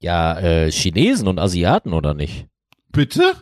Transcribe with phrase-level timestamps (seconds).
[0.00, 2.46] Ja, äh, Chinesen und Asiaten oder nicht?
[2.92, 3.32] Bitte?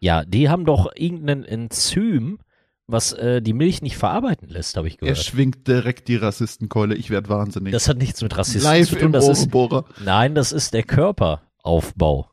[0.00, 2.38] Ja, die haben doch irgendein Enzym,
[2.86, 5.18] was äh, die Milch nicht verarbeiten lässt, habe ich Er gehört.
[5.18, 6.94] schwingt direkt die Rassistenkeule.
[6.94, 7.72] Ich werde wahnsinnig.
[7.72, 9.06] Das hat nichts mit Rassismus Live zu tun.
[9.06, 9.84] im Das ist, Ohrenbohrer.
[10.04, 12.28] nein, das ist der Körperaufbau.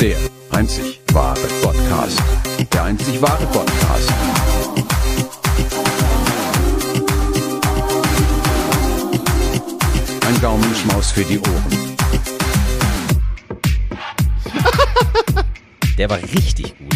[0.00, 0.16] Der
[0.50, 2.18] einzig wahre Podcast.
[2.72, 4.10] Der einzig wahre Podcast.
[10.70, 11.96] Ein Gaumenschmaus für die Ohren.
[15.98, 16.94] Der war richtig gut.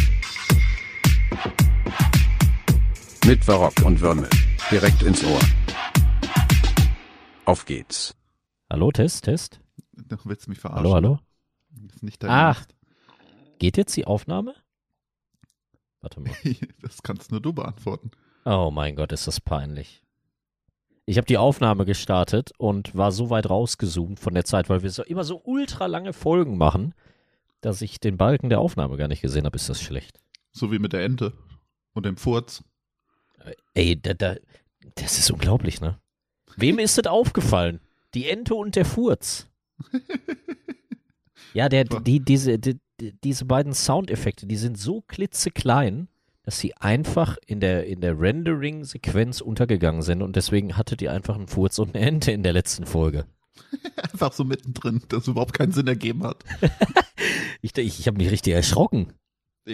[3.26, 4.30] Mit Barock und Würmel.
[4.70, 5.40] Direkt ins Ohr.
[7.46, 8.14] Auf geht's.
[8.70, 9.58] Hallo, Test, Test.
[9.92, 10.84] Du willst mich verarschen.
[10.84, 11.18] Hallo, hallo.
[11.70, 12.30] Das ist nicht dein.
[12.30, 12.76] Ernst.
[13.58, 14.54] Geht jetzt die Aufnahme?
[16.00, 16.32] Warte mal.
[16.80, 18.12] Das kannst nur du beantworten.
[18.44, 20.03] Oh mein Gott, ist das peinlich.
[21.06, 24.90] Ich habe die Aufnahme gestartet und war so weit rausgezoomt von der Zeit, weil wir
[24.90, 26.94] so immer so ultra lange Folgen machen,
[27.60, 29.56] dass ich den Balken der Aufnahme gar nicht gesehen habe.
[29.56, 30.20] Ist das schlecht?
[30.52, 31.32] So wie mit der Ente
[31.92, 32.64] und dem Furz.
[33.74, 34.36] Ey, da, da,
[34.94, 35.98] das ist unglaublich, ne?
[36.56, 37.80] Wem ist das aufgefallen?
[38.14, 39.48] Die Ente und der Furz.
[41.54, 42.80] Ja, der, die, diese, die,
[43.22, 46.08] diese beiden Soundeffekte, die sind so klitzeklein,
[46.44, 51.34] dass sie einfach in der, in der Rendering-Sequenz untergegangen sind und deswegen hattet ihr einfach
[51.34, 53.26] einen Furz und eine Ente in der letzten Folge.
[53.96, 56.44] Einfach so mittendrin, das überhaupt keinen Sinn ergeben hat.
[57.62, 59.14] Ich, ich, ich habe mich richtig erschrocken.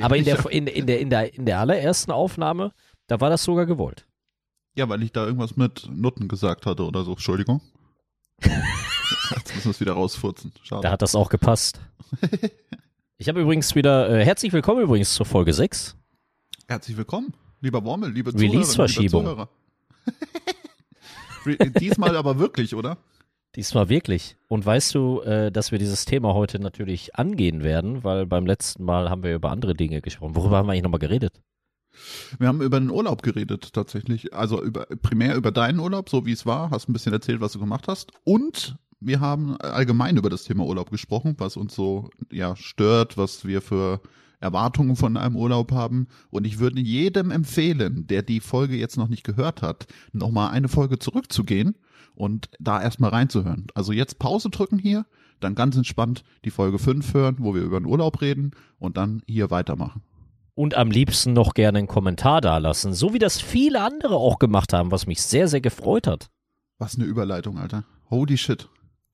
[0.01, 2.73] Aber in Ich- der, in, in, der, in, der, in der allerersten Aufnahme,
[3.09, 4.07] da war das sogar gewollt.
[4.77, 7.13] Ja, weil ich da irgendwas mit Nutten gesagt hatte oder so.
[7.13, 7.61] Entschuldigung.
[8.43, 10.53] Jetzt müssen wir es wieder rausfurzen.
[10.63, 10.83] Schade.
[10.83, 11.81] Da hat das auch gepasst.
[13.17, 15.97] Ich habe übrigens wieder, äh, herzlich willkommen übrigens zur Folge 6.
[16.71, 19.25] Herzlich willkommen, lieber Wormel, liebe Release-Verschiebung.
[19.25, 19.49] Zuhörer.
[20.07, 21.65] liebe Zuhörer.
[21.67, 22.97] Re- Diesmal aber wirklich, oder?
[23.57, 24.37] Diesmal wirklich.
[24.47, 28.85] Und weißt du, äh, dass wir dieses Thema heute natürlich angehen werden, weil beim letzten
[28.85, 30.37] Mal haben wir über andere Dinge gesprochen.
[30.37, 31.43] Worüber haben wir eigentlich nochmal geredet?
[32.39, 34.33] Wir haben über den Urlaub geredet, tatsächlich.
[34.33, 36.71] Also über, primär über deinen Urlaub, so wie es war.
[36.71, 38.13] Hast ein bisschen erzählt, was du gemacht hast.
[38.23, 43.45] Und wir haben allgemein über das Thema Urlaub gesprochen, was uns so ja stört, was
[43.45, 44.01] wir für
[44.41, 46.09] Erwartungen von einem Urlaub haben.
[46.31, 50.69] Und ich würde jedem empfehlen, der die Folge jetzt noch nicht gehört hat, nochmal eine
[50.69, 51.77] Folge zurückzugehen
[52.15, 53.67] und da erstmal reinzuhören.
[53.75, 55.07] Also jetzt Pause drücken hier,
[55.41, 59.23] dann ganz entspannt die Folge 5 hören, wo wir über den Urlaub reden und dann
[59.27, 60.03] hier weitermachen.
[60.55, 64.73] Und am liebsten noch gerne einen Kommentar dalassen, so wie das viele andere auch gemacht
[64.73, 66.29] haben, was mich sehr, sehr gefreut hat.
[66.79, 67.85] Was eine Überleitung, Alter.
[68.11, 68.69] Holy shit.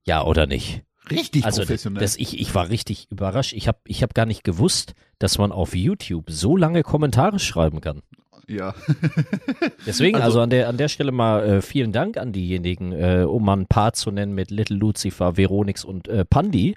[0.04, 0.82] Ja, oder nicht?
[1.10, 2.00] Richtig Also professionell.
[2.00, 3.52] das, ich, ich war richtig überrascht.
[3.52, 7.80] Ich habe ich hab gar nicht gewusst, dass man auf YouTube so lange Kommentare schreiben
[7.80, 8.02] kann.
[8.48, 8.74] ja.
[9.86, 13.24] Deswegen, also, Also- an, der, an der Stelle mal äh, vielen Dank an diejenigen, äh,
[13.28, 16.76] um mal ein paar zu nennen mit Little Lucifer, Veronix und äh, Pandi,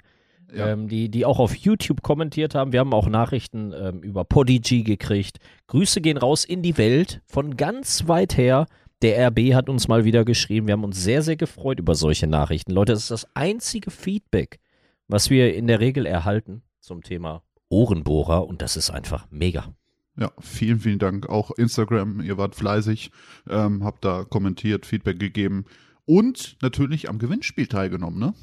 [0.54, 0.68] Ja.
[0.68, 2.72] ähm, die, die auch auf YouTube kommentiert haben.
[2.72, 5.38] Wir haben auch Nachrichten ähm, über Podigy gekriegt.
[5.68, 8.66] Grüße gehen raus in die Welt von ganz weit her.
[9.02, 10.66] Der RB hat uns mal wieder geschrieben.
[10.66, 12.72] Wir haben uns sehr, sehr gefreut über solche Nachrichten.
[12.72, 14.60] Leute, das ist das einzige Feedback,
[15.08, 19.74] was wir in der Regel erhalten zum Thema Ohrenbohrer und das ist einfach mega.
[20.18, 21.28] Ja, vielen, vielen Dank.
[21.30, 23.10] Auch Instagram, ihr wart fleißig,
[23.48, 25.64] ähm, habt da kommentiert, Feedback gegeben
[26.04, 28.34] und natürlich am Gewinnspiel teilgenommen, ne?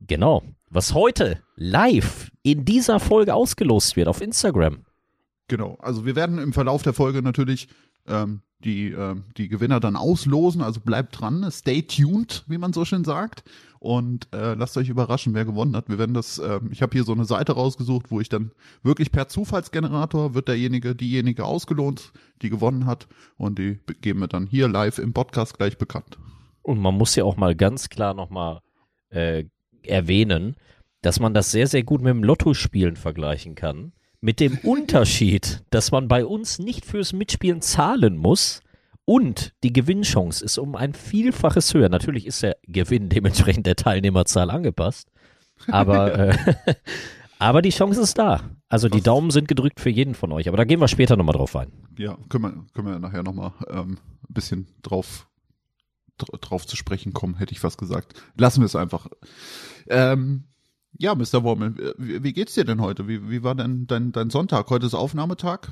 [0.00, 0.42] Genau.
[0.68, 4.84] Was heute live in dieser Folge ausgelost wird auf Instagram.
[5.46, 5.76] Genau.
[5.80, 7.68] Also wir werden im Verlauf der Folge natürlich
[8.08, 10.62] ähm, die, ähm, die Gewinner dann auslosen.
[10.62, 13.44] Also bleibt dran, stay tuned, wie man so schön sagt.
[13.78, 15.88] Und äh, lasst euch überraschen, wer gewonnen hat.
[15.88, 18.52] Wir werden das, ähm, ich habe hier so eine Seite rausgesucht, wo ich dann
[18.82, 22.12] wirklich per Zufallsgenerator wird derjenige, diejenige ausgelohnt,
[22.42, 23.08] die gewonnen hat.
[23.36, 26.18] Und die geben wir dann hier live im Podcast gleich bekannt.
[26.62, 28.60] Und man muss ja auch mal ganz klar nochmal
[29.10, 29.44] äh,
[29.84, 30.54] erwähnen,
[31.00, 33.92] dass man das sehr, sehr gut mit dem Lottospielen vergleichen kann.
[34.24, 38.60] Mit dem Unterschied, dass man bei uns nicht fürs Mitspielen zahlen muss
[39.04, 41.88] und die Gewinnchance ist um ein Vielfaches höher.
[41.88, 45.08] Natürlich ist der Gewinn dementsprechend der Teilnehmerzahl angepasst,
[45.66, 46.36] aber, äh,
[47.40, 48.50] aber die Chance ist da.
[48.68, 51.16] Also die Was- Daumen sind gedrückt für jeden von euch, aber da gehen wir später
[51.16, 51.72] nochmal drauf ein.
[51.98, 53.98] Ja, können wir, können wir nachher nochmal ähm,
[54.28, 55.26] ein bisschen drauf,
[56.18, 58.14] dr- drauf zu sprechen kommen, hätte ich fast gesagt.
[58.36, 59.08] Lassen wir es einfach.
[59.88, 60.44] Ähm,
[60.98, 61.42] ja, Mr.
[61.42, 63.08] Wormel, wie, geht's dir denn heute?
[63.08, 64.70] Wie, wie war denn dein, dein Sonntag?
[64.70, 65.68] Heute ist Aufnahmetag?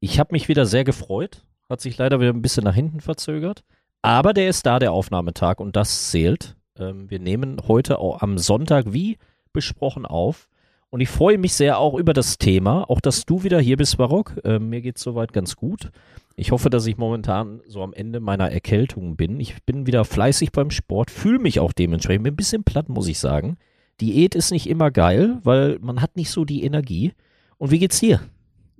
[0.00, 1.44] Ich habe mich wieder sehr gefreut.
[1.68, 3.62] Hat sich leider wieder ein bisschen nach hinten verzögert.
[4.02, 6.56] Aber der ist da, der Aufnahmetag, und das zählt.
[6.78, 9.18] Ähm, wir nehmen heute auch am Sonntag wie
[9.52, 10.48] besprochen auf.
[10.88, 13.96] Und ich freue mich sehr auch über das Thema, auch dass du wieder hier bist,
[13.98, 14.40] Barock.
[14.42, 15.90] Äh, mir geht's soweit ganz gut.
[16.34, 19.38] Ich hoffe, dass ich momentan so am Ende meiner Erkältung bin.
[19.38, 22.24] Ich bin wieder fleißig beim Sport, fühle mich auch dementsprechend.
[22.24, 23.58] Bin ein bisschen platt, muss ich sagen.
[24.00, 27.12] Diät ist nicht immer geil, weil man hat nicht so die Energie.
[27.58, 28.20] Und wie geht's dir?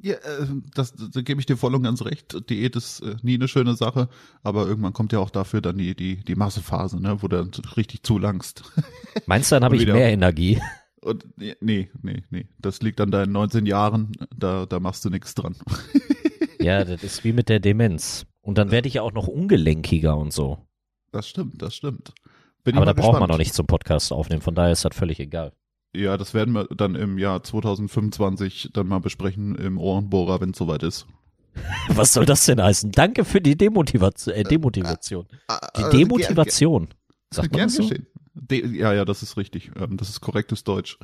[0.02, 2.49] Ja, äh, das, da gebe ich dir voll und ganz recht.
[2.49, 4.08] Diät ist äh, nie eine schöne Sache,
[4.43, 7.50] aber irgendwann kommt ja auch dafür dann die, die, die Massephase, ne, wo du dann
[7.76, 8.64] richtig zulangst.
[9.26, 10.61] Meinst du, dann habe ich mehr Energie?
[11.02, 12.46] Und nee, nee, nee, nee.
[12.58, 15.56] Das liegt an deinen 19 Jahren, da, da machst du nichts dran.
[16.62, 18.26] Ja, das ist wie mit der Demenz.
[18.43, 20.58] Und dann werde ich ja auch noch ungelenkiger und so.
[21.11, 22.12] Das stimmt, das stimmt.
[22.64, 25.18] Bin Aber da braucht man noch nicht zum Podcast aufnehmen, von daher ist das völlig
[25.20, 25.52] egal.
[25.94, 30.58] Ja, das werden wir dann im Jahr 2025 dann mal besprechen im Ohrenbohrer, wenn es
[30.58, 31.06] soweit ist.
[31.88, 32.92] Was soll das denn heißen?
[32.92, 34.34] Danke für die Demotivation.
[34.34, 35.26] Äh, Demotivation.
[35.76, 36.88] Die Äh, Demotivation.
[37.32, 37.90] Sagt man das so?
[38.34, 39.72] De ja, ja, das ist richtig.
[39.76, 40.98] Ähm, das ist korrektes Deutsch.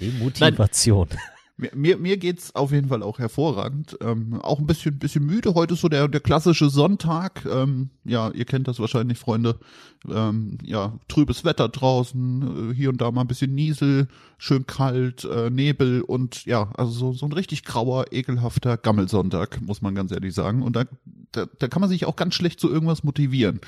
[0.00, 1.08] Demotivation.
[1.58, 3.96] Mir, mir, mir geht's auf jeden Fall auch hervorragend.
[4.02, 5.54] Ähm, auch ein bisschen, bisschen müde.
[5.54, 7.46] Heute ist so der, der klassische Sonntag.
[7.50, 9.58] Ähm, ja, ihr kennt das wahrscheinlich, Freunde.
[10.06, 15.24] Ähm, ja, trübes Wetter draußen, äh, hier und da mal ein bisschen Niesel, schön kalt,
[15.24, 20.12] äh, Nebel und ja, also so, so ein richtig grauer, ekelhafter Gammelsonntag, muss man ganz
[20.12, 20.60] ehrlich sagen.
[20.62, 20.84] Und da,
[21.32, 23.60] da, da kann man sich auch ganz schlecht zu irgendwas motivieren.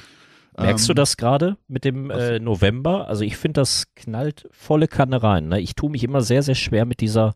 [0.58, 3.08] Merkst du Ähm, das gerade mit dem äh, November?
[3.08, 5.48] Also ich finde, das knallt volle Kanne rein.
[5.48, 5.60] Ne?
[5.60, 7.34] Ich tue mich immer sehr, sehr schwer mit dieser,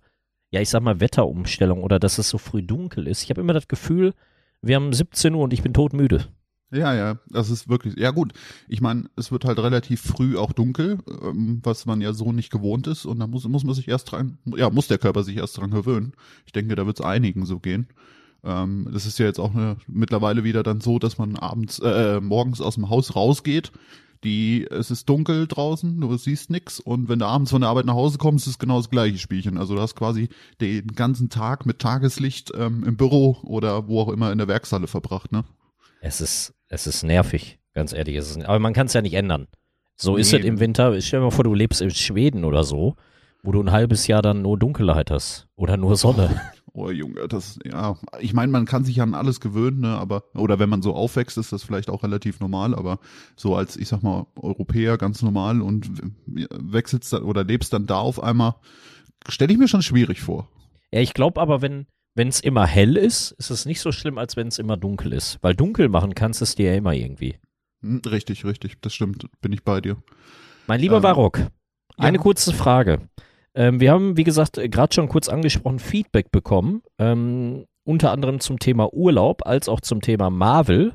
[0.53, 3.23] ja, ich sag mal, Wetterumstellung oder dass es so früh dunkel ist.
[3.23, 4.13] Ich habe immer das Gefühl,
[4.61, 6.27] wir haben 17 Uhr und ich bin todmüde.
[6.71, 8.33] Ja, ja, das ist wirklich, ja gut.
[8.69, 12.51] Ich meine, es wird halt relativ früh auch dunkel, ähm, was man ja so nicht
[12.51, 13.07] gewohnt ist.
[13.07, 15.71] Und da muss, muss man sich erst dran, ja, muss der Körper sich erst dran
[15.71, 16.13] gewöhnen.
[16.47, 17.89] Ich denke, da wird es einigen so gehen.
[18.45, 22.21] Ähm, das ist ja jetzt auch eine, mittlerweile wieder dann so, dass man abends, äh,
[22.21, 23.73] morgens aus dem Haus rausgeht.
[24.25, 27.87] Die, es ist dunkel draußen, du siehst nix und wenn du abends von der Arbeit
[27.87, 29.59] nach Hause kommst, ist es genau das gleiche Spielchen.
[29.59, 30.29] Also du hast quasi
[30.61, 34.87] den ganzen Tag mit Tageslicht ähm, im Büro oder wo auch immer in der Werkshalle
[34.87, 35.45] verbracht, ne?
[36.01, 38.17] Es ist, es ist nervig, ganz ehrlich.
[38.17, 39.49] Es ist, aber man kann es ja nicht ändern.
[39.97, 40.39] So ist Nee.
[40.39, 41.01] es im Winter.
[41.01, 42.97] Stell dir mal vor, du lebst in Schweden oder so,
[43.43, 46.41] wo du ein halbes Jahr dann nur Dunkelheit hast oder nur Sonne.
[46.75, 50.59] Oh Junge, das ja, ich meine, man kann sich an alles gewöhnen, ne, aber oder
[50.59, 52.99] wenn man so aufwächst, ist das vielleicht auch relativ normal, aber
[53.37, 55.91] so als ich sag mal Europäer ganz normal und
[56.27, 58.55] wechselst dann oder lebst dann da auf einmal,
[59.29, 60.49] stelle ich mir schon schwierig vor.
[60.93, 64.19] Ja, ich glaube aber, wenn wenn es immer hell ist, ist es nicht so schlimm,
[64.19, 65.39] als wenn es immer dunkel ist.
[65.43, 67.37] Weil dunkel machen kannst es dir ja immer irgendwie.
[67.83, 69.97] Hm, Richtig, richtig, das stimmt, bin ich bei dir.
[70.67, 71.03] Mein lieber Ähm,
[71.97, 72.23] eine ja.
[72.23, 73.09] kurze Frage.
[73.55, 78.59] Ähm, wir haben, wie gesagt, gerade schon kurz angesprochen, Feedback bekommen, ähm, unter anderem zum
[78.59, 80.93] Thema Urlaub, als auch zum Thema Marvel,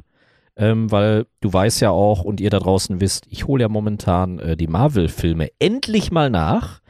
[0.55, 4.39] ähm, weil du weißt ja auch und ihr da draußen wisst, ich hole ja momentan
[4.39, 6.81] äh, die Marvel-Filme endlich mal nach.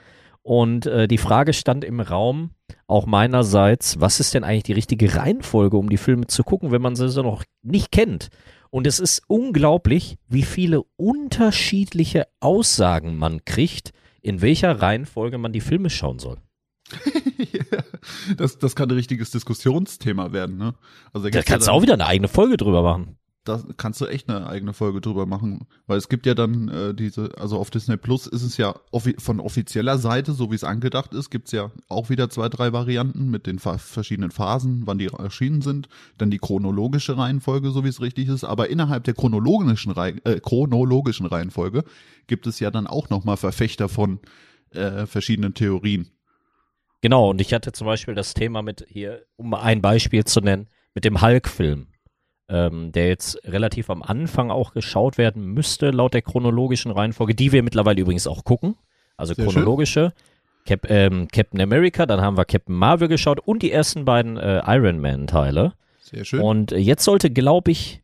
[0.41, 2.51] Und äh, die Frage stand im Raum,
[2.87, 6.81] auch meinerseits, was ist denn eigentlich die richtige Reihenfolge, um die Filme zu gucken, wenn
[6.81, 8.29] man sie so noch nicht kennt?
[8.69, 13.91] Und es ist unglaublich, wie viele unterschiedliche Aussagen man kriegt,
[14.27, 16.37] in welcher Reihenfolge man die Filme schauen soll.
[18.37, 20.75] Das, das kann ein richtiges Diskussionsthema werden, ne?
[21.11, 23.17] Also Da gibt's kannst du ja auch wieder eine eigene Folge drüber machen.
[23.47, 26.93] Da kannst du echt eine eigene Folge drüber machen, weil es gibt ja dann äh,
[26.93, 30.63] diese, also auf Disney Plus ist es ja offi von offizieller Seite, so wie es
[30.63, 35.07] angedacht ist, gibt's ja auch wieder zwei, drei Varianten mit den verschiedenen Phasen, wann die
[35.07, 39.91] erschienen sind, dann die chronologische Reihenfolge, so wie es richtig ist, aber innerhalb der chronologischen,
[39.91, 41.83] Rei äh, chronologischen Reihenfolge
[42.27, 44.19] gibt es ja dann auch nochmal Verfechter von
[44.71, 46.11] äh, verschiedenen Theorien.
[47.01, 50.67] Genau, und ich hatte zum Beispiel das Thema mit hier, um ein Beispiel zu nennen,
[50.93, 51.87] mit dem Hulk-Film,
[52.49, 57.51] ähm, der jetzt relativ am Anfang auch geschaut werden müsste, laut der chronologischen Reihenfolge, die
[57.51, 58.75] wir mittlerweile übrigens auch gucken.
[59.17, 60.13] Also Sehr chronologische.
[60.65, 64.61] Cap, ähm, Captain America, dann haben wir Captain Marvel geschaut und die ersten beiden äh,
[64.65, 65.73] Iron Man-Teile.
[66.01, 66.41] Sehr schön.
[66.41, 68.01] Und äh, jetzt sollte, glaube ich,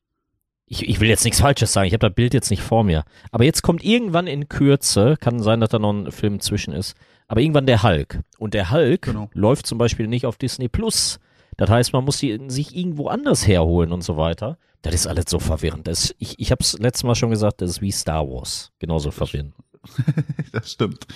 [0.65, 3.03] ich, ich will jetzt nichts Falsches sagen, ich habe das Bild jetzt nicht vor mir.
[3.31, 6.95] Aber jetzt kommt irgendwann in Kürze, kann sein, dass da noch ein Film zwischen ist,
[7.27, 8.21] aber irgendwann der Hulk.
[8.37, 9.29] Und der Hulk Genau.
[9.33, 11.19] läuft zum Beispiel nicht auf Disney Plus.
[11.57, 14.57] Das heißt, man muss die sich irgendwo anders herholen und so weiter.
[14.81, 15.87] Das ist alles so verwirrend.
[15.87, 18.71] Das, ich ich habe es letztes Mal schon gesagt, das ist wie Star Wars.
[18.79, 19.53] Genauso verwirrend.
[20.51, 21.07] Das stimmt.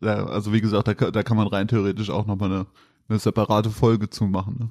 [0.00, 2.66] Ja, also wie gesagt, da, da kann man rein theoretisch auch nochmal eine,
[3.08, 4.56] eine separate Folge zu machen.
[4.58, 4.68] Ne?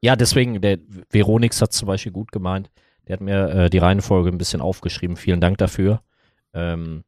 [0.00, 0.78] Ja, deswegen, der
[1.08, 2.70] Veronix hat zum Beispiel gut gemeint.
[3.08, 5.16] Der hat mir äh, die Reihenfolge ein bisschen aufgeschrieben.
[5.16, 6.02] Vielen Dank dafür.
[6.52, 7.04] Ähm,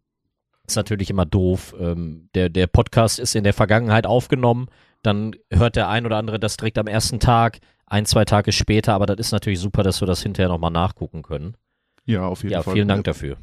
[0.66, 1.75] ist natürlich immer doof.
[1.78, 4.68] Ähm, der, der Podcast ist in der Vergangenheit aufgenommen.
[5.07, 8.95] Dann hört der ein oder andere das direkt am ersten Tag, ein, zwei Tage später.
[8.95, 11.57] Aber das ist natürlich super, dass wir das hinterher nochmal nachgucken können.
[12.05, 12.75] Ja, auf jeden Ja, Fall.
[12.75, 13.37] vielen Dank dafür.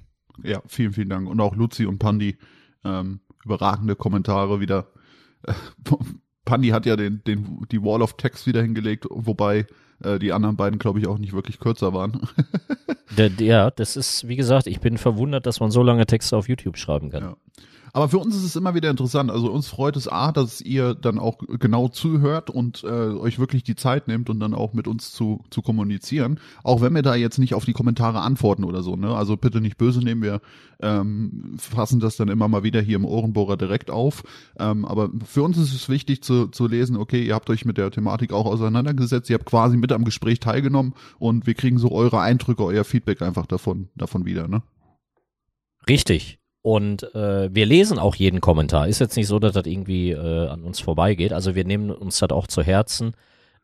[0.43, 1.29] Ja, vielen, vielen Dank.
[1.29, 2.37] Und auch Luzi und Pandi,
[2.83, 4.87] ähm, überragende Kommentare wieder.
[6.45, 9.65] Pandi hat ja den, den, die Wall of Text wieder hingelegt, wobei
[10.03, 12.21] äh, die anderen beiden, glaube ich, auch nicht wirklich kürzer waren.
[13.37, 16.77] Ja, das ist, wie gesagt, ich bin verwundert, dass man so lange Texte auf YouTube
[16.77, 17.23] schreiben kann.
[17.23, 17.37] Ja.
[17.95, 19.29] Aber für uns ist es immer wieder interessant.
[19.29, 23.63] Also uns freut es A, dass ihr dann auch genau zuhört und äh, euch wirklich
[23.63, 26.39] die Zeit nehmt und dann auch mit uns zu, zu kommunizieren.
[26.63, 28.95] Auch wenn wir da jetzt nicht auf die Kommentare antworten oder so.
[28.95, 29.15] Ne?
[29.15, 30.23] Also bitte nicht böse nehmen.
[30.23, 30.41] Wir
[30.81, 34.23] ähm, fassen das dann immer mal wieder hier im Ohrenbohrer direkt auf.
[34.57, 37.77] Ähm, aber für uns ist es wichtig zu, zu lesen, okay, ihr habt euch mit
[37.77, 39.29] der Thematik auch auseinandergesetzt.
[39.29, 43.21] Ihr habt quasi mit am Gespräch teilgenommen und wir kriegen so eure Eindrücke, euer Feedback
[43.21, 44.47] einfach davon, davon wieder.
[44.47, 44.63] Ne?
[45.87, 46.39] Richtig.
[46.63, 48.87] Und äh, wir lesen auch jeden Kommentar.
[48.87, 51.33] Ist jetzt nicht so, dass das irgendwie äh, an uns vorbeigeht.
[51.33, 53.13] Also wir nehmen uns das auch zu Herzen,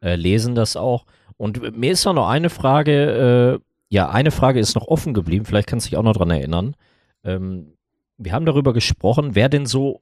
[0.01, 1.05] äh, lesen das auch.
[1.37, 5.69] Und mir ist noch eine Frage, äh, ja, eine Frage ist noch offen geblieben, vielleicht
[5.69, 6.75] kannst du dich auch noch dran erinnern.
[7.23, 7.73] Ähm,
[8.17, 10.01] wir haben darüber gesprochen, wer denn so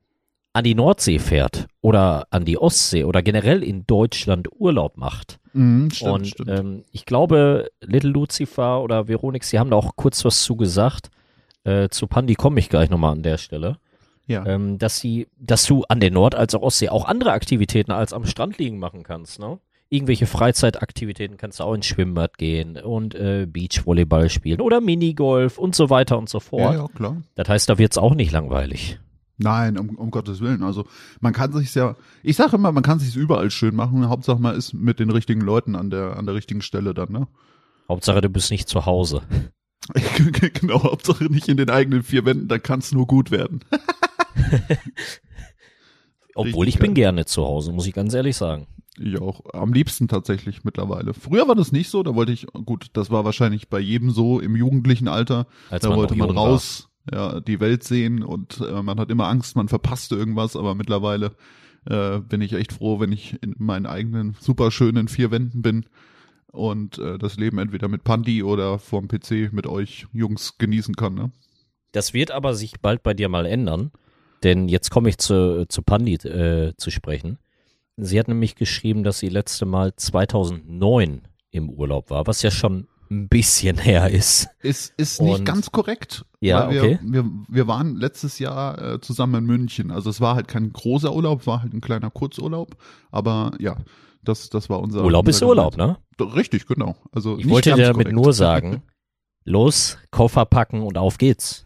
[0.53, 5.37] an die Nordsee fährt oder an die Ostsee oder generell in Deutschland Urlaub macht.
[5.53, 6.49] Mhm, stimmt, Und stimmt.
[6.49, 11.11] ähm, ich glaube, Little Lucifer oder Veronix, die haben da auch kurz was zu gesagt.
[11.67, 13.77] Äh, zu Pandi komme ich gleich nochmal an der Stelle.
[14.25, 14.45] ja.
[14.45, 18.13] Ähm, dass sie, dass du an der Nord- als auch Ostsee auch andere Aktivitäten als
[18.13, 19.59] am Strand liegen machen kannst, ne?
[19.89, 25.75] Irgendwelche Freizeitaktivitäten kannst du auch ins Schwimmbad gehen und äh, Beachvolleyball spielen oder Minigolf und
[25.75, 26.75] so weiter und so ja, fort.
[26.75, 27.17] ja, klar.
[27.35, 28.99] Das heißt, da wird's auch nicht langweilig.
[29.37, 30.63] Nein, um, um Gottes Willen.
[30.63, 30.85] Also
[31.21, 34.09] man kann sich ja, ich sage immer, man kann sich überall schön machen.
[34.09, 37.27] Hauptsache man ist mit den richtigen Leuten an der an der richtigen Stelle dann, ne?
[37.87, 39.21] Hauptsache, du bist nicht zu Hause.
[40.53, 43.61] genau, Hauptsache nicht in den eigenen vier Wänden, dann kann es nur gut werden.
[46.35, 48.67] Obwohl ich bin gerne zu Hause, muss ich ganz ehrlich sagen.
[48.99, 49.53] Ich auch.
[49.53, 51.13] Am liebsten tatsächlich mittlerweile.
[51.13, 54.39] Früher war das nicht so, da wollte ich, gut, das war wahrscheinlich bei jedem so
[54.39, 55.47] im jugendlichen Alter.
[55.69, 56.47] Als da man wollte man jung war.
[56.47, 60.75] raus, ja, die Welt sehen und äh, man hat immer Angst, man verpasste irgendwas, aber
[60.75, 61.35] mittlerweile
[61.85, 65.85] äh, bin ich echt froh, wenn ich in meinen eigenen super schönen vier Wänden bin
[66.51, 71.13] und äh, das Leben entweder mit Pandi oder vorm PC mit euch Jungs genießen kann,
[71.13, 71.31] ne?
[71.93, 73.91] Das wird aber sich bald bei dir mal ändern,
[74.43, 77.37] denn jetzt komme ich zu, zu Pandi äh, zu sprechen.
[77.95, 82.87] Sie hat nämlich geschrieben, dass sie letzte Mal 2009 im Urlaub war, was ja schon
[83.09, 84.49] ein bisschen her ist.
[84.61, 86.25] Ist, ist nicht Und- ganz korrekt.
[86.41, 86.99] Ja, weil wir, okay.
[87.03, 89.89] Wir, wir waren letztes Jahr äh, zusammen in München.
[89.91, 92.75] Also es war halt kein großer Urlaub, war halt ein kleiner Kurzurlaub.
[93.09, 93.77] Aber ja,
[94.27, 95.97] das, das war unser Urlaub ist Urlaub, ne?
[96.19, 96.95] Richtig, genau.
[97.11, 98.81] Also Ich nicht wollte dir damit nur sagen,
[99.43, 101.63] los, Koffer packen und auf geht's.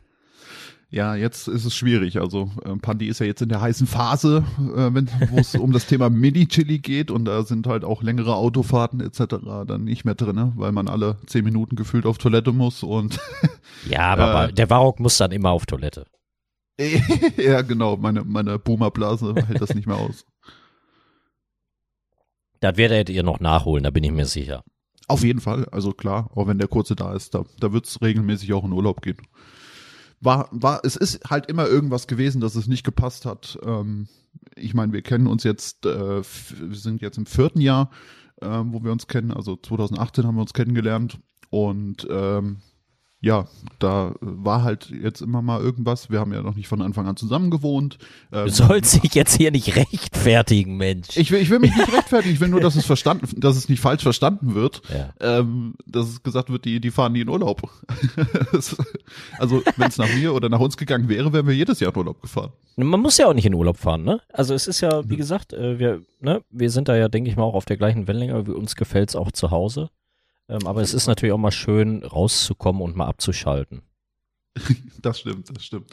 [0.94, 2.20] Ja, jetzt ist es schwierig.
[2.20, 4.92] Also äh, Pandi ist ja jetzt in der heißen Phase, äh,
[5.32, 9.36] wo es um das Thema Mini-Chili geht und da sind halt auch längere Autofahrten etc.
[9.66, 10.52] dann nicht mehr drin, ne?
[10.58, 13.20] weil man alle zehn Minuten gefühlt auf Toilette muss und
[13.90, 14.54] Ja, aber Äh.
[14.54, 16.08] der Warok muss dann immer auf Toilette.
[17.38, 20.26] ja genau, meine, meine Boomerblase hält das nicht mehr aus.
[22.62, 24.64] Das werdet ihr noch nachholen, da bin ich mir sicher.
[25.08, 28.02] Auf jeden Fall, also klar, auch wenn der kurze da ist, da, da wird es
[28.02, 29.18] regelmäßig auch in Urlaub gehen.
[30.22, 33.58] War, war, es ist halt immer irgendwas gewesen, dass es nicht gepasst hat.
[33.66, 34.08] Ähm,
[34.56, 37.90] ich meine, wir kennen uns jetzt, äh, wir sind jetzt im vierten Jahr,
[38.42, 42.62] ähm, wo wir uns kennen, also 2018 haben wir uns kennengelernt und ähm,
[43.24, 43.46] ja,
[43.78, 46.10] da war halt jetzt immer mal irgendwas.
[46.10, 48.00] Wir haben ja noch nicht von Anfang an zusammen gewohnt.
[48.34, 51.16] Ähm, Du sollst dich jetzt hier nicht rechtfertigen, Mensch.
[51.18, 53.70] ich will, ich will mich nicht rechtfertigen, ich will nur, dass es verstanden, dass es
[53.70, 54.82] nicht falsch verstanden wird.
[54.90, 55.14] ja.
[55.20, 57.62] Ähm, dass es gesagt wird, die, die fahren nie in Urlaub.
[59.40, 61.98] Also, wenn es nach mir oder nach uns gegangen wäre, wären wir jedes Jahr in
[61.98, 62.52] Urlaub gefahren.
[62.78, 64.22] Man muss ja auch nicht in Urlaub fahren, ne?
[64.32, 67.36] Also es ist ja, wie gesagt, äh, wir, ne, wir sind da ja, denke ich
[67.36, 68.48] mal, auch auf der gleichen Wellenlänge.
[68.48, 69.90] wie Uns gefällt's auch zu Hause.
[70.52, 73.82] Ähm, aber es ist natürlich auch mal schön, rauszukommen und mal abzuschalten.
[75.02, 75.90] Das stimmt, das stimmt.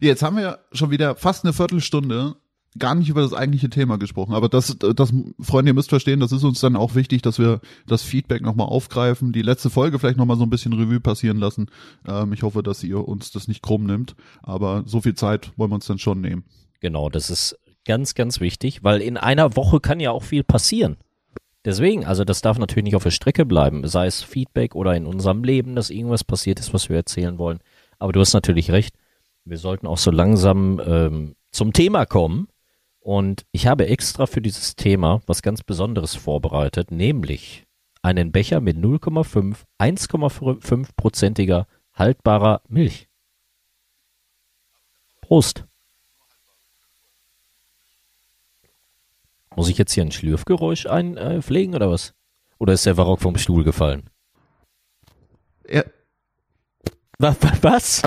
[0.00, 2.34] Jetzt haben wir schon wieder fast eine Viertelstunde
[2.76, 4.34] gar nicht über das eigentliche Thema gesprochen.
[4.34, 7.60] Aber das, das, Freunde, ihr müsst verstehen, das ist uns dann auch wichtig, dass wir
[7.86, 11.66] das Feedback nochmal aufgreifen, die letzte Folge vielleicht nochmal so ein bisschen Revue passieren lassen.
[12.04, 14.16] Ähm, ich hoffe, dass ihr uns das nicht krumm nimmt.
[14.42, 16.44] Aber so viel Zeit wollen wir uns dann schon nehmen.
[16.80, 20.96] Genau, das ist ganz, ganz wichtig, weil in einer Woche kann ja auch viel passieren.
[21.68, 25.04] Deswegen, also das darf natürlich nicht auf der Strecke bleiben, sei es Feedback oder in
[25.04, 27.58] unserem Leben, dass irgendwas passiert ist, was wir erzählen wollen.
[27.98, 28.96] Aber du hast natürlich recht,
[29.44, 32.48] wir sollten auch so langsam ähm, zum Thema kommen.
[33.00, 37.66] Und ich habe extra für dieses Thema was ganz Besonderes vorbereitet, nämlich
[38.00, 43.10] einen Becher mit 0,5, 1,5-prozentiger haltbarer Milch.
[45.20, 45.66] Prost.
[49.58, 52.14] Muss ich jetzt hier ein Schlürfgeräusch einpflegen oder was?
[52.58, 54.08] Oder ist der Barock vom Stuhl gefallen?
[55.68, 55.82] Ja,
[57.18, 57.36] Was?
[57.60, 58.02] was?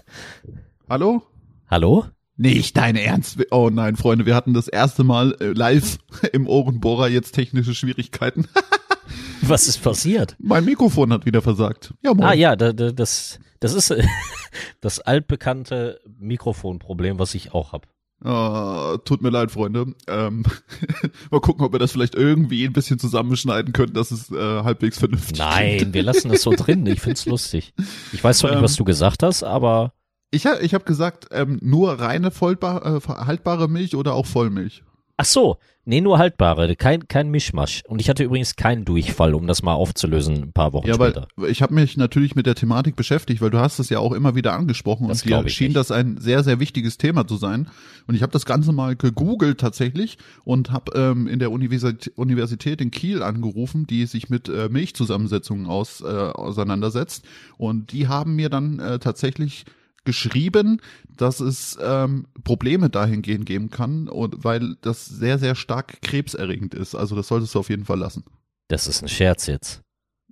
[0.88, 1.24] hallo?
[1.70, 2.05] Hallo?
[2.38, 3.38] Nicht dein Ernst.
[3.51, 5.98] Oh nein, Freunde, wir hatten das erste Mal äh, live
[6.31, 8.48] im Ohrenbohrer jetzt technische Schwierigkeiten.
[9.41, 10.38] Was ist passiert?
[10.39, 11.93] mein Mikrofon hat wieder versagt.
[12.01, 12.27] Ja, moin.
[12.27, 14.08] Ah ja, da, da, das, das ist äh,
[14.79, 17.89] das altbekannte Mikrofonproblem, was ich auch habe.
[18.24, 19.96] Ah, tut mir leid, Freunde.
[20.08, 20.44] Ähm,
[21.32, 25.00] mal gucken, ob wir das vielleicht irgendwie ein bisschen zusammenschneiden können, dass es äh, halbwegs
[25.00, 26.86] vernünftig Nein, wir lassen das so drin.
[26.86, 27.74] Ich find's lustig.
[28.13, 28.63] Ich weiß zwar nicht, Ähm.
[28.63, 29.94] was du gesagt hast, aber
[30.30, 34.84] Ich, ha- ich habe gesagt, ähm, nur reine äh, haltbare Milch oder auch Vollmilch.
[35.18, 37.84] Ach so, nee, nur haltbare, kein kein Mischmasch.
[37.88, 41.27] Und ich hatte übrigens keinen Durchfall, um das mal aufzulösen, ein paar Wochen Ja, später.
[41.36, 44.12] weil ich habe mich natürlich mit der Thematik beschäftigt, weil du hast es ja auch
[44.13, 45.77] immer wieder angesprochen Das und dir schien nicht.
[45.77, 47.68] das ein sehr, sehr wichtiges Thema zu sein.
[48.08, 52.82] Und ich habe das Ganze mal gegoogelt tatsächlich und habe ähm, in der Universität, Universität
[52.82, 57.25] in Kiel angerufen, die sich mit äh, Milchzusammensetzungen aus, äh, auseinandersetzt.
[57.58, 59.65] Und die haben mir dann äh, tatsächlich
[60.03, 66.74] geschrieben, dass es ähm, Probleme dahingehend geben kann, und weil das sehr, sehr stark krebserregend
[66.74, 66.96] ist.
[66.96, 68.24] Also das solltest du auf jeden Fall lassen.
[68.67, 69.81] Das ist ein Scherz jetzt.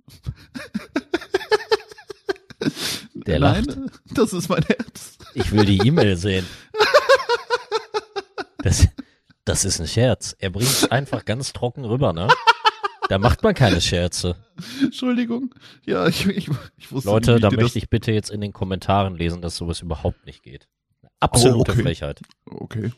[3.14, 3.78] Der Nein, lacht.
[4.12, 5.18] das ist mein Herz.
[5.34, 6.46] Ich will die E-Mail sehen.
[8.62, 8.86] Das,
[9.46, 10.36] das ist ein Scherz.
[10.38, 12.28] Er bringt einfach ganz trocken rüber, ne?
[13.10, 14.36] Da macht man keine Scherze.
[14.82, 15.52] Entschuldigung.
[15.84, 19.16] Ja, ich, ich, ich wusste Leute, nicht, da möchte ich bitte jetzt in den Kommentaren
[19.16, 20.68] lesen, dass sowas überhaupt nicht geht.
[21.18, 21.82] Absolute Oh, okay.
[21.82, 22.20] Frechheit.
[22.46, 22.92] Okay.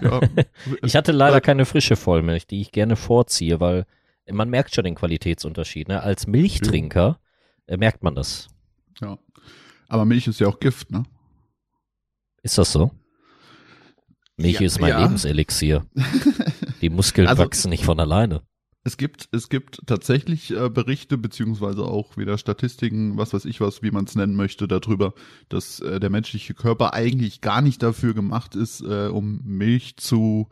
[0.00, 0.20] Ja,
[0.82, 3.86] Ich hatte leider keine frische Vollmilch, die ich gerne vorziehe, weil
[4.30, 5.88] man merkt schon den Qualitätsunterschied.
[5.88, 6.00] Ne?
[6.00, 7.18] Als Milchtrinker
[7.66, 8.48] äh, merkt man das.
[9.00, 9.18] ja.
[9.88, 11.02] Aber Milch ist ja auch Gift, ne?
[12.44, 12.92] Ist das so?
[14.36, 15.02] Milch Ja, ist mein ja.
[15.02, 15.84] Lebenselixier.
[16.80, 18.42] Die Muskeln Also- wachsen nicht von alleine.
[18.82, 23.82] Es gibt, es gibt tatsächlich äh, Berichte beziehungsweise auch wieder Statistiken, was weiß ich was,
[23.82, 25.12] wie man es nennen möchte, darüber,
[25.50, 30.48] dass äh, der menschliche Körper eigentlich gar nicht dafür gemacht ist, äh, um Milch zu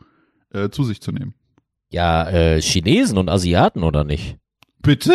[0.51, 1.33] äh, zu sich zu nehmen.
[1.91, 4.37] Ja, äh, Chinesen und Asiaten oder nicht?
[4.81, 5.13] Bitte?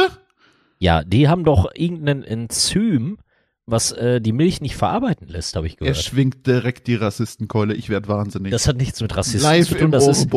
[0.78, 3.18] Ja, die haben doch irgendein Enzym,
[3.66, 5.96] was äh, die Milch nicht verarbeiten lässt, habe ich Er gehört.
[5.98, 7.74] schwingt direkt die Rassistenkeule.
[7.74, 8.50] Ich werd wahnsinnig.
[8.50, 9.84] Das hat nichts mit Rassismus Live zu tun.
[9.84, 10.28] im Das ist,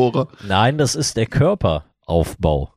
[0.46, 2.72] nein, das ist der Körperaufbau.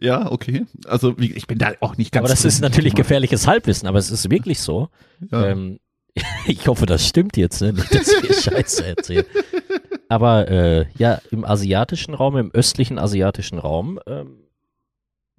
[0.00, 0.66] Ja, okay.
[0.86, 2.22] Also ich bin da auch nicht ganz.
[2.22, 2.48] aber das drin.
[2.48, 4.88] ist natürlich gefährliches Halbwissen, aber es ist wirklich so.
[5.30, 5.48] Ja.
[5.48, 5.80] Ähm,
[6.46, 7.72] ich hoffe, das stimmt jetzt, ne?
[7.72, 9.24] Nicht, dass wir Scheiße erzählen.
[10.08, 14.48] Aber äh, ja, im asiatischen Raum, im östlichen asiatischen Raum, ähm,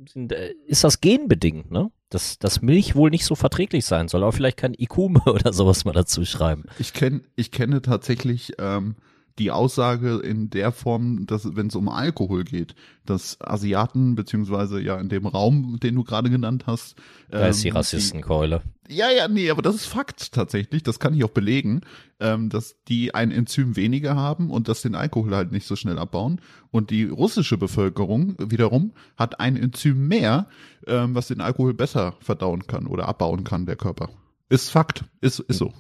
[0.08, 1.92] sind, äh, ist das genbedingt, ne?
[2.10, 5.86] Dass, dass Milch wohl nicht so verträglich sein soll, aber vielleicht kann Ikume oder sowas
[5.86, 6.66] mal dazu schreiben.
[6.80, 8.96] Ich kenne, ich kenne tatsächlich ähm,
[9.40, 12.76] die Aussage in der Form, dass wenn es um Alkohol geht,
[13.06, 16.96] dass Asiaten beziehungsweise ja in dem Raum, den du gerade genannt hast,
[17.30, 18.62] Da ist die ähm, Rassistenkeule.
[18.88, 20.84] Die, ja, ja, nee, aber das ist Fakt tatsächlich.
[20.84, 21.82] Das kann ich auch belegen,
[22.20, 25.98] ähm, dass die ein Enzym weniger haben und das den Alkohol halt nicht so schnell
[25.98, 26.42] abbauen.
[26.72, 30.48] Und die russische Bevölkerung wiederum hat ein Enzym mehr,
[30.86, 34.10] ähm, was den Alkohol besser verdauen kann oder abbauen kann, der Körper.
[34.50, 35.72] Ist Fakt, ist, ist so.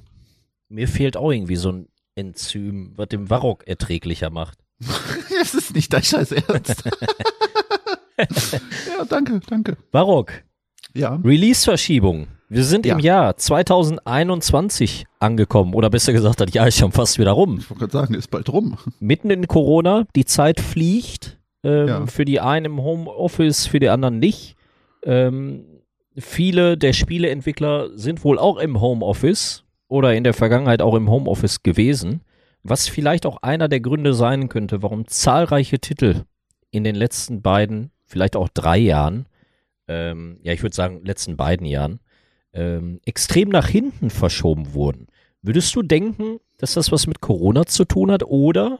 [0.69, 1.88] Mir fehlt auch irgendwie so ein
[2.19, 4.57] Enzym, was dem Varrock erträglicher macht.
[5.41, 6.83] Es ist nicht dein Scheiß Ernst.
[8.17, 9.77] ja, danke, danke.
[9.91, 10.31] Varrock,
[10.93, 11.15] Ja.
[11.23, 12.27] Release-Verschiebung.
[12.49, 13.05] Wir sind im Ja.
[13.25, 15.73] Jahr 2021 angekommen.
[15.75, 17.59] Oder besser gesagt, das Jahr ist schon fast wieder rum.
[17.59, 18.77] Ich wollte gerade sagen, ist bald rum.
[18.99, 21.37] Mitten in Corona, die Zeit fliegt.
[21.63, 22.05] Ähm, Ja.
[22.07, 24.55] Für die einen im Homeoffice, für die anderen nicht.
[25.03, 25.63] Ähm,
[26.17, 31.61] viele der Spieleentwickler sind wohl auch im Homeoffice oder in der Vergangenheit auch im Homeoffice
[31.63, 32.21] gewesen.
[32.63, 36.23] Was vielleicht auch einer der Gründe sein könnte, warum zahlreiche Titel
[36.71, 39.25] in den letzten beiden, vielleicht auch drei Jahren,
[39.87, 41.99] ähm, ja, ich würde sagen, letzten beiden Jahren,
[42.53, 45.07] ähm, extrem nach hinten verschoben wurden.
[45.41, 48.79] Würdest du denken, dass das was mit Corona zu tun hat oder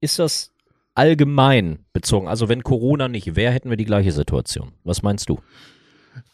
[0.00, 0.52] ist das
[0.94, 2.28] allgemein bezogen?
[2.28, 4.72] Also wenn Corona nicht wäre, hätten wir die gleiche Situation.
[4.84, 5.38] Was meinst du?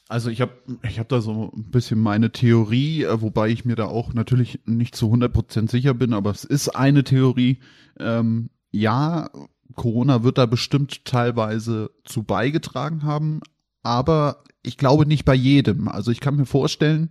[0.08, 3.74] Also ich habe ich hab da so ein bisschen meine Theorie, äh, wobei ich mir
[3.74, 7.60] da auch natürlich nicht zu 100% sicher bin, aber es ist eine Theorie.
[7.98, 9.30] Ähm, ja,
[9.74, 13.40] Corona wird da bestimmt teilweise zu beigetragen haben,
[13.82, 15.88] aber ich glaube nicht bei jedem.
[15.88, 17.10] Also ich kann mir vorstellen,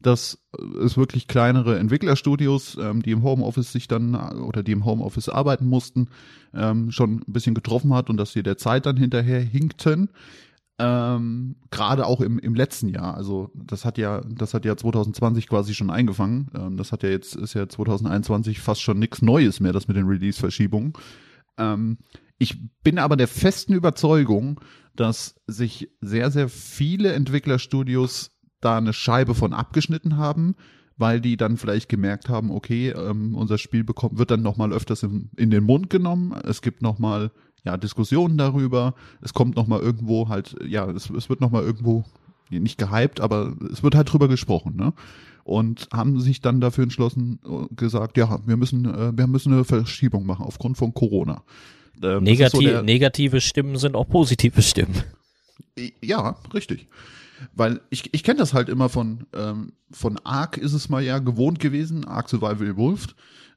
[0.00, 0.38] dass
[0.82, 5.66] es wirklich kleinere Entwicklerstudios, ähm, die im Homeoffice sich dann oder die im Homeoffice arbeiten
[5.66, 6.08] mussten,
[6.52, 10.10] ähm, schon ein bisschen getroffen hat und dass sie der Zeit dann hinterher hinkten.
[10.76, 13.14] Ähm, gerade auch im, im letzten Jahr.
[13.16, 16.50] Also das hat ja, das hat ja 2020 quasi schon eingefangen.
[16.54, 19.96] Ähm, das hat ja jetzt, ist ja 2021 fast schon nichts Neues mehr, das mit
[19.96, 20.94] den Release-Verschiebungen.
[21.58, 21.98] Ähm,
[22.38, 24.60] ich bin aber der festen Überzeugung,
[24.96, 30.56] dass sich sehr, sehr viele Entwicklerstudios da eine Scheibe von abgeschnitten haben,
[30.96, 35.04] weil die dann vielleicht gemerkt haben, okay, ähm, unser Spiel bekommt, wird dann nochmal öfters
[35.04, 36.32] in, in den Mund genommen.
[36.44, 37.30] Es gibt nochmal
[37.64, 38.94] ja, Diskussionen darüber.
[39.22, 42.04] Es kommt nochmal irgendwo halt, ja, es, es wird nochmal irgendwo,
[42.50, 44.92] nicht gehypt, aber es wird halt drüber gesprochen, ne?
[45.44, 49.64] Und haben sich dann dafür entschlossen, äh, gesagt, ja, wir müssen, äh, wir müssen eine
[49.64, 51.42] Verschiebung machen aufgrund von Corona.
[52.02, 55.02] Ähm, Negati so negative Stimmen sind auch positive Stimmen.
[56.02, 56.88] Ja, richtig.
[57.54, 61.18] Weil ich, ich kenne das halt immer von, ähm, von Ark ist es mal ja
[61.18, 63.14] gewohnt gewesen, Ark Survival Evolved.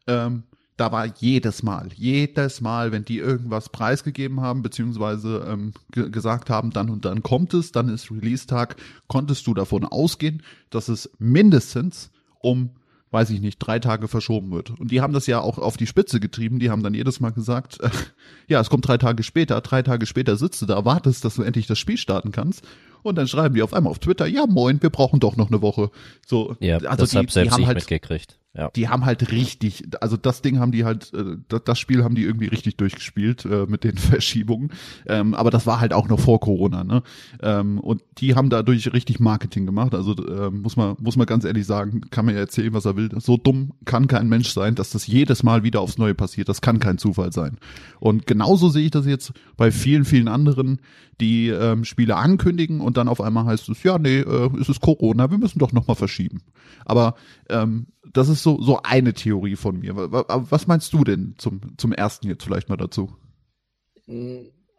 [0.08, 0.44] Ähm,
[0.78, 6.70] da war jedes Mal, jedes Mal, wenn die irgendwas preisgegeben haben, beziehungsweise ähm, gesagt haben,
[6.70, 8.76] dann und dann kommt es, dann ist Release-Tag,
[9.08, 12.72] konntest du davon ausgehen, dass es mindestens um
[13.10, 14.72] weiß ich nicht, drei Tage verschoben wird.
[14.80, 16.60] Und die haben das ja auch auf die Spitze getrieben.
[16.60, 17.90] Die haben dann jedes Mal gesagt, äh,
[18.48, 19.62] ja, es kommt drei Tage später.
[19.62, 22.68] Drei Tage später sitzt du da, wartest, dass du endlich das Spiel starten kannst.
[23.04, 25.62] Und dann schreiben die auf einmal auf Twitter, ja moin, wir brauchen doch noch eine
[25.62, 25.92] Woche.
[26.26, 28.38] So, ja, also das die, die haben halt, mitgekriegt.
[28.58, 28.72] Ja.
[28.76, 32.24] Die haben halt richtig, also das Ding haben die halt, äh, das Spiel haben die
[32.24, 34.72] irgendwie richtig durchgespielt äh, mit den Verschiebungen.
[35.06, 37.04] Ähm, aber das war halt auch noch vor Corona, ne?
[37.42, 39.94] Ähm, und die haben dadurch richtig Marketing gemacht.
[39.94, 42.96] Also äh, muss man muss man ganz ehrlich sagen, kann man ja erzählen, was er
[42.96, 43.10] will.
[43.20, 46.50] So dumm kann kein Mensch sein, dass das jedes Mal wieder aufs Neue passiert.
[46.50, 47.58] Das kann kein Zufall sein.
[48.00, 50.80] Und genauso sehe ich das jetzt bei vielen vielen anderen,
[51.22, 54.82] die ähm, Spiele ankündigen und dann auf einmal heißt es, ja nee, äh, es ist
[54.82, 56.42] Corona, wir müssen doch noch mal verschieben.
[56.86, 57.16] Aber
[57.50, 59.96] ähm, das ist so, so eine Theorie von mir.
[59.96, 63.16] Was meinst du denn zum, zum ersten jetzt vielleicht mal dazu?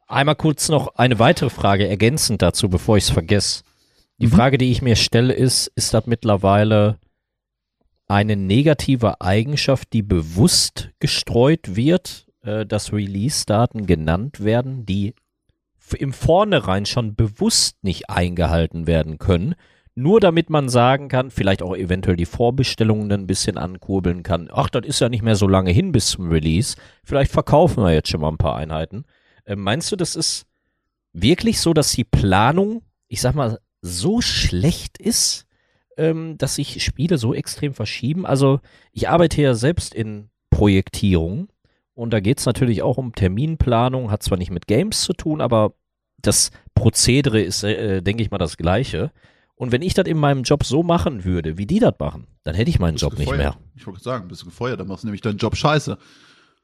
[0.06, 3.62] Einmal kurz noch eine weitere Frage ergänzend dazu, bevor ich es vergesse.
[4.18, 4.32] Die mhm.
[4.32, 6.98] Frage, die ich mir stelle, ist, ist das mittlerweile
[8.08, 15.14] eine negative Eigenschaft, die bewusst gestreut wird, äh, dass Release-Daten genannt werden, die
[15.96, 19.54] im Vornherein schon bewusst nicht eingehalten werden können,
[19.98, 24.48] nur damit man sagen kann, vielleicht auch eventuell die Vorbestellungen ein bisschen ankurbeln kann.
[24.52, 26.76] Ach, das ist ja nicht mehr so lange hin bis zum Release.
[27.02, 29.04] Vielleicht verkaufen wir jetzt schon mal ein paar Einheiten.
[29.44, 30.46] Äh, meinst du, das ist
[31.12, 35.46] wirklich so, dass die Planung, ich sag mal, so schlecht ist,
[35.96, 38.24] ähm, dass sich Spiele so extrem verschieben?
[38.24, 38.60] Also,
[38.92, 41.48] ich arbeite ja selbst in Projektierung
[41.94, 45.40] und da geht es natürlich auch um Terminplanung, hat zwar nicht mit Games zu tun,
[45.40, 45.74] aber
[46.22, 49.10] das Prozedere ist, äh, denke ich mal, das gleiche.
[49.58, 52.54] Und wenn ich das in meinem Job so machen würde, wie die das machen, dann
[52.54, 53.28] hätte ich meinen Job gefeuert.
[53.30, 53.56] nicht mehr.
[53.74, 55.98] Ich wollte sagen, bist du gefeuert, dann machst du nämlich deinen Job scheiße.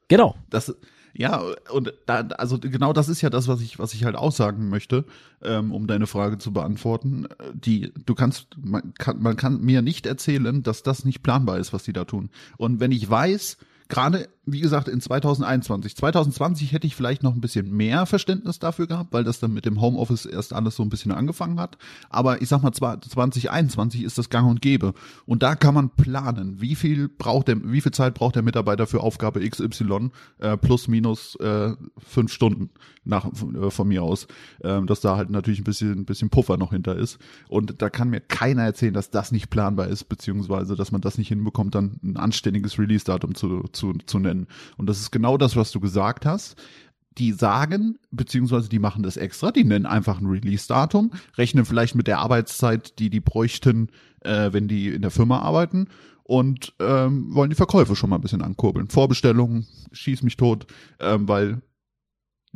[0.07, 0.35] Genau.
[0.49, 0.73] Das,
[1.13, 4.69] ja, und da, also genau das ist ja das, was ich, was ich halt aussagen
[4.69, 5.05] möchte,
[5.43, 7.27] ähm, um deine Frage zu beantworten.
[7.53, 11.73] Die, du kannst, man kann, man kann mir nicht erzählen, dass das nicht planbar ist,
[11.73, 12.29] was die da tun.
[12.57, 13.57] Und wenn ich weiß,
[13.89, 15.95] gerade, wie gesagt, in 2021.
[15.95, 19.65] 2020 hätte ich vielleicht noch ein bisschen mehr Verständnis dafür gehabt, weil das dann mit
[19.65, 21.77] dem Homeoffice erst alles so ein bisschen angefangen hat.
[22.09, 24.93] Aber ich sag mal, 2021 ist das gang und gäbe.
[25.25, 28.85] Und da kann man planen, wie viel braucht der, wie viel Zeit braucht der Mitarbeiter
[28.85, 32.69] für Aufgabe XY, äh, plus minus äh, fünf Stunden
[33.03, 34.27] nach, äh, von mir aus.
[34.59, 37.17] Äh, dass da halt natürlich ein bisschen, ein bisschen Puffer noch hinter ist.
[37.47, 41.17] Und da kann mir keiner erzählen, dass das nicht planbar ist, beziehungsweise, dass man das
[41.17, 44.34] nicht hinbekommt, dann ein anständiges Release-Datum zu, zu, zu nennen.
[44.77, 46.55] Und das ist genau das, was du gesagt hast.
[47.17, 52.07] Die sagen, beziehungsweise die machen das extra, die nennen einfach ein Release-Datum, rechnen vielleicht mit
[52.07, 53.89] der Arbeitszeit, die die bräuchten,
[54.21, 55.87] äh, wenn die in der Firma arbeiten
[56.23, 58.89] und ähm, wollen die Verkäufe schon mal ein bisschen ankurbeln.
[58.89, 60.67] Vorbestellungen, schieß mich tot,
[60.99, 61.61] ähm, weil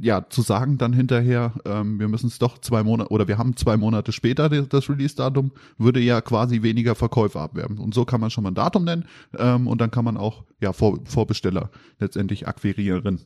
[0.01, 3.55] ja, zu sagen dann hinterher, ähm, wir müssen es doch zwei Monate oder wir haben
[3.55, 7.77] zwei Monate später das Release-Datum, würde ja quasi weniger Verkäufe abwerben.
[7.77, 9.05] Und so kann man schon mal ein Datum nennen
[9.37, 13.21] ähm, und dann kann man auch ja Vor Vorbesteller letztendlich akquirieren.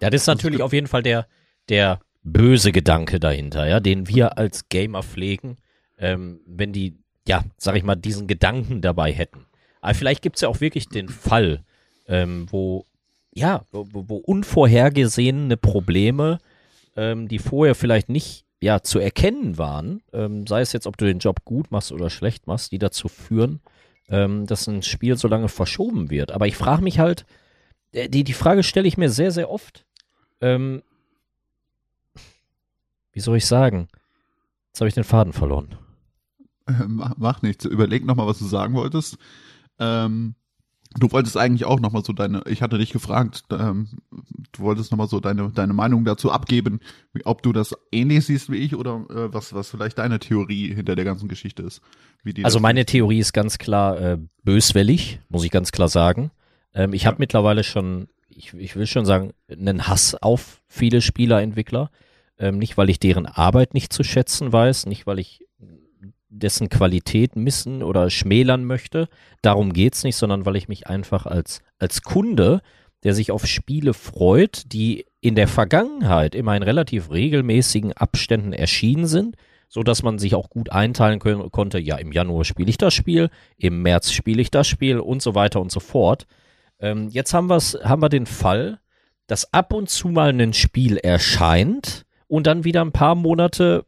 [0.00, 1.26] Ja, das ist natürlich auf jeden Fall der,
[1.68, 5.58] der böse Gedanke dahinter, ja, den wir als Gamer pflegen,
[5.98, 9.46] ähm, wenn die, ja, sag ich mal, diesen Gedanken dabei hätten.
[9.80, 11.64] Aber vielleicht gibt's ja auch wirklich den Fall,
[12.08, 12.86] ähm, wo
[13.36, 16.38] ja, wo, wo unvorhergesehene Probleme,
[16.96, 21.04] ähm, die vorher vielleicht nicht ja, zu erkennen waren, ähm, sei es jetzt, ob du
[21.04, 23.60] den Job gut machst oder schlecht machst, die dazu führen,
[24.08, 26.32] ähm, dass ein Spiel so lange verschoben wird.
[26.32, 27.26] Aber ich frage mich halt,
[27.92, 29.84] äh, die, die Frage stelle ich mir sehr, sehr oft.
[30.40, 30.82] Ähm,
[33.12, 33.88] wie soll ich sagen?
[34.68, 35.76] Jetzt habe ich den Faden verloren.
[36.88, 37.64] Mach, mach nichts.
[37.66, 39.18] Überleg nochmal, was du sagen wolltest.
[39.78, 40.34] Ähm,
[40.94, 43.88] Du wolltest eigentlich auch nochmal so deine, ich hatte dich gefragt, ähm,
[44.52, 46.80] du wolltest nochmal so deine, deine Meinung dazu abgeben,
[47.24, 50.96] ob du das ähnlich siehst wie ich oder äh, was, was vielleicht deine Theorie hinter
[50.96, 51.80] der ganzen Geschichte ist.
[52.42, 52.90] also meine ist.
[52.90, 56.30] Theorie ist ganz klar äh, böswillig, muss ich ganz klar sagen.
[56.74, 57.08] Ähm, ich ja.
[57.08, 61.90] habe mittlerweile schon, ich, ich will schon sagen, einen Hass auf viele Spielerentwickler.
[62.38, 65.45] Ähm, nicht, weil ich deren Arbeit nicht zu schätzen weiß, nicht, weil ich
[66.38, 69.08] dessen Qualität missen oder schmälern möchte.
[69.42, 72.60] Darum geht's nicht, sondern weil ich mich einfach als, als Kunde,
[73.02, 79.06] der sich auf Spiele freut, die in der Vergangenheit immer in relativ regelmäßigen Abständen erschienen
[79.06, 79.36] sind,
[79.68, 82.94] so dass man sich auch gut einteilen können, konnte, ja, im Januar spiele ich das
[82.94, 86.26] Spiel, im März spiele ich das Spiel und so weiter und so fort.
[86.78, 88.78] Ähm, jetzt haben, wir's, haben wir den Fall,
[89.26, 93.84] dass ab und zu mal ein Spiel erscheint und dann wieder ein paar Monate,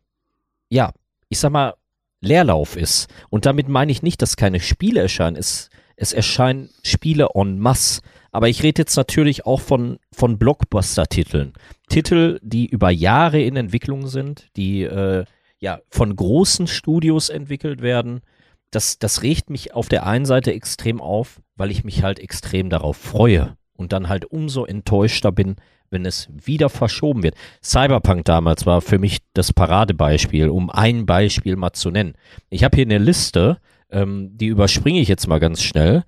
[0.69, 0.93] ja,
[1.29, 1.75] ich sag mal,
[2.21, 3.09] Leerlauf ist.
[3.31, 5.37] Und damit meine ich nicht, dass keine Spiele erscheinen.
[5.37, 8.01] Es, es erscheinen Spiele en masse.
[8.31, 11.55] Aber ich rede jetzt natürlich auch von, von Blockbuster-Titeln.
[11.89, 15.25] Titel, die über Jahre in Entwicklung sind, die äh,
[15.61, 18.21] ja von großen Studios entwickelt werden.
[18.71, 22.69] Das, das regt mich auf der einen Seite extrem auf, weil ich mich halt extrem
[22.69, 25.57] darauf freue und dann halt umso enttäuschter bin,
[25.91, 27.35] wenn es wieder verschoben wird.
[27.63, 32.15] Cyberpunk damals war für mich das Paradebeispiel, um ein Beispiel mal zu nennen.
[32.51, 33.59] Ich habe hier eine Liste,
[33.91, 36.05] ähm, die überspringe ich jetzt mal ganz schnell.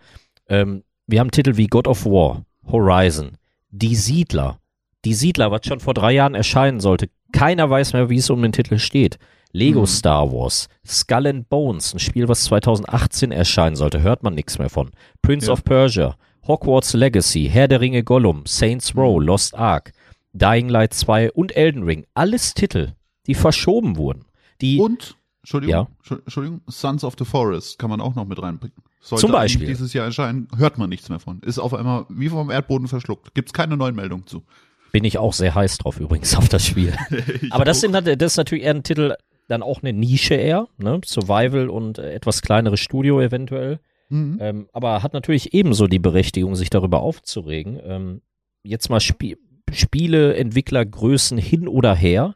[0.49, 3.33] Ähm, wir haben Titel wie God of War, Horizon,
[3.71, 4.59] Die Siedler.
[5.05, 7.09] Die Siedler, was schon vor drei Jahren erscheinen sollte.
[7.33, 9.19] Keiner weiß mehr, wie es um den Titel steht.
[9.53, 9.87] Lego mhm.
[9.87, 14.69] Star Wars, Skull and Bones, ein Spiel, was 2018 erscheinen sollte, hört man nichts mehr
[14.69, 14.91] von.
[15.23, 15.53] Prince ja.
[15.53, 16.17] of Persia,
[16.51, 19.27] Hogwarts Legacy, Herr der Ringe Gollum, Saints Row, mhm.
[19.27, 19.93] Lost Ark,
[20.33, 22.07] Dying Light 2 und Elden Ring.
[22.15, 22.95] Alles Titel,
[23.29, 24.25] die verschoben wurden.
[24.61, 26.17] Die, und, Entschuldigung, ja?
[26.17, 28.75] Entschuldigung, Sons of the Forest kann man auch noch mit reinbringen.
[29.01, 29.69] Sollte Zum Beispiel.
[29.69, 31.41] dieses Jahr erscheinen, hört man nichts mehr von.
[31.43, 33.33] Ist auf einmal wie vom Erdboden verschluckt.
[33.33, 34.43] Gibt es keine neuen Meldungen zu.
[34.91, 36.93] Bin ich auch sehr heiß drauf übrigens auf das Spiel.
[37.51, 39.15] Aber das, sind, das ist natürlich eher ein Titel,
[39.47, 41.01] dann auch eine Nische eher, ne?
[41.07, 43.79] Survival und äh, etwas kleineres Studio eventuell.
[44.11, 44.39] Mhm.
[44.41, 47.81] Ähm, aber hat natürlich ebenso die Berechtigung, sich darüber aufzuregen.
[47.83, 48.23] Ähm,
[48.63, 49.41] jetzt mal Sp
[49.73, 52.35] Spiele, Entwicklergrößen hin oder her,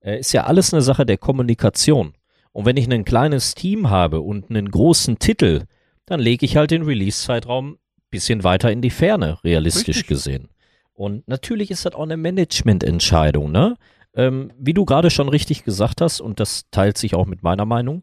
[0.00, 2.14] äh, ist ja alles eine Sache der Kommunikation.
[2.52, 5.64] Und wenn ich ein kleines Team habe und einen großen Titel,
[6.06, 7.78] dann lege ich halt den Release-Zeitraum
[8.10, 10.06] bisschen weiter in die Ferne, realistisch Richtig.
[10.06, 10.48] gesehen.
[10.94, 13.76] Und natürlich ist das auch eine Management-Entscheidung, ne?
[14.14, 17.66] Ähm, wie du gerade schon richtig gesagt hast, und das teilt sich auch mit meiner
[17.66, 18.02] Meinung,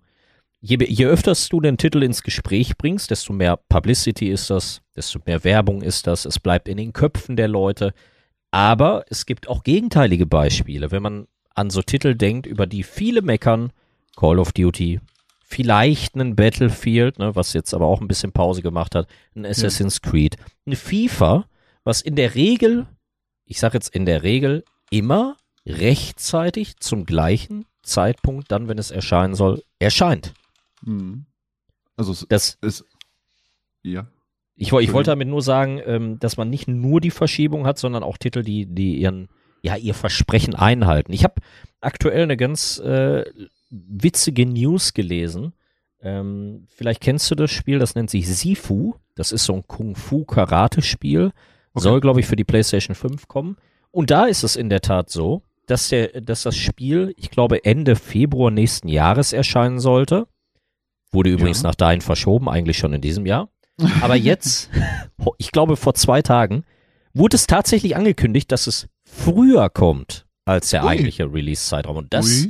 [0.63, 5.19] je, je öfters du den Titel ins Gespräch bringst, desto mehr Publicity ist das, desto
[5.25, 7.93] mehr Werbung ist das, es bleibt in den Köpfen der Leute.
[8.51, 13.21] Aber es gibt auch gegenteilige Beispiele, wenn man an so Titel denkt, über die viele
[13.21, 13.71] meckern,
[14.15, 15.01] Call of Duty,
[15.43, 19.99] vielleicht einen Battlefield, ne, was jetzt aber auch ein bisschen Pause gemacht hat, ein Assassin's
[20.03, 20.09] ja.
[20.09, 21.45] Creed, ein FIFA,
[21.83, 22.87] was in der Regel,
[23.45, 29.35] ich sage jetzt in der Regel, immer rechtzeitig zum gleichen Zeitpunkt, dann, wenn es erscheinen
[29.35, 30.33] soll, erscheint.
[30.85, 31.25] Mhm.
[31.95, 32.85] Also das ist
[33.83, 34.07] ja.
[34.55, 38.03] Ich, ich wollte damit nur sagen, ähm, dass man nicht nur die Verschiebung hat, sondern
[38.03, 39.27] auch Titel, die, die ihren,
[39.63, 41.11] ja, ihr Versprechen einhalten.
[41.11, 41.41] Ich habe
[41.81, 43.25] aktuell eine ganz äh,
[43.71, 45.53] witzige News gelesen.
[46.01, 48.93] Ähm, vielleicht kennst du das Spiel, das nennt sich Sifu.
[49.15, 51.31] Das ist so ein Kung-Fu-Karate-Spiel.
[51.73, 51.81] Okay.
[51.81, 53.57] Soll, glaube ich, für die PlayStation 5 kommen.
[53.89, 57.63] Und da ist es in der Tat so, dass, der, dass das Spiel, ich glaube,
[57.65, 60.27] Ende Februar nächsten Jahres erscheinen sollte.
[61.13, 61.69] Wurde übrigens ja.
[61.69, 63.49] nach dahin verschoben, eigentlich schon in diesem Jahr.
[64.01, 64.69] Aber jetzt,
[65.37, 66.65] ich glaube vor zwei Tagen,
[67.13, 70.89] wurde es tatsächlich angekündigt, dass es früher kommt als der Ui.
[70.89, 71.97] eigentliche Release-Zeitraum.
[71.97, 72.47] Und das,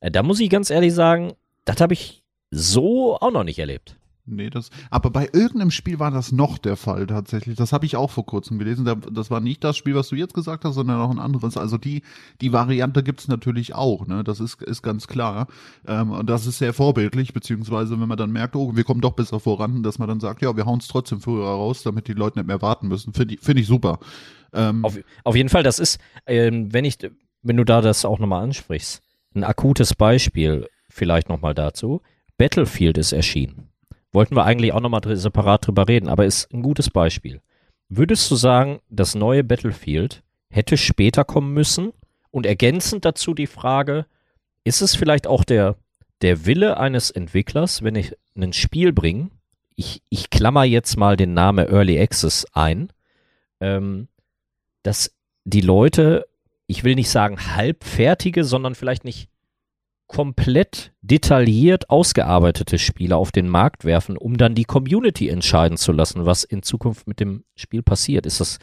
[0.00, 1.32] äh, da muss ich ganz ehrlich sagen,
[1.64, 3.96] das habe ich so auch noch nicht erlebt.
[4.30, 4.70] Nee, das.
[4.90, 7.56] Aber bei irgendeinem Spiel war das noch der Fall tatsächlich.
[7.56, 8.88] Das habe ich auch vor kurzem gelesen.
[9.12, 11.56] Das war nicht das Spiel, was du jetzt gesagt hast, sondern auch ein anderes.
[11.56, 12.02] Also die
[12.40, 14.06] die Variante gibt's natürlich auch.
[14.06, 15.48] Ne, das ist ist ganz klar.
[15.86, 19.12] Ähm, und das ist sehr vorbildlich, beziehungsweise wenn man dann merkt, oh, wir kommen doch
[19.12, 22.12] besser voran, dass man dann sagt, ja, wir hauen es trotzdem früher raus, damit die
[22.12, 23.12] Leute nicht mehr warten müssen.
[23.12, 23.98] Finde ich finde ich super.
[24.52, 26.98] Ähm, auf, auf jeden Fall, das ist, ähm, wenn ich,
[27.42, 29.02] wenn du da das auch nochmal ansprichst,
[29.34, 32.02] ein akutes Beispiel vielleicht nochmal dazu.
[32.36, 33.69] Battlefield ist erschienen.
[34.12, 37.40] Wollten wir eigentlich auch nochmal separat drüber reden, aber ist ein gutes Beispiel.
[37.88, 41.92] Würdest du sagen, das neue Battlefield hätte später kommen müssen?
[42.32, 44.06] Und ergänzend dazu die Frage,
[44.62, 45.76] ist es vielleicht auch der,
[46.22, 49.30] der Wille eines Entwicklers, wenn ich ein Spiel bringe,
[49.74, 52.92] ich, ich klammer jetzt mal den Namen Early Access ein,
[53.60, 54.08] ähm,
[54.82, 56.26] dass die Leute,
[56.66, 59.29] ich will nicht sagen halbfertige, sondern vielleicht nicht
[60.10, 66.26] komplett detailliert ausgearbeitete Spiele auf den Markt werfen, um dann die Community entscheiden zu lassen,
[66.26, 68.26] was in Zukunft mit dem Spiel passiert.
[68.26, 68.58] Ist das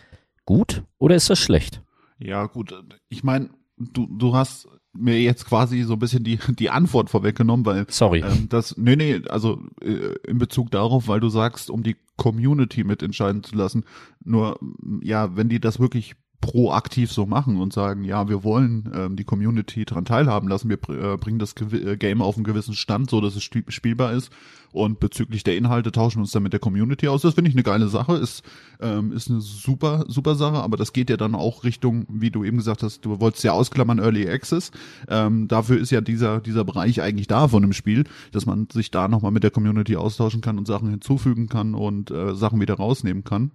[0.46, 1.82] gut oder ist das schlecht?
[2.20, 2.74] Ja, gut.
[3.08, 7.66] Ich meine, du, du hast mir jetzt quasi so ein bisschen die, die Antwort vorweggenommen,
[7.66, 8.26] weil Sorry.
[8.28, 12.84] Ähm, das, nee, nee, also äh, in Bezug darauf, weil du sagst, um die Community
[12.84, 13.86] mitentscheiden zu lassen.
[14.22, 14.60] Nur,
[15.02, 19.24] ja, wenn die das wirklich proaktiv so machen und sagen, ja, wir wollen ähm, die
[19.24, 23.22] Community daran teilhaben lassen, wir äh, bringen das äh, Game auf einen gewissen Stand, so
[23.22, 24.32] dass es spielbar ist
[24.72, 27.22] und bezüglich der Inhalte tauschen wir uns dann mit der Community aus.
[27.22, 28.44] Das finde ich eine geile Sache, ist,
[28.80, 32.44] ähm, ist eine super, super Sache, aber das geht ja dann auch Richtung, wie du
[32.44, 34.72] eben gesagt hast, du wolltest ja ausklammern Early Access.
[35.10, 38.92] Ähm, dafür ist ja dieser, dieser Bereich eigentlich da von dem Spiel, dass man sich
[38.92, 42.76] da nochmal mit der Community austauschen kann und Sachen hinzufügen kann und äh, Sachen wieder
[42.76, 43.52] rausnehmen kann.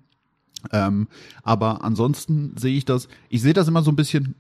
[0.70, 1.09] Ähm,
[1.42, 4.35] aber ansonsten sehe ich das, ich sehe das immer so ein bisschen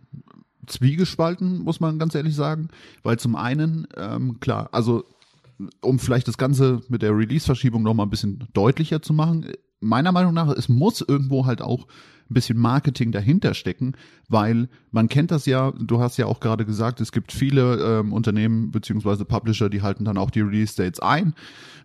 [0.66, 2.68] zwiegespalten, muss man ganz ehrlich sagen,
[3.02, 5.04] weil zum einen, ähm, klar, also
[5.80, 9.46] um vielleicht das Ganze mit der Release-Verschiebung noch mal ein bisschen deutlicher zu machen,
[9.80, 11.86] meiner Meinung nach, es muss irgendwo halt auch
[12.32, 13.92] ein bisschen Marketing dahinter stecken,
[14.28, 18.12] weil man kennt das ja, du hast ja auch gerade gesagt, es gibt viele ähm,
[18.12, 21.34] Unternehmen beziehungsweise Publisher, die halten dann auch die Release-Dates ein.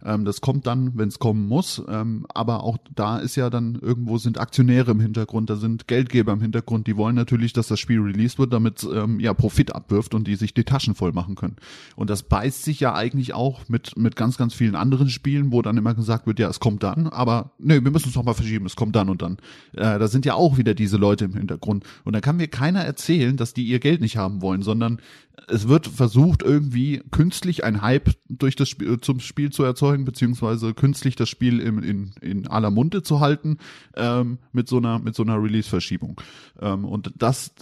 [0.03, 1.81] Ähm, das kommt dann, wenn es kommen muss.
[1.87, 6.33] Ähm, aber auch da ist ja dann irgendwo sind Aktionäre im Hintergrund, da sind Geldgeber
[6.33, 10.13] im Hintergrund, die wollen natürlich, dass das Spiel released wird, damit ähm, ja Profit abwirft
[10.13, 11.55] und die sich die Taschen voll machen können.
[11.95, 15.61] Und das beißt sich ja eigentlich auch mit, mit ganz, ganz vielen anderen Spielen, wo
[15.61, 18.65] dann immer gesagt wird, ja, es kommt dann, aber nee, wir müssen es nochmal verschieben,
[18.65, 19.37] es kommt dann und dann.
[19.73, 21.83] Äh, da sind ja auch wieder diese Leute im Hintergrund.
[22.03, 25.01] Und da kann mir keiner erzählen, dass die ihr Geld nicht haben wollen, sondern
[25.47, 30.73] es wird versucht, irgendwie künstlich ein Hype durch das Spiel, zum Spiel zu erzeugen, beziehungsweise
[30.73, 33.57] künstlich das Spiel in, in, in aller Munde zu halten,
[33.95, 36.19] ähm, mit so einer, mit so einer Release-Verschiebung.
[36.59, 37.53] Ähm, und das,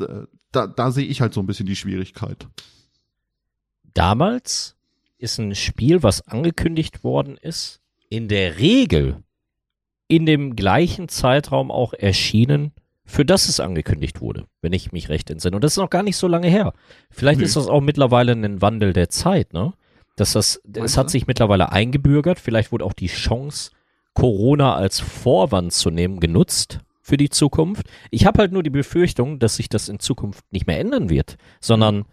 [0.51, 2.47] da, da sehe ich halt so ein bisschen die Schwierigkeit.
[3.93, 4.75] Damals
[5.17, 9.23] ist ein Spiel, was angekündigt worden ist, in der Regel
[10.07, 12.71] in dem gleichen Zeitraum auch erschienen,
[13.05, 15.55] für das es angekündigt wurde, wenn ich mich recht entsinne.
[15.55, 16.73] Und das ist noch gar nicht so lange her.
[17.11, 17.45] Vielleicht nee.
[17.45, 19.73] ist das auch mittlerweile ein Wandel der Zeit, ne?
[20.15, 22.39] Dass das, es hat sich mittlerweile eingebürgert.
[22.39, 23.71] Vielleicht wurde auch die Chance,
[24.13, 27.87] Corona als Vorwand zu nehmen, genutzt für die Zukunft.
[28.09, 31.37] Ich habe halt nur die Befürchtung, dass sich das in Zukunft nicht mehr ändern wird,
[31.59, 32.05] sondern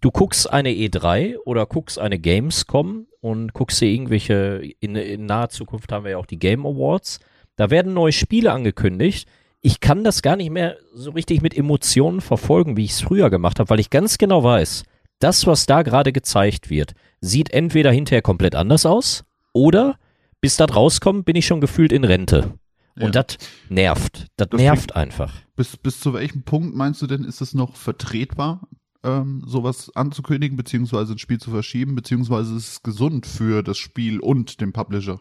[0.00, 5.48] du guckst eine E3 oder guckst eine Gamescom und guckst dir irgendwelche, in, in naher
[5.48, 7.20] Zukunft haben wir ja auch die Game Awards.
[7.56, 9.28] Da werden neue Spiele angekündigt
[9.66, 13.30] ich kann das gar nicht mehr so richtig mit Emotionen verfolgen, wie ich es früher
[13.30, 14.84] gemacht habe, weil ich ganz genau weiß,
[15.18, 19.98] das, was da gerade gezeigt wird, sieht entweder hinterher komplett anders aus oder
[20.40, 22.54] bis das rauskommt, bin ich schon gefühlt in Rente.
[22.94, 23.22] Und ja.
[23.22, 23.38] das
[23.68, 24.26] nervt.
[24.36, 25.34] Das, das nervt einfach.
[25.56, 28.68] Bis, bis zu welchem Punkt meinst du denn, ist es noch vertretbar,
[29.02, 34.20] ähm, sowas anzukündigen, beziehungsweise ein Spiel zu verschieben, beziehungsweise ist es gesund für das Spiel
[34.20, 35.20] und den Publisher?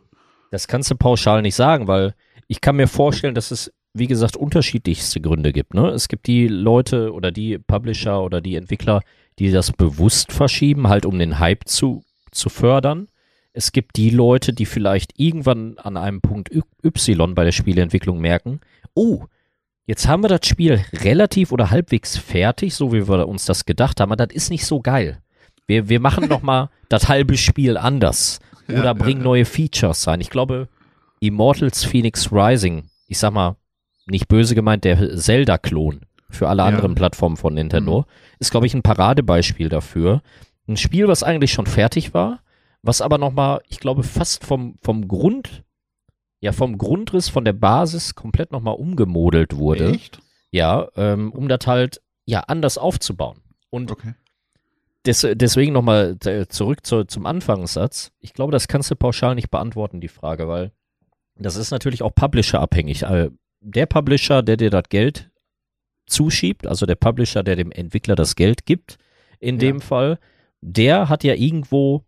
[0.56, 2.14] Das kannst du pauschal nicht sagen, weil
[2.48, 5.74] ich kann mir vorstellen, dass es wie gesagt, unterschiedlichste Gründe gibt.
[5.74, 5.90] Ne?
[5.90, 9.02] Es gibt die Leute oder die Publisher oder die Entwickler,
[9.40, 13.08] die das bewusst verschieben, halt um den Hype zu, zu fördern.
[13.54, 16.50] Es gibt die Leute, die vielleicht irgendwann an einem Punkt
[16.84, 18.60] Y bei der Spieleentwicklung merken,
[18.94, 19.26] oh,
[19.86, 24.02] jetzt haben wir das Spiel relativ oder halbwegs fertig, so wie wir uns das gedacht
[24.02, 25.20] haben, aber das ist nicht so geil.
[25.68, 29.30] Wir, wir machen noch mal das halbe Spiel anders ja, bringen ja, ja.
[29.30, 30.22] neue Features rein.
[30.22, 30.68] Ich glaube,
[31.20, 33.56] Immortals Phoenix Rising, ich sag mal,
[34.08, 38.06] nicht böse gemeint, der Zelda-Klon für alle anderen Plattformen von Nintendo, mhm.
[38.40, 40.22] ist, glaube ich, ein Paradebeispiel dafür.
[40.68, 42.42] Ein Spiel, was eigentlich schon fertig war,
[42.82, 45.64] was aber nochmal, ich glaube, fast vom, vom Grund,
[46.40, 49.92] ja, vom Grundriss, von der Basis komplett nochmal umgemodelt wurde.
[49.92, 50.20] Echt?
[50.52, 53.42] Ja, ähm, um das halt, ja, anders aufzubauen.
[53.70, 54.14] Und okay.
[55.06, 58.12] Des, deswegen nochmal äh, zurück zu, zum Anfangssatz.
[58.20, 60.72] Ich glaube, das kannst du pauschal nicht beantworten, die Frage, weil
[61.38, 63.04] das ist natürlich auch Publisher-abhängig.
[63.04, 63.30] Äh,
[63.62, 65.30] der Publisher, der dir das Geld
[66.08, 68.98] zuschiebt, also der Publisher, der dem Entwickler das Geld gibt,
[69.40, 69.60] in ja.
[69.60, 70.20] dem Fall,
[70.62, 72.06] der hat ja irgendwo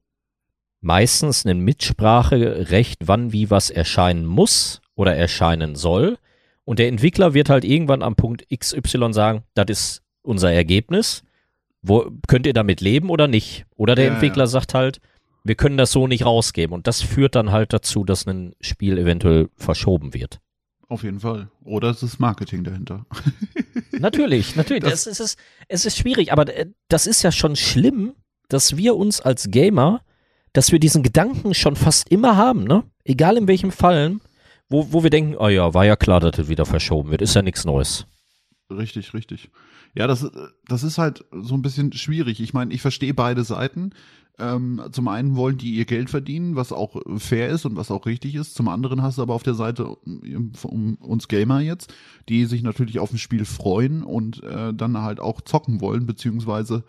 [0.82, 6.18] meistens ein Mitspracherecht, wann wie was erscheinen muss oder erscheinen soll.
[6.64, 11.24] Und der Entwickler wird halt irgendwann am Punkt XY sagen, das ist unser Ergebnis.
[11.88, 13.66] Wo, könnt ihr damit leben oder nicht?
[13.76, 14.48] Oder der ja, Entwickler ja.
[14.48, 15.00] sagt halt,
[15.44, 16.74] wir können das so nicht rausgeben.
[16.74, 20.40] Und das führt dann halt dazu, dass ein Spiel eventuell verschoben wird.
[20.90, 21.50] Auf jeden Fall.
[21.64, 23.06] Oder es ist Marketing dahinter.
[23.92, 24.84] natürlich, natürlich.
[24.84, 28.14] Das, es, ist, es ist schwierig, aber äh, das ist ja schon schlimm,
[28.48, 30.02] dass wir uns als Gamer,
[30.54, 32.84] dass wir diesen Gedanken schon fast immer haben, ne?
[33.04, 34.18] Egal in welchem Fall,
[34.70, 37.36] wo, wo wir denken, oh ja, war ja klar, dass das wieder verschoben wird, ist
[37.36, 38.06] ja nichts Neues.
[38.70, 39.50] Richtig, richtig.
[39.96, 40.30] Ja, das,
[40.68, 42.40] das ist halt so ein bisschen schwierig.
[42.40, 43.92] Ich meine, ich verstehe beide Seiten.
[44.40, 48.06] Ähm, zum einen wollen die ihr Geld verdienen, was auch fair ist und was auch
[48.06, 48.54] richtig ist.
[48.54, 51.92] Zum anderen hast du aber auf der Seite um, uns Gamer jetzt,
[52.30, 56.84] die sich natürlich auf ein Spiel freuen und äh, dann halt auch zocken wollen, beziehungsweise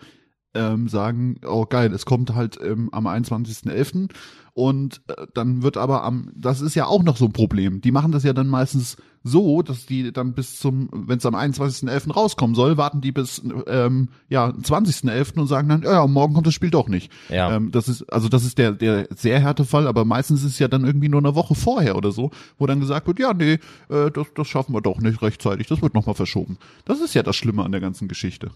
[0.58, 4.10] ähm, sagen, oh geil, es kommt halt ähm, am 21.11.
[4.58, 7.80] Und äh, dann wird aber am, das ist ja auch noch so ein Problem.
[7.80, 11.36] Die machen das ja dann meistens so, dass die dann bis zum, wenn es am
[11.36, 12.12] 21.11.
[12.12, 15.38] rauskommen soll, warten die bis ähm, ja 20.11.
[15.38, 17.12] und sagen dann, ja, morgen kommt das Spiel doch nicht.
[17.28, 17.54] Ja.
[17.54, 20.58] Ähm, das ist also das ist der der sehr harte Fall, aber meistens ist es
[20.58, 23.60] ja dann irgendwie nur eine Woche vorher oder so, wo dann gesagt wird, ja, nee,
[23.90, 26.58] äh, das das schaffen wir doch nicht rechtzeitig, das wird nochmal verschoben.
[26.84, 28.50] Das ist ja das Schlimme an der ganzen Geschichte.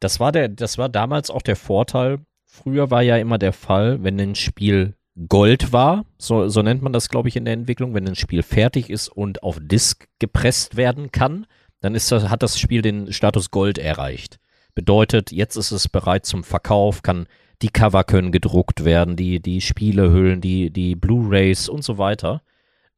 [0.00, 2.18] Das war der, das war damals auch der Vorteil.
[2.44, 4.94] Früher war ja immer der Fall, wenn ein Spiel
[5.28, 8.42] Gold war, so, so nennt man das, glaube ich, in der Entwicklung, wenn ein Spiel
[8.42, 11.46] fertig ist und auf Disk gepresst werden kann,
[11.80, 14.38] dann ist das, hat das Spiel den Status Gold erreicht.
[14.74, 17.26] Bedeutet, jetzt ist es bereit zum Verkauf, kann
[17.62, 22.42] die Cover können gedruckt werden, die, die Spielehüllen, die, die Blu-Rays und so weiter.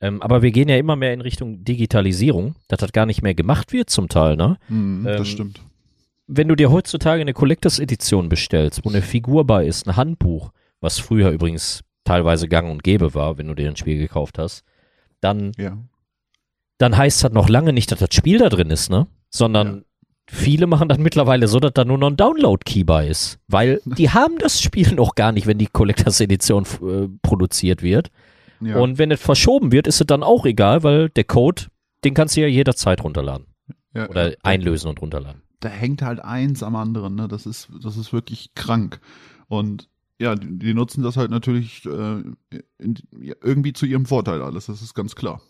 [0.00, 3.34] Ähm, aber wir gehen ja immer mehr in Richtung Digitalisierung, dass das gar nicht mehr
[3.34, 4.56] gemacht wird zum Teil, ne?
[4.66, 5.60] Hm, Ähm, das stimmt.
[6.28, 10.52] Wenn du dir heutzutage eine Collectors Edition bestellst, wo eine Figur bei ist, ein Handbuch,
[10.80, 14.62] was früher übrigens teilweise gang und gäbe war, wenn du dir ein Spiel gekauft hast,
[15.20, 15.76] dann, Ja.
[16.78, 19.06] dann heißt das noch lange nicht, dass das Spiel da drin ist, ne?
[19.30, 19.84] Sondern
[20.30, 23.38] viele machen das mittlerweile so, dass da nur noch ein Download-Key bei ist.
[23.48, 28.10] Weil die haben das Spiel noch gar nicht, wenn die Collectors Edition äh, produziert wird.
[28.60, 28.76] ja.
[28.78, 31.62] Und wenn es verschoben wird, ist es dann auch egal, weil der Code,
[32.04, 33.46] den kannst du ja jederzeit runterladen.
[33.94, 34.36] ja, Oder ja.
[34.42, 35.42] einlösen und runterladen.
[35.60, 37.28] Da hängt halt eins am anderen, ne?
[37.28, 39.00] Das ist, das ist wirklich krank.
[39.48, 39.88] Und
[40.18, 42.22] ja, die, die nutzen das halt natürlich äh,
[42.78, 45.40] in, irgendwie zu ihrem Vorteil alles, das ist ganz klar.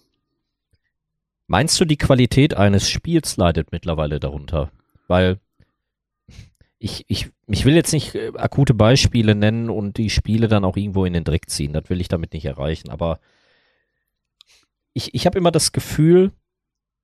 [1.47, 4.71] Meinst du, die Qualität eines Spiels leidet mittlerweile darunter?
[5.07, 5.41] Weil
[6.79, 10.77] ich, ich, ich will jetzt nicht äh, akute Beispiele nennen und die Spiele dann auch
[10.77, 11.73] irgendwo in den Dreck ziehen.
[11.73, 12.91] Das will ich damit nicht erreichen.
[12.91, 13.19] Aber
[14.93, 16.33] ich, ich habe immer das Gefühl,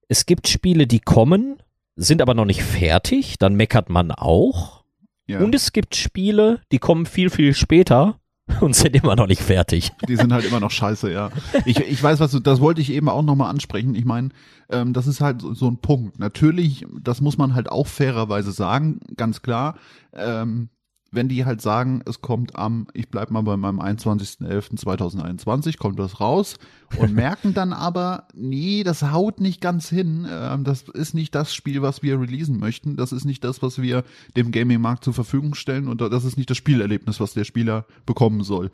[0.08, 1.62] es gibt Spiele, die kommen,
[1.96, 3.38] sind aber noch nicht fertig.
[3.38, 4.84] Dann meckert man auch.
[5.26, 8.18] Ja, Und es gibt Spiele, die kommen viel, viel später
[8.60, 9.90] und sind immer noch nicht fertig.
[10.06, 11.30] die sind halt immer noch scheiße, ja.
[11.64, 13.94] Ich, ich weiß, was du, das wollte ich eben auch nochmal ansprechen.
[13.94, 14.30] Ich meine,
[14.68, 16.18] ähm, das ist halt so, so ein Punkt.
[16.18, 19.76] Natürlich, das muss man halt auch fairerweise sagen, ganz klar.
[20.12, 20.68] Ähm,
[21.14, 26.20] wenn die halt sagen, es kommt am, ich bleib mal bei meinem 21.11.2021, kommt das
[26.20, 26.56] raus
[26.98, 30.26] und merken dann aber, nee, das haut nicht ganz hin.
[30.28, 32.96] Ähm, das ist nicht das Spiel, was wir releasen möchten.
[32.96, 34.04] Das ist nicht das, was wir
[34.36, 38.42] dem Gaming-Markt zur Verfügung stellen und das ist nicht das Spielerlebnis, was der Spieler bekommen
[38.42, 38.70] soll.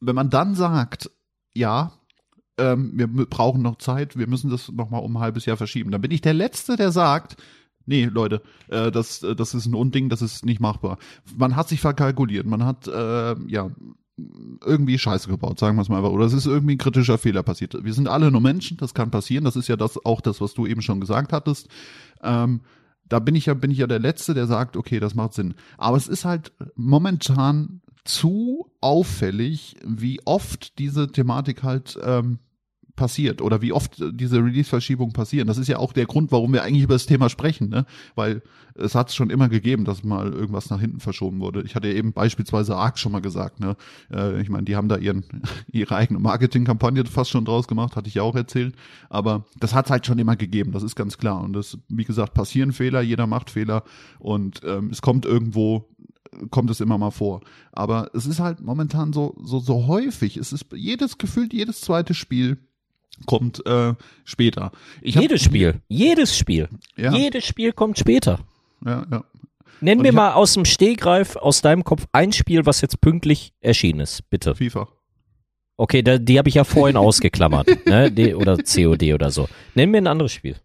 [0.00, 1.10] Wenn man dann sagt,
[1.54, 1.92] ja,
[2.58, 5.90] ähm, wir brauchen noch Zeit, wir müssen das noch mal um ein halbes Jahr verschieben,
[5.90, 7.36] dann bin ich der Letzte, der sagt,
[7.86, 10.98] nee, Leute, äh, das, äh, das ist ein Unding, das ist nicht machbar.
[11.36, 13.70] Man hat sich verkalkuliert, man hat, äh, ja,
[14.64, 16.10] irgendwie Scheiße gebaut, sagen wir es mal einfach.
[16.10, 17.76] Oder es ist irgendwie ein kritischer Fehler passiert.
[17.82, 19.44] Wir sind alle nur Menschen, das kann passieren.
[19.44, 21.68] Das ist ja das auch das, was du eben schon gesagt hattest.
[22.22, 22.60] Ähm,
[23.08, 25.54] da bin ich ja, bin ich ja der Letzte, der sagt, okay, das macht Sinn.
[25.76, 32.38] Aber es ist halt momentan zu auffällig, wie oft diese Thematik halt ähm,
[32.96, 35.48] passiert oder wie oft diese Release-Verschiebungen passieren.
[35.48, 37.86] Das ist ja auch der Grund, warum wir eigentlich über das Thema sprechen, ne?
[38.14, 38.42] Weil
[38.74, 41.62] es hat es schon immer gegeben, dass mal irgendwas nach hinten verschoben wurde.
[41.62, 43.76] Ich hatte ja eben beispielsweise Arc schon mal gesagt, ne?
[44.12, 45.24] Äh, ich meine, die haben da ihren
[45.72, 48.74] ihre eigene Marketingkampagne fast schon draus gemacht, hatte ich ja auch erzählt.
[49.08, 51.42] Aber das hat es halt schon immer gegeben, das ist ganz klar.
[51.42, 53.84] Und das, wie gesagt, passieren Fehler, jeder macht Fehler
[54.18, 55.88] und ähm, es kommt irgendwo
[56.50, 57.40] kommt es immer mal vor.
[57.72, 60.36] Aber es ist halt momentan so, so, so häufig.
[60.36, 62.58] Es ist jedes gefühlt, jedes zweite Spiel
[63.26, 63.94] kommt äh,
[64.24, 64.72] später.
[65.00, 67.12] Ich hab- jedes Spiel, jedes Spiel, Ja.
[67.14, 68.40] jedes Spiel kommt später.
[68.84, 69.24] Ja, ja.
[69.80, 73.52] Nenn Und mir mal aus dem Stehgreif, aus deinem Kopf, ein Spiel, was jetzt pünktlich
[73.60, 74.54] erschienen ist, bitte.
[74.54, 74.88] FIFA.
[75.76, 78.10] Okay, da, die habe ich ja vorhin ausgeklammert, ne?
[78.12, 79.48] Die, oder COD oder so.
[79.74, 80.56] Nenn mir ein anderes Spiel.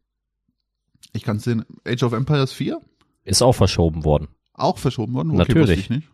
[1.13, 1.65] Ich kann es sehen.
[1.87, 2.79] Age of Empires 4
[3.23, 4.27] Ist auch verschoben worden.
[4.53, 5.31] auch verschoben worden.
[5.31, 5.89] Okay, Natürlich.
[5.89, 6.07] nicht.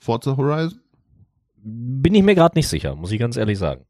[0.00, 0.80] Forza Horizon,
[1.62, 3.84] Bin ich mir gerade nicht sicher, muss ich ganz ehrlich sagen.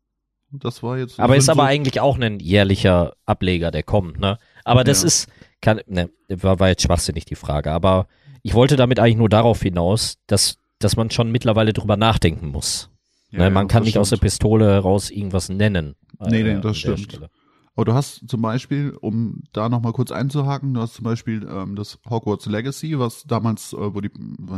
[0.50, 1.18] Das war jetzt.
[1.20, 4.38] Aber ist aber so, eigentlich auch ein jährlicher Ableger, der kommt, ne?
[4.64, 5.06] Aber das Ja.
[5.08, 5.28] ist,
[5.60, 8.06] kann, ne, war, war jetzt schwachsinnig die Frage, aber
[8.42, 12.90] ich wollte damit eigentlich nur darauf hinaus, dass, dass man schon mittlerweile drüber nachdenken muss.
[13.30, 13.44] Ja, ne?
[13.44, 14.26] ja, Man kann das nicht aus der stimmt.
[14.30, 15.96] Pistole heraus irgendwas nennen.
[16.20, 17.00] Nee, nee, an das stimmt.
[17.00, 17.28] Stelle.
[17.78, 21.76] Aber du hast zum Beispiel, um da nochmal kurz einzuhaken, du hast zum Beispiel ähm,
[21.76, 24.10] das Hogwarts Legacy, was damals, äh, wo die,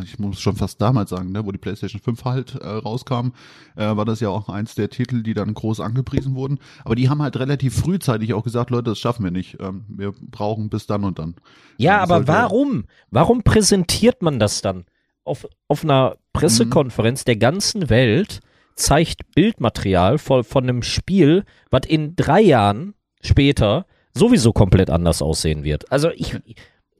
[0.04, 3.32] ich muss schon fast damals sagen, ne, wo die PlayStation 5 halt äh, rauskam,
[3.76, 6.60] äh, war das ja auch eins der Titel, die dann groß angepriesen wurden.
[6.82, 9.58] Aber die haben halt relativ frühzeitig auch gesagt, Leute, das schaffen wir nicht.
[9.60, 11.34] Ähm, wir brauchen bis dann und dann.
[11.76, 12.84] Ja, Das aber warum?
[13.10, 14.86] Warum präsentiert man das dann?
[15.24, 18.40] Auf, auf einer Pressekonferenz der ganzen Welt
[18.76, 25.64] zeigt Bildmaterial von, von einem Spiel, was in drei Jahren später sowieso komplett anders aussehen
[25.64, 25.90] wird.
[25.92, 26.32] Also ich,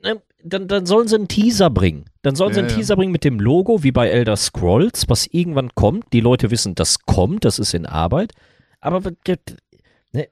[0.02, 2.04] ne, dann, dann sollen sie einen Teaser bringen.
[2.22, 2.76] Dann sollen sie Ja, einen ja.
[2.76, 6.12] Teaser bringen mit dem Logo, wie bei Elder Scrolls, was irgendwann kommt.
[6.12, 8.32] Die Leute wissen, das kommt, das ist in Arbeit.
[8.80, 10.28] Aber ne,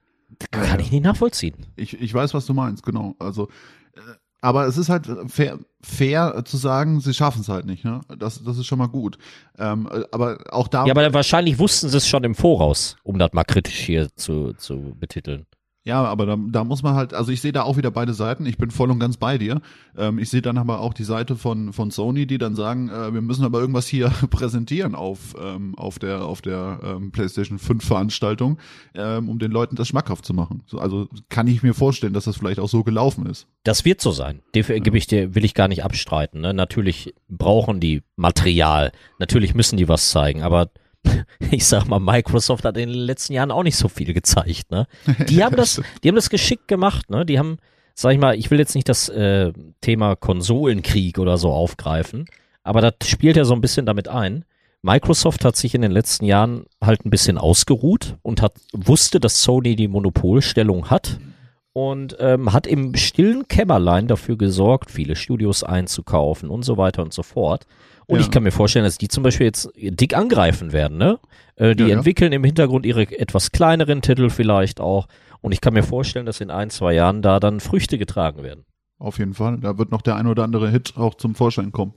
[0.50, 0.78] kann ja.
[0.78, 1.66] ich nicht nachvollziehen.
[1.76, 3.14] Ich, ich weiß, was du meinst, genau.
[3.18, 3.48] Also,
[3.94, 4.00] äh,
[4.40, 7.84] aber es ist halt fair, fair zu sagen, sie schaffen es halt nicht.
[7.84, 8.00] Ne?
[8.18, 9.18] Das, das ist schon mal gut.
[9.58, 13.18] Ähm, äh, aber auch da, Ja, aber wahrscheinlich wussten sie es schon im Voraus, um
[13.18, 15.46] das mal kritisch hier zu, zu betiteln.
[15.84, 18.44] Ja, aber da, da muss man halt, also ich sehe da auch wieder beide Seiten.
[18.44, 19.62] Ich bin voll und ganz bei dir.
[19.96, 23.14] Ähm, ich sehe dann aber auch die Seite von von Sony, die dann sagen, äh,
[23.14, 27.84] wir müssen aber irgendwas hier präsentieren auf ähm, auf der auf der ähm, PlayStation 5
[27.84, 28.58] Veranstaltung,
[28.94, 30.62] ähm, um den Leuten das schmackhaft zu machen.
[30.66, 33.46] So, also kann ich mir vorstellen, dass das vielleicht auch so gelaufen ist.
[33.64, 34.42] Das wird so sein.
[34.52, 36.40] Dafür gebe ich dir, will ich gar nicht abstreiten.
[36.40, 36.52] Ne?
[36.52, 38.92] Natürlich brauchen die Material.
[39.18, 40.42] Natürlich müssen die was zeigen.
[40.42, 40.70] Aber
[41.50, 44.70] ich sag mal, Microsoft hat in den letzten Jahren auch nicht so viel gezeigt.
[44.70, 44.86] Ne?
[45.28, 47.10] Die haben das, die haben das geschickt gemacht.
[47.10, 47.24] Ne?
[47.24, 47.58] Die haben,
[47.94, 52.26] sag ich mal, ich will jetzt nicht das äh, Thema Konsolenkrieg oder so aufgreifen,
[52.62, 54.44] aber das spielt ja so ein bisschen damit ein.
[54.82, 59.42] Microsoft hat sich in den letzten Jahren halt ein bisschen ausgeruht und hat wusste, dass
[59.42, 61.18] Sony die Monopolstellung hat
[61.86, 67.12] und ähm, hat im stillen Kämmerlein dafür gesorgt, viele Studios einzukaufen und so weiter und
[67.12, 67.66] so fort.
[68.06, 68.22] Und Ja.
[68.24, 71.18] ich kann mir vorstellen, dass die zum Beispiel jetzt dick angreifen werden, ne?
[71.56, 75.06] Äh, die Ja, entwickeln im Hintergrund ihre etwas kleineren Titel vielleicht auch.
[75.40, 78.64] Und ich kann mir vorstellen, dass in ein, zwei Jahren da dann Früchte getragen werden.
[78.98, 79.58] Auf jeden Fall.
[79.58, 81.94] Da wird noch der ein oder andere Hit auch zum Vorschein kommen.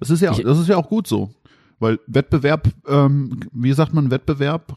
[0.00, 1.30] Das ist ja, Ich- das ist ja auch gut so.
[1.80, 4.76] Weil Wettbewerb, ähm, wie sagt man, Wettbewerb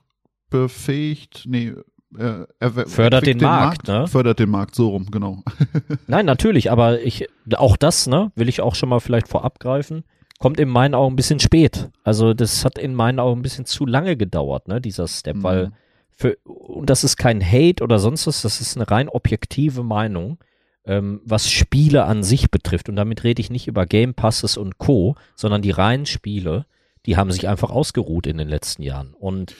[0.49, 1.73] befähigt, nee,
[2.17, 4.07] äh, er Fördert den Markt, ne?
[4.07, 5.43] Fördert den Markt, so rum, genau.
[6.07, 10.03] Nein, natürlich, aber ich, auch das, ne, will ich auch schon mal vielleicht vorab greifen,
[10.39, 11.89] kommt in meinen Augen ein bisschen spät.
[12.03, 15.43] Also das hat in meinen Augen ein bisschen zu lange gedauert, ne, dieser Step, Mhm.
[15.43, 15.71] weil
[16.09, 20.37] für, und das ist kein Hate oder sonst was, das ist eine rein objektive Meinung,
[20.85, 22.89] ähm, was Spiele an sich betrifft.
[22.89, 26.65] Und damit rede ich nicht über Game Passes und Co., sondern die reinen Spiele,
[27.05, 29.13] die haben sich einfach ausgeruht in den letzten Jahren.
[29.13, 29.55] Und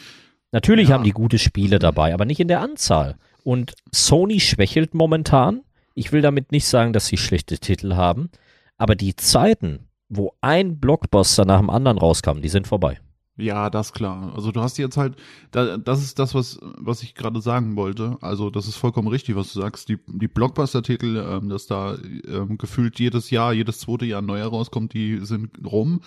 [0.52, 0.96] natürlich Ja.
[0.96, 3.16] haben die gute Spiele dabei, aber nicht in der Anzahl.
[3.44, 5.62] Und Sony schwächelt momentan.
[5.96, 8.30] Ich will damit nicht sagen, dass sie schlechte Titel haben,
[8.78, 13.00] aber die Zeiten, wo ein Blockbuster nach dem anderen rauskam, die sind vorbei.
[13.38, 14.34] Ja, das klar.
[14.36, 15.16] Also du hast jetzt halt,
[15.52, 18.18] da, das ist das, was, was ich gerade sagen wollte.
[18.22, 19.90] Also das ist vollkommen richtig, was du sagst.
[19.90, 21.96] Die, die Blockbuster-Titel, ähm, dass da
[22.28, 26.02] ähm, gefühlt jedes Jahr, jedes zweite Jahr ein neuer rauskommt, die sind rum.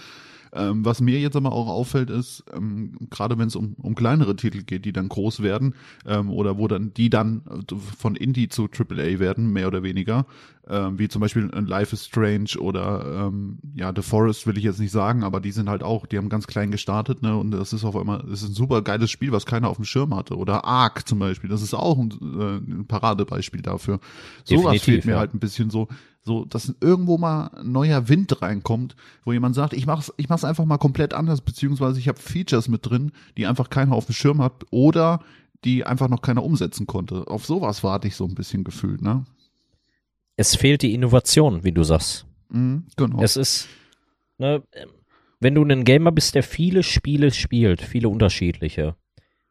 [0.54, 4.36] Ähm, was mir jetzt aber auch auffällt, ist, ähm, gerade wenn es um, um kleinere
[4.36, 5.74] Titel geht, die dann groß werden,
[6.06, 10.26] ähm, oder wo dann die dann äh, von Indie zu AAA werden, mehr oder weniger,
[10.68, 14.64] ähm, wie zum Beispiel äh, Life is Strange oder ähm, ja, The Forest will ich
[14.64, 17.36] jetzt nicht sagen, aber die sind halt auch, die haben ganz klein gestartet, ne?
[17.36, 19.84] Und das ist auf einmal, das ist ein super geiles Spiel, was keiner auf dem
[19.84, 20.36] Schirm hatte.
[20.36, 24.00] Oder Ark zum Beispiel, das ist auch ein, äh, ein Paradebeispiel dafür.
[24.44, 25.18] Sowas fehlt mir ja.
[25.18, 25.88] halt ein bisschen so,
[26.24, 30.44] so, dass irgendwo mal ein neuer Wind reinkommt, wo jemand sagt, ich mach's, ich mach's
[30.44, 34.14] einfach mal komplett anders, beziehungsweise ich habe Features mit drin, die einfach keiner auf dem
[34.14, 35.20] Schirm hat oder
[35.64, 37.26] die einfach noch keiner umsetzen konnte.
[37.26, 39.24] Auf sowas warte ich so ein bisschen gefühlt, ne?
[40.36, 42.26] Es fehlt die Innovation, wie du sagst.
[42.48, 43.22] Mhm, genau.
[43.22, 43.68] Es ist,
[44.38, 44.62] ne,
[45.40, 48.96] wenn du ein Gamer bist, der viele Spiele spielt, viele unterschiedliche.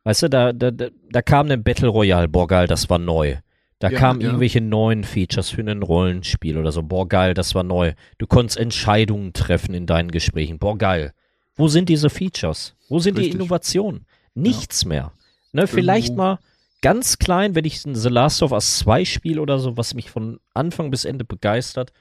[0.04, 3.38] Weißt du, da, da, da, kam ein Battle Royale, boah geil, das war neu.
[3.84, 4.28] Da Ja, kamen ja.
[4.28, 7.92] irgendwelche neuen Features für ein Rollenspiel oder so, boah geil, das war neu.
[8.18, 11.12] Du konntest Entscheidungen treffen in deinen Gesprächen, boah geil.
[11.58, 12.76] Wo sind diese Features?
[12.88, 13.42] Wo sind die Richtig.
[13.42, 14.06] Innovationen?
[14.36, 15.12] Nichts mehr.
[15.52, 16.40] Ne, vielleicht Irgendwo- mal
[16.82, 20.10] ganz klein, wenn ich ein The Last of Us 2 spiele oder so, was mich
[20.10, 21.92] von Anfang bis Ende begeistert,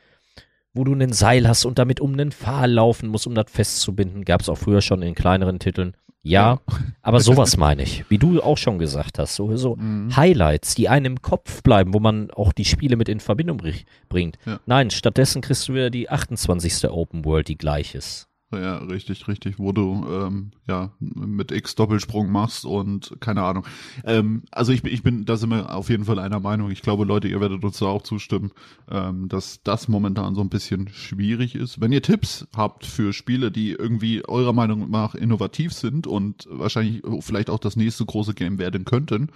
[0.74, 4.24] wo du ein Seil hast und damit um einen Pfahl laufen musst, um das festzubinden.
[4.24, 5.96] Gab es auch früher schon in kleineren Titeln.
[6.24, 6.60] Ja,
[7.02, 9.34] aber sowas meine ich, wie du auch schon gesagt hast.
[9.34, 10.14] So, so Mhm.
[10.16, 13.84] Highlights, die einem im Kopf bleiben, wo man auch die Spiele mit in Verbindung bri-
[14.08, 14.38] bringt.
[14.46, 14.60] Ja.
[14.66, 16.88] Nein, stattdessen kriegst du wieder die 28.
[16.90, 18.28] Open World, die gleich ist.
[18.52, 23.64] Ja, richtig, richtig, wo du ähm, ja mit X Doppelsprung machst und keine Ahnung.
[24.04, 26.70] Ähm, also ich, ich bin, da sind wir auf jeden Fall einer Meinung.
[26.70, 28.52] Ich glaube, Leute, ihr werdet uns da auch zustimmen,
[28.90, 31.80] ähm, dass das momentan so ein bisschen schwierig ist.
[31.80, 37.02] Wenn ihr Tipps habt für Spiele, die irgendwie eurer Meinung nach innovativ sind und wahrscheinlich
[37.20, 39.30] vielleicht auch das nächste große Game werden könnten,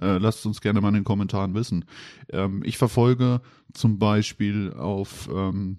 [0.00, 1.84] äh, lasst uns gerne mal in den Kommentaren wissen.
[2.30, 3.42] Ähm, ich verfolge
[3.74, 5.76] zum Beispiel auf ähm,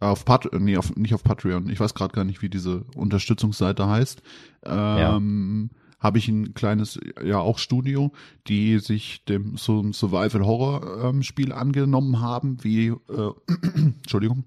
[0.00, 1.68] auf Pat nee, auf, nicht auf Patreon.
[1.68, 4.22] Ich weiß gerade gar nicht, wie diese Unterstützungsseite heißt.
[4.64, 5.70] Ähm,
[6.00, 8.12] habe ich ein kleines, ja auch Studio,
[8.46, 13.30] die sich dem so ein Survival-Horror-Spiel angenommen haben, wie, äh,
[13.74, 14.44] Entschuldigung,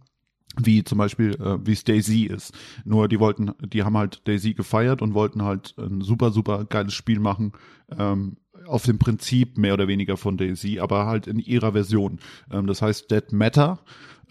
[0.57, 2.53] wie zum Beispiel, äh, wie es Daisy ist.
[2.85, 6.93] Nur die wollten, die haben halt Daisy gefeiert und wollten halt ein super, super geiles
[6.93, 7.53] Spiel machen,
[7.97, 8.37] ähm,
[8.67, 12.19] auf dem Prinzip mehr oder weniger von Daisy, aber halt in ihrer Version.
[12.51, 13.79] Ähm, das heißt Dead Matter.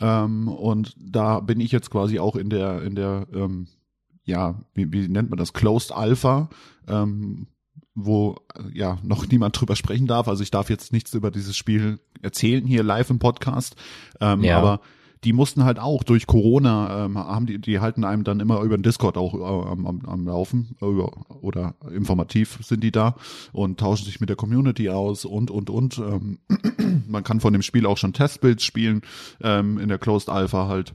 [0.00, 3.68] Ähm, und da bin ich jetzt quasi auch in der, in der, ähm,
[4.24, 6.48] ja, wie, wie nennt man das, Closed Alpha,
[6.88, 7.46] ähm,
[7.94, 10.28] wo äh, ja noch niemand drüber sprechen darf.
[10.28, 13.76] Also ich darf jetzt nichts über dieses Spiel erzählen hier live im Podcast.
[14.20, 14.58] Ähm, Ja.
[14.58, 14.80] Aber
[15.24, 18.76] die mussten halt auch durch Corona, ähm, haben die, die halten einem dann immer über
[18.76, 23.14] den Discord auch äh, am, am, am Laufen über, oder informativ sind die da
[23.52, 25.98] und tauschen sich mit der Community aus und und und.
[25.98, 26.38] Ähm,
[27.08, 29.02] man kann von dem Spiel auch schon Testbuilds spielen
[29.40, 30.94] ähm, in der Closed Alpha halt.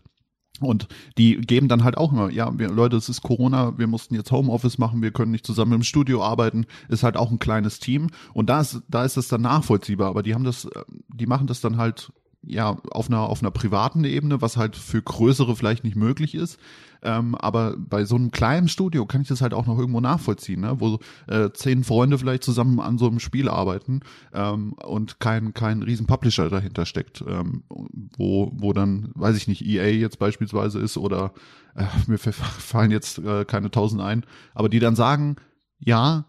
[0.59, 4.15] Und die geben dann halt auch immer, ja, wir, Leute, es ist Corona, wir mussten
[4.15, 7.80] jetzt Homeoffice machen, wir können nicht zusammen im Studio arbeiten, ist halt auch ein kleines
[7.80, 11.28] Team und da ist, da ist es dann nachvollziehbar, aber die haben das, äh, die
[11.28, 12.11] machen das dann halt
[12.41, 16.59] ja auf einer auf einer privaten Ebene, was halt für größere vielleicht nicht möglich ist.
[17.03, 20.61] Ähm, aber bei so einem kleinen Studio kann ich das halt auch noch irgendwo nachvollziehen,
[20.61, 20.79] ne?
[20.79, 24.01] wo äh, zehn Freunde vielleicht zusammen an so einem Spiel arbeiten
[24.33, 29.65] ähm, und kein kein riesen Publisher dahinter steckt, ähm, wo wo dann weiß ich nicht
[29.65, 31.33] EA jetzt beispielsweise ist oder
[31.75, 34.25] äh, mir fallen jetzt äh, keine tausend ein,
[34.55, 35.35] aber die dann sagen,
[35.79, 36.25] ja,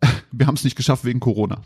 [0.32, 1.62] wir haben es nicht geschafft wegen Corona.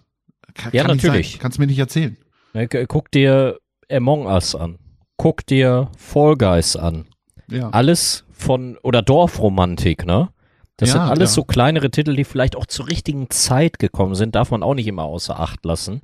[0.55, 1.39] Kann, Ja, kann natürlich.
[1.39, 2.17] Kannst mir nicht erzählen.
[2.55, 3.59] Ne, gu- Guck dir
[3.91, 4.79] Among Us an.
[5.17, 7.07] Guck dir Fall Guys an.
[7.51, 7.71] Ja.
[7.71, 10.31] Alles von, oder Dorfromantik, ne?
[10.77, 11.35] Das Ja, sind alles ja.
[11.35, 14.87] so kleinere Titel, die vielleicht auch zur richtigen Zeit gekommen sind, darf man auch nicht
[14.89, 16.01] immer außer Acht lassen.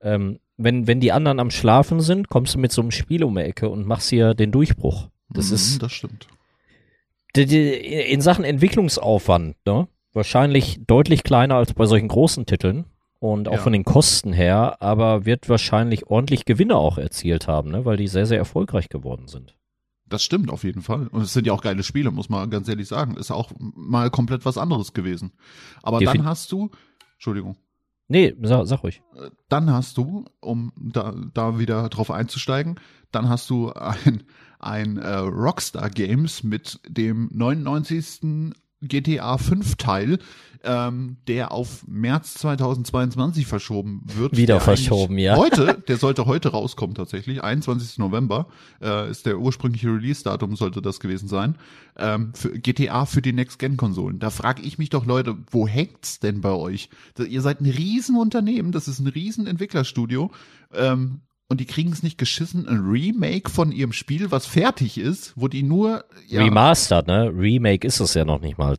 [0.00, 3.34] Ähm, wenn, wenn die anderen am Schlafen sind, kommst du mit so einem Spiel um
[3.34, 5.08] die Ecke und machst hier den Durchbruch.
[5.30, 6.28] Das Mhm, ist das stimmt.
[7.34, 9.88] in Sachen Entwicklungsaufwand, ne?
[10.12, 12.84] Wahrscheinlich deutlich kleiner als bei solchen großen Titeln
[13.22, 13.58] und auch Ja.
[13.60, 17.84] von den Kosten her, aber wird wahrscheinlich ordentlich Gewinne auch erzielt haben, ne?
[17.84, 19.56] Weil die sehr, sehr erfolgreich geworden sind.
[20.06, 21.06] Das stimmt auf jeden Fall.
[21.06, 23.16] Und es sind ja auch geile Spiele, muss man ganz ehrlich sagen.
[23.16, 25.32] Ist auch mal komplett was anderes gewesen.
[25.82, 26.70] Aber Defin- dann hast du,
[27.14, 27.56] Entschuldigung,
[28.08, 29.00] Nee, sag, sag ruhig.
[29.48, 32.78] dann hast du, um da, da wieder drauf einzusteigen,
[33.12, 34.24] dann hast du ein,
[34.58, 38.52] ein äh, Rockstar Games mit dem 99.
[38.82, 40.18] GTA 5 Teil,
[40.64, 44.36] ähm, der auf März 2022 verschoben wird.
[44.36, 45.36] Wieder verschoben, ja.
[45.36, 47.98] Heute, der sollte heute rauskommen tatsächlich, 21.
[47.98, 48.46] November
[48.80, 51.56] äh, ist der ursprüngliche Release-Datum, sollte das gewesen sein.
[51.96, 54.18] Ähm, für GTA für die Next-Gen-Konsolen.
[54.20, 56.90] Da frage ich mich doch, Leute, wo hängt's denn bei euch?
[57.14, 60.30] Da- Ihr seid ein Riesenunternehmen, das ist ein Riesenentwicklerstudio.
[60.74, 61.20] Ähm,
[61.52, 65.46] und die kriegen es nicht geschissen, ein Remake von ihrem Spiel, was fertig ist, wo
[65.46, 67.30] die nur ja, Remastered, ne?
[67.32, 68.76] Remake ist es ja noch nicht mal.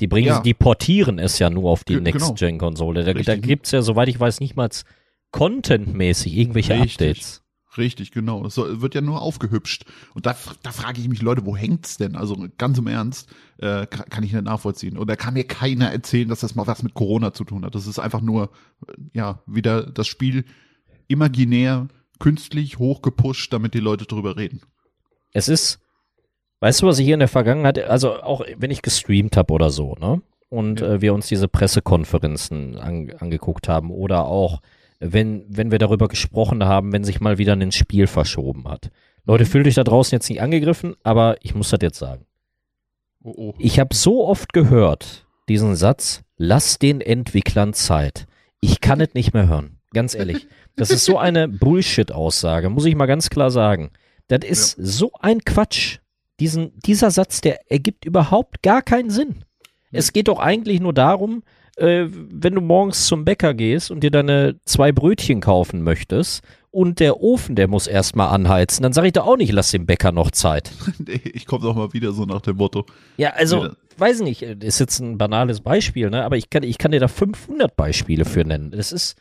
[0.00, 0.40] Die bringen, Ja.
[0.40, 2.26] die portieren es ja nur auf die Ge- genau.
[2.28, 3.04] Next-Gen-Konsole.
[3.04, 3.42] Da, da Richtig.
[3.42, 4.68] gibt's ja, soweit ich weiß, nicht mal
[5.30, 7.08] contentmäßig irgendwelche Richtig.
[7.10, 7.42] Updates.
[7.78, 8.44] Richtig, genau.
[8.44, 9.84] Es wird ja nur aufgehübscht.
[10.14, 12.16] Und da, da frage ich mich, Leute, wo hängt's denn?
[12.16, 14.98] Also ganz im Ernst, äh, kann, kann ich nicht nachvollziehen.
[14.98, 17.76] Und da kann mir keiner erzählen, dass das mal was mit Corona zu tun hat.
[17.76, 18.50] Das ist einfach nur,
[18.88, 20.44] äh, ja, wieder das Spiel
[21.10, 21.88] imaginär,
[22.18, 24.60] künstlich hochgepusht, damit die Leute drüber reden.
[25.32, 25.80] Es ist,
[26.60, 29.70] weißt du, was ich hier in der Vergangenheit, also auch wenn ich gestreamt habe oder
[29.70, 30.22] so, ne?
[30.48, 30.94] Und Ja.
[30.94, 34.60] äh, wir uns diese Pressekonferenzen an, angeguckt haben oder auch,
[34.98, 38.90] wenn, wenn wir darüber gesprochen haben, wenn sich mal wieder ein Spiel verschoben hat.
[39.24, 42.26] Leute, fühlt euch da draußen jetzt nicht angegriffen, aber ich muss das jetzt sagen.
[43.22, 43.54] Oh, oh.
[43.58, 48.26] Ich habe so oft gehört, diesen Satz, lass den Entwicklern Zeit.
[48.60, 49.78] Ich kann es nicht mehr hören.
[49.94, 50.46] Ganz ehrlich.
[50.76, 53.90] Das ist so eine Bullshit-Aussage, muss ich mal ganz klar sagen.
[54.28, 55.98] Das ist so ein Quatsch.
[56.38, 59.44] Diesen, dieser Satz, der ergibt überhaupt gar keinen Sinn.
[59.92, 61.42] Es geht doch eigentlich nur darum,
[61.76, 67.00] äh, wenn du morgens zum Bäcker gehst und dir deine zwei Brötchen kaufen möchtest und
[67.00, 70.12] der Ofen, der muss erstmal anheizen, dann sage ich da auch nicht, lass dem Bäcker
[70.12, 70.70] noch Zeit.
[70.98, 72.86] Nee, ich komme doch mal wieder so nach dem Motto.
[73.16, 73.72] Ja, also, Ja.
[73.98, 76.24] weiß nicht, ist jetzt ein banales Beispiel, ne?
[76.24, 78.70] aber ich kann, ich kann dir da 500 Beispiele für nennen.
[78.70, 79.16] Das ist,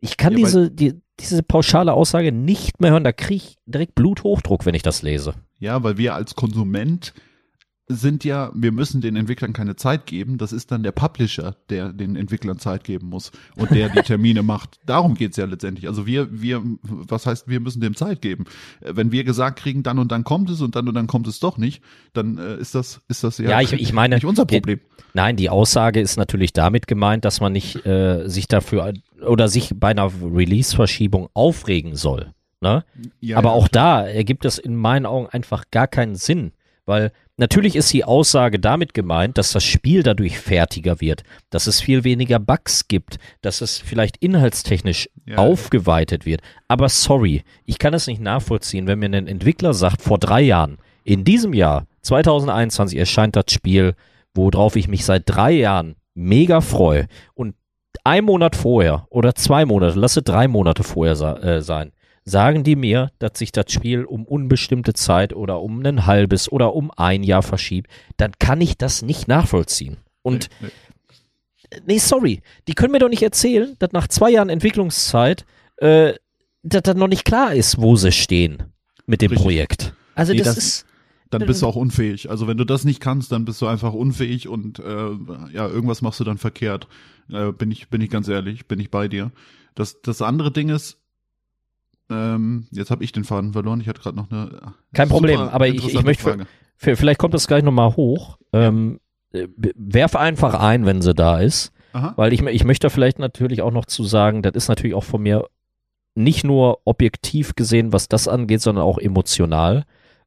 [0.00, 3.94] ich kann Ja, diese, die, diese pauschale Aussage nicht mehr hören, da kriege ich direkt
[3.94, 5.34] Bluthochdruck, wenn ich das lese.
[5.58, 7.12] Ja, weil wir als Konsument
[7.90, 10.36] sind ja, wir müssen den Entwicklern keine Zeit geben.
[10.36, 14.42] Das ist dann der Publisher, der den Entwicklern Zeit geben muss und der die Termine
[14.42, 14.78] macht.
[14.84, 15.88] Darum geht's ja letztendlich.
[15.88, 18.44] Also wir, wir, was heißt, wir müssen dem Zeit geben?
[18.82, 21.40] Wenn wir gesagt kriegen, dann und dann kommt es und dann und dann kommt es
[21.40, 21.82] doch nicht,
[22.12, 24.80] dann äh, ist das, ist das ja, Ja, ich, ich meine, nicht unser die- Problem.
[25.14, 28.92] Nein, die Aussage ist natürlich damit gemeint, dass man nicht äh, sich dafür
[29.26, 32.32] oder sich bei einer Release-Verschiebung aufregen soll.
[32.60, 32.84] Ne?
[33.20, 33.54] Ja, Aber ja.
[33.54, 36.52] auch da ergibt es in meinen Augen einfach gar keinen Sinn,
[36.86, 41.80] weil natürlich ist die Aussage damit gemeint, dass das Spiel dadurch fertiger wird, dass es
[41.80, 45.36] viel weniger Bugs gibt, dass es vielleicht inhaltstechnisch Ja.
[45.36, 46.40] aufgeweitet wird.
[46.66, 50.78] Aber sorry, ich kann es nicht nachvollziehen, wenn mir ein Entwickler sagt, vor drei Jahren,
[51.04, 53.94] in diesem Jahr, 2021, erscheint das Spiel,
[54.34, 57.54] worauf ich mich seit drei Jahren mega freue und
[58.04, 61.92] ein Monat vorher oder zwei Monate, lasse drei Monate vorher sa- äh, sein,
[62.24, 66.74] sagen die mir, dass sich das Spiel um unbestimmte Zeit oder um ein halbes oder
[66.74, 69.96] um ein Jahr verschiebt, dann kann ich das nicht nachvollziehen.
[70.22, 70.68] Und Nee,
[71.86, 75.44] nee, sorry, die können mir doch nicht erzählen, dass nach zwei Jahren Entwicklungszeit,
[75.78, 76.14] äh,
[76.62, 78.62] dass dann noch nicht klar ist, wo sie stehen
[79.06, 79.44] mit dem Richtig.
[79.44, 79.92] Projekt.
[80.14, 80.86] Also Nee, das, das- ist,
[81.30, 82.30] Dann bist du auch unfähig.
[82.30, 85.10] Also wenn du das nicht kannst, dann bist du einfach unfähig und äh,
[85.52, 86.88] ja, irgendwas machst du dann verkehrt.
[87.30, 89.30] Äh, bin ich, bin ich ganz ehrlich, bin ich bei dir.
[89.74, 90.98] Das, das andere Ding ist,
[92.10, 93.80] ähm, jetzt habe ich den Faden verloren.
[93.80, 94.72] Ich hatte gerade noch eine.
[94.94, 98.38] Kein Problem, aber ich- ich möchte vielleicht kommt das gleich nochmal hoch.
[98.52, 98.98] Ähm,
[99.32, 101.72] äh, werf einfach ein, wenn sie da ist.
[101.92, 102.14] Aha.
[102.16, 105.22] Weil ich, ich möchte vielleicht natürlich auch noch zu sagen, das ist natürlich auch von
[105.22, 105.46] mir
[106.14, 109.84] nicht nur objektiv gesehen, was das angeht, sondern auch emotional,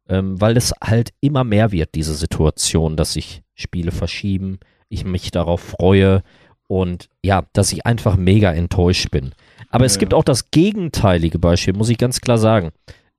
[0.09, 5.31] ähm, weil es halt immer mehr wird, diese Situation, dass sich Spiele verschieben, ich mich
[5.31, 6.23] darauf freue
[6.67, 9.31] und ja, dass ich einfach mega enttäuscht bin.
[9.69, 10.17] Aber es Ja, gibt ja.
[10.19, 12.71] auch das gegenteilige Beispiel, muss ich ganz klar sagen.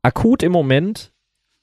[0.03, 1.13] Akut im Moment,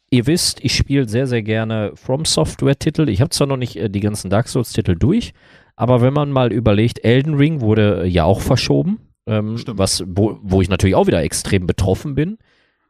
[0.09, 3.09] ihr wisst, ich spiele sehr, sehr gerne From Software-Titel.
[3.09, 5.33] Ich habe zwar noch nicht äh, die ganzen Dark Souls-Titel durch,
[5.75, 10.61] aber wenn man mal überlegt, Elden Ring wurde ja auch verschoben, ähm, was, wo, wo
[10.61, 12.37] ich natürlich auch wieder extrem betroffen bin.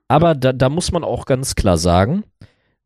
[0.10, 2.24] Aber da, da muss man auch ganz klar sagen,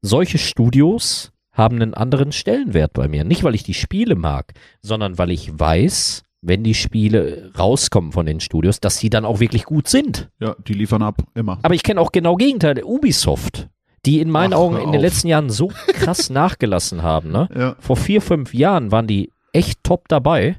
[0.01, 3.23] solche Studios haben einen anderen Stellenwert bei mir.
[3.23, 8.25] Nicht, weil ich die Spiele mag, sondern weil ich weiß, wenn die Spiele rauskommen von
[8.25, 10.29] den Studios, dass sie dann auch wirklich gut sind.
[10.39, 11.59] Ja, die liefern ab, immer.
[11.63, 13.69] Aber ich kenne auch genau Gegenteil, Ubisoft,
[14.05, 17.31] die in meinen Ach, Augen in den letzten Jahren so krass nachgelassen haben.
[17.31, 17.47] Ne?
[17.55, 20.57] Ja, Vor vier, fünf Jahren waren die echt top dabei.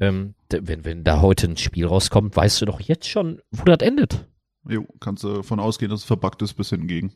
[0.00, 3.86] Ähm, wenn, wenn da heute ein Spiel rauskommt, weißt du doch jetzt schon, wo das
[3.86, 4.26] endet.
[4.70, 7.12] Jo, kannst du von ausgehen, dass es verbuggt ist bis hingegen.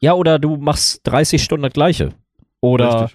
[0.00, 2.10] Ja, oder du machst 30 Stunden das Gleiche.
[2.60, 3.10] Oder,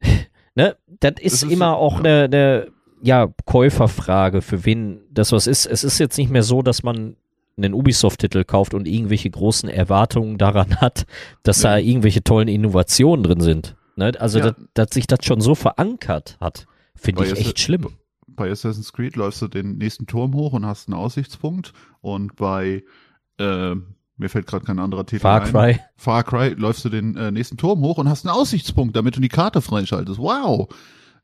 [0.54, 1.98] ne, das ist, ist immer so, auch ja.
[2.00, 2.66] eine, eine
[3.02, 5.66] ja, Käuferfrage, für wen das was ist.
[5.66, 7.16] Es ist jetzt nicht mehr so, dass man
[7.56, 11.06] einen Ubisoft-Titel kauft und irgendwelche großen Erwartungen daran hat,
[11.42, 11.72] dass Ja.
[11.72, 13.76] da irgendwelche tollen Innovationen drin sind.
[13.96, 14.12] Ne?
[14.18, 14.50] Also, Ja.
[14.52, 17.88] dass, dass sich das schon so verankert hat, finde ich echt schlimm.
[18.36, 21.72] Bei Assassin's Creed läufst du den nächsten Turm hoch und hast einen Aussichtspunkt.
[22.00, 22.82] Und bei,
[23.38, 23.74] äh,
[24.16, 25.50] mir fällt gerade kein anderer Titel Far ein.
[25.50, 25.80] Cry.
[25.96, 29.20] Far Cry läufst du den äh, nächsten Turm hoch und hast einen Aussichtspunkt, damit du
[29.20, 30.18] die Karte freischaltest.
[30.18, 30.68] Wow!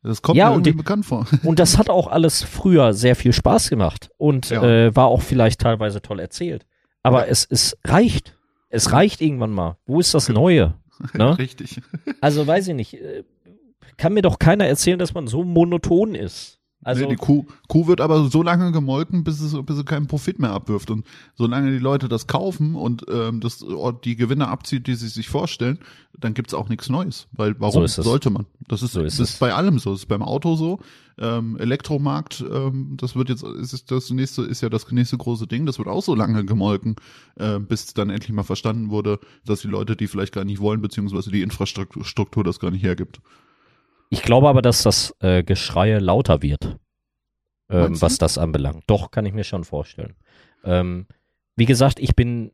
[0.03, 1.27] Das kommt Ja, mir und irgendwie die- bekannt vor.
[1.43, 4.63] Und das hat auch alles früher sehr viel Spaß gemacht und Ja.
[4.63, 6.65] äh, war auch vielleicht teilweise toll erzählt.
[7.03, 8.37] Aber es, es reicht.
[8.69, 9.79] Es reicht irgendwann mal.
[9.87, 10.75] Wo ist das Neue?
[11.13, 11.37] Ne?
[11.39, 11.81] Richtig.
[12.21, 12.95] Also weiß ich nicht.
[12.95, 13.25] äh,
[13.99, 16.59] Kann mir doch keiner erzählen, dass man so monoton ist.
[16.87, 20.07] Also nee, die Kuh, Kuh wird aber so lange gemolken, bis es, bis sie keinen
[20.07, 20.89] Profit mehr abwirft.
[20.93, 23.65] Und solange die Leute das kaufen und ähm, das,
[24.05, 25.81] die Gewinne abzieht, die sie sich vorstellen,
[26.17, 27.27] dann gibt's auch nichts Neues.
[27.33, 28.47] Weil warum So sollte man?
[28.69, 29.91] Das ist, So ist das ist bei allem so.
[29.91, 30.79] Das ist beim Auto so.
[31.19, 35.67] Ähm, Elektromarkt, ähm, das wird jetzt, ist das nächste, ist ja das nächste große Ding.
[35.67, 36.95] Das wird auch so lange gemolken,
[37.35, 40.81] äh, bis dann endlich mal verstanden wurde, dass die Leute die vielleicht gar nicht wollen,
[40.83, 43.21] beziehungsweise die Infrastruktur Struktur das gar nicht hergibt.
[44.11, 46.79] Ich glaube aber, dass das äh, Geschreie lauter wird,
[47.71, 48.85] ähm, was das anbelangt.
[48.87, 50.15] Doch, kann ich mir schon vorstellen.
[50.65, 51.07] Ähm,
[51.57, 52.53] wie gesagt, ich bin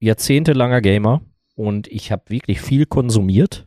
[0.00, 1.22] jahrzehntelanger Gamer
[1.54, 3.66] und ich habe wirklich viel konsumiert,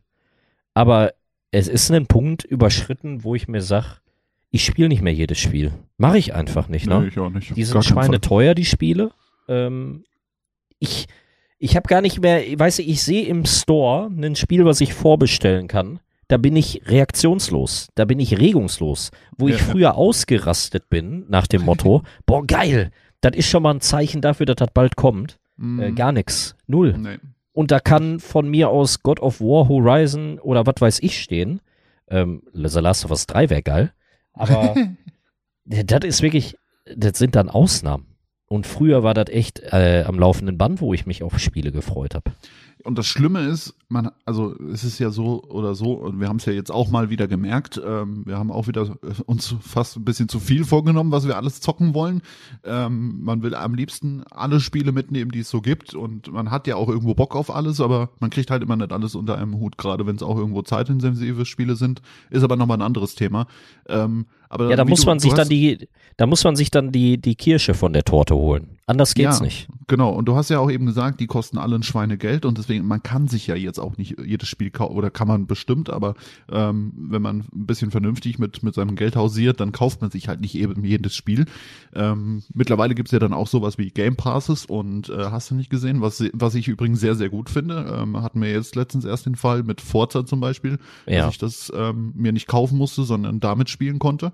[0.73, 1.13] aber
[1.51, 3.97] es ist ein Punkt überschritten, wo ich mir sage,
[4.49, 5.73] ich spiele nicht mehr jedes Spiel.
[5.97, 6.87] Mache ich einfach nicht.
[6.87, 7.01] Ne?
[7.01, 7.55] Nee, ich auch nicht.
[7.55, 8.03] Die sind Gar keinen Fall.
[8.05, 9.11] schweineteuer, die Spiele.
[9.47, 10.03] Ähm,
[10.79, 11.07] ich
[11.63, 14.95] ich habe gar nicht mehr, weißt du, ich sehe im Store ein Spiel, was ich
[14.95, 15.99] vorbestellen kann.
[16.31, 19.11] Da bin ich reaktionslos, da bin ich regungslos.
[19.37, 19.65] Wo ich ja.
[19.65, 24.45] früher ausgerastet bin, nach dem Motto, boah, geil, das ist schon mal ein Zeichen dafür,
[24.45, 25.39] dass das bald kommt.
[25.57, 25.79] Mhm.
[25.81, 26.97] Äh, gar nichts, null.
[26.97, 27.17] Nee.
[27.51, 31.59] Und da kann von mir aus God of War, Horizon oder was weiß ich stehen.
[32.07, 33.91] Ähm, The Last of Us 3 wäre geil.
[34.31, 34.73] Aber
[35.65, 36.55] das ist wirklich,
[36.95, 38.05] das sind dann Ausnahmen.
[38.45, 42.15] Und früher war das echt äh, am laufenden Band, wo ich mich auf Spiele gefreut
[42.15, 42.31] habe.
[42.83, 46.37] Und das Schlimme ist, man, also es ist ja so oder so, und wir haben
[46.37, 49.97] es ja jetzt auch mal wieder gemerkt, ähm, wir haben auch wieder äh, uns fast
[49.97, 52.21] ein bisschen zu viel vorgenommen, was wir alles zocken wollen.
[52.63, 56.65] Ähm, man will am liebsten alle Spiele mitnehmen, die es so gibt, und man hat
[56.67, 59.55] ja auch irgendwo Bock auf alles, aber man kriegt halt immer nicht alles unter einem
[59.59, 62.01] Hut, gerade wenn es auch irgendwo zeitintensive Spiele sind.
[62.29, 63.47] Ist aber nochmal ein anderes Thema.
[63.87, 66.91] Ähm, aber Ja, da muss du- man sich dann die, da muss man sich dann
[66.91, 68.77] die, die Kirsche von der Torte holen.
[68.87, 69.45] Anders geht's Ja.
[69.45, 69.67] nicht.
[69.87, 72.85] Genau, und du hast ja auch eben gesagt, die kosten alle ein Schweinegeld und deswegen,
[72.87, 76.15] man kann sich ja jetzt auch nicht jedes Spiel kaufen, oder kann man bestimmt, aber
[76.51, 80.27] ähm, wenn man ein bisschen vernünftig mit, mit seinem Geld hausiert, dann kauft man sich
[80.27, 81.45] halt nicht eben jedes Spiel.
[81.93, 85.69] Ähm, mittlerweile gibt's ja dann auch sowas wie Game Passes und äh, hast du nicht
[85.69, 87.97] gesehen, was, was ich übrigens sehr, sehr gut finde.
[88.01, 91.25] Ähm, hatten wir jetzt letztens erst den Fall mit Forza zum Beispiel, Ja.
[91.25, 94.31] dass ich das ähm, mir nicht kaufen musste, sondern damit spielen konnte.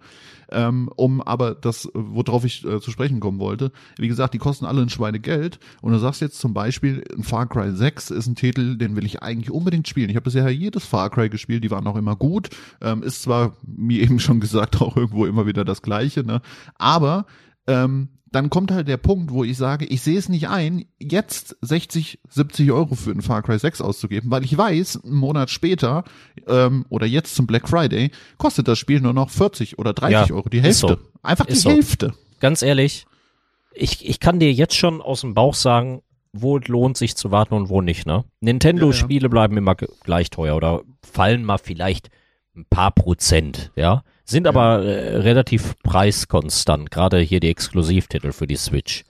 [0.50, 4.66] Ähm, um aber das, worauf ich äh, zu sprechen kommen wollte, wie gesagt, die kosten
[4.66, 5.60] alle ein Schweinegeld.
[5.82, 9.06] Und du sagst jetzt zum Beispiel, ein Far Cry 6 ist ein Titel, den will
[9.06, 10.10] ich eigentlich unbedingt spielen.
[10.10, 12.48] Ich habe bisher jedes Far Cry gespielt, die waren auch immer gut.
[12.82, 16.41] Ähm, ist zwar, wie eben schon gesagt, auch irgendwo immer wieder das Gleiche, ne?
[16.76, 17.26] Aber
[17.68, 21.58] ähm, dann kommt halt der Punkt, wo ich sage, ich sehe es nicht ein, jetzt
[21.62, 26.06] 60, 70 Euro für ein Far Cry 6 auszugeben, weil ich weiß, einen Monat später
[26.48, 30.36] ähm, oder jetzt zum Black Friday kostet das Spiel nur noch 40 oder 30 Ja,
[30.36, 30.88] Euro, die Hälfte.
[30.88, 30.98] so.
[31.22, 31.70] Einfach die Ist so.
[31.70, 32.14] Hälfte.
[32.39, 33.06] Ganz ehrlich,
[33.78, 36.01] ich, ich kann dir jetzt schon aus dem Bauch sagen,
[36.34, 38.23] wo es lohnt sich zu warten und wo nicht, ne?
[38.41, 42.09] Nintendo-Spiele bleiben immer gleich teuer oder fallen mal vielleicht
[42.55, 44.03] ein paar Prozent, ja?
[44.25, 49.05] Sind aber äh, relativ preiskonstant, gerade hier die Exklusivtitel für die Switch.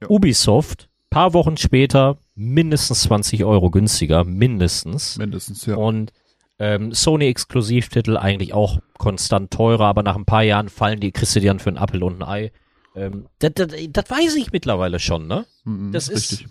[0.00, 0.08] Ja.
[0.08, 5.18] Ubisoft, paar Wochen später, mindestens 20 Euro günstiger, mindestens.
[5.18, 5.76] Mindestens, ja.
[5.76, 6.12] Und
[6.58, 11.40] ähm, Sony-Exklusivtitel eigentlich auch konstant teurer, aber nach ein paar Jahren fallen die, kriegst du
[11.40, 12.52] die dann für einen Apfel und ein Ei.
[12.96, 15.46] Ähm, das, das, das weiß ich mittlerweile schon, ne?
[15.64, 16.48] Mhm, das ist- richtig.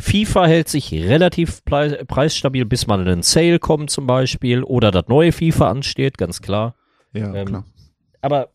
[0.00, 5.32] FIFA hält sich relativ preisstabil, bis mal ein Sale kommt zum Beispiel oder das neue
[5.32, 6.74] FIFA ansteht, ganz klar.
[7.12, 7.64] Ja, ähm, klar.
[8.22, 8.48] Aber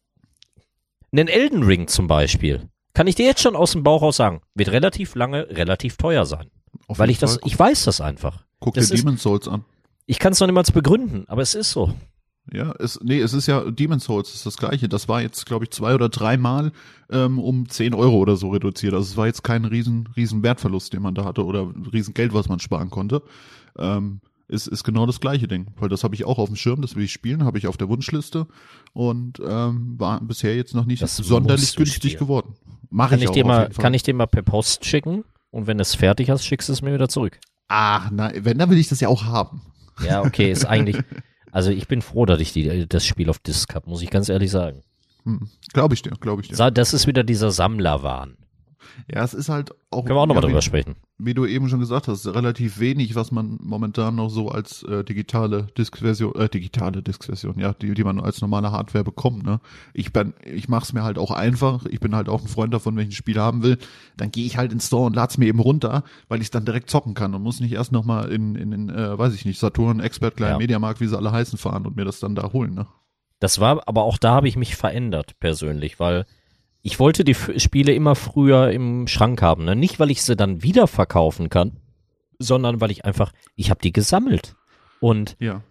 [1.12, 4.42] einen Elden Ring zum Beispiel, kann ich dir jetzt schon aus dem Bauch aus sagen,
[4.56, 6.50] wird relativ lange relativ teuer sein.
[6.88, 7.42] Auf Weil ich das, Fall.
[7.46, 8.44] ich weiß das einfach.
[8.60, 9.64] Guck das dir ist- Demon's Souls an.
[10.08, 11.94] Ich kann es noch niemals begründen, aber es ist so.
[12.52, 14.88] Ja, es, nee, es ist ja, Demon's Souls ist das gleiche.
[14.88, 16.72] Das war jetzt, glaube ich, zwei oder dreimal
[17.12, 18.94] ähm, um 10 Euro oder so reduziert.
[18.94, 22.34] Also es war jetzt kein riesen, riesen Wertverlust, den man da hatte oder riesen Geld,
[22.34, 23.22] was man sparen konnte.
[23.78, 25.68] Ähm, ist, ist genau das gleiche Ding.
[25.78, 27.76] Weil das habe ich auch auf dem Schirm, das will ich spielen, habe ich auf
[27.76, 28.48] der Wunschliste
[28.94, 32.20] und ähm, war bisher jetzt noch nicht Das sonderlich günstig spielen.
[32.20, 32.54] geworden.
[32.90, 35.78] Mache Kann ich, ich, dir mal, kann ich dir mal per Post schicken und wenn
[35.78, 37.40] du es fertig hast, schickst du es mir wieder zurück.
[37.68, 39.62] Ah, na, wenn, dann will ich das ja auch haben.
[40.06, 40.98] Ja, okay, ist eigentlich.
[41.58, 44.30] Also ich bin froh, dass ich die, das Spiel auf Disc habe, muss ich ganz
[44.30, 44.84] ehrlich sagen.
[45.24, 45.50] Hm.
[45.74, 46.70] Glaube ich dir, glaube ich dir.
[46.70, 48.38] Das ist wieder dieser Sammlerwahn.
[49.14, 50.04] Ja, es ist halt auch.
[50.06, 50.96] Können wir auch nochmal ja, wie- drüber sprechen.
[51.18, 55.04] wie du eben schon gesagt hast, relativ wenig, was man momentan noch so als äh,
[55.04, 59.60] digitale Diskversion, äh, digitale Diskversion, ja, die, die man als normale Hardware bekommt, ne?
[59.94, 61.86] Ich bin, ich mach's mir halt auch einfach.
[61.86, 63.78] Ich bin halt auch ein Freund davon, wenn ich ein Spiel haben will,
[64.18, 66.90] dann gehe ich halt ins Store und lad's mir eben runter, weil ich dann direkt
[66.90, 70.00] zocken kann und muss nicht erst nochmal in, in, in äh, weiß ich nicht, Saturn,
[70.00, 70.58] Expert, Klein Ja.
[70.58, 72.88] Mediamarkt, wie sie alle heißen, fahren und mir das dann da holen, ne?
[73.40, 76.26] Das war, aber auch da habe ich mich verändert persönlich, weil
[76.82, 79.66] ich wollte die F Spiele immer früher im Schrank haben.
[79.66, 79.76] Ne?
[79.76, 81.78] Nicht, weil ich sie dann wieder verkaufen kann,
[82.40, 84.56] sondern weil ich einfach, ich habe die gesammelt.
[85.00, 85.62] Und Ja.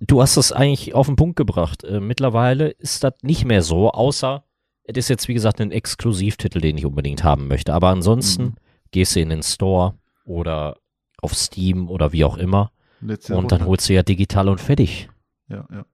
[0.00, 1.84] du hast es eigentlich auf den Punkt gebracht.
[1.84, 4.44] Äh, mittlerweile ist das nicht mehr so, außer
[4.84, 7.72] es ist jetzt wie gesagt ein Exklusivtitel, den ich unbedingt haben möchte.
[7.74, 8.54] Aber ansonsten Mhm.
[8.92, 9.94] gehst du in den Store
[10.24, 10.76] oder
[11.22, 13.70] auf Steam oder wie auch immer Letztes Jahr und dann runter.
[13.70, 15.08] holst du ja digital und fertig.
[15.48, 15.84] Ja, ja.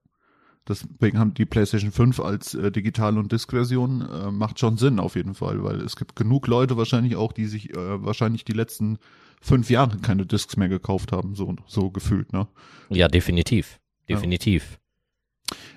[0.68, 5.16] Deswegen haben die PlayStation 5 als äh, Digital- und Disk-Version äh, macht schon Sinn auf
[5.16, 8.98] jeden Fall, weil es gibt genug Leute wahrscheinlich auch, die sich äh, wahrscheinlich die letzten
[9.40, 12.46] fünf Jahre keine Discs mehr gekauft haben, so, so gefühlt, ne?
[12.90, 13.80] Ja, definitiv.
[14.08, 14.78] Definitiv.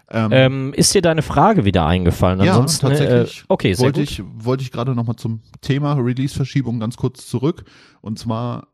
[0.09, 2.39] Ähm, Ähm, ist dir deine Frage wieder eingefallen?
[2.41, 3.41] Ja, Ansonsten, tatsächlich.
[3.41, 4.09] Äh, okay, sehr wollte gut.
[4.09, 7.65] ich, wollte ich gerade nochmal zum Thema Release-Verschiebung ganz kurz zurück.
[8.01, 8.65] Und zwar, äh,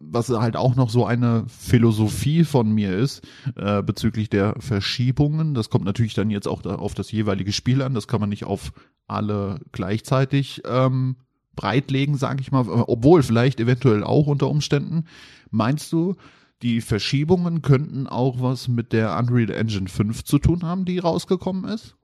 [0.00, 5.54] was halt auch noch so eine Philosophie von mir ist, äh, bezüglich der Verschiebungen.
[5.54, 7.94] Das kommt natürlich dann jetzt auch da auf das jeweilige Spiel an.
[7.94, 8.72] Das kann man nicht auf
[9.08, 11.16] alle gleichzeitig ähm,
[11.54, 12.66] breitlegen, sage ich mal.
[12.68, 15.06] Obwohl, vielleicht eventuell auch unter Umständen.
[15.50, 16.16] Meinst du,
[16.62, 21.64] die Verschiebungen könnten auch was mit der Unreal Engine 5 zu tun haben, die rausgekommen
[21.64, 21.96] ist?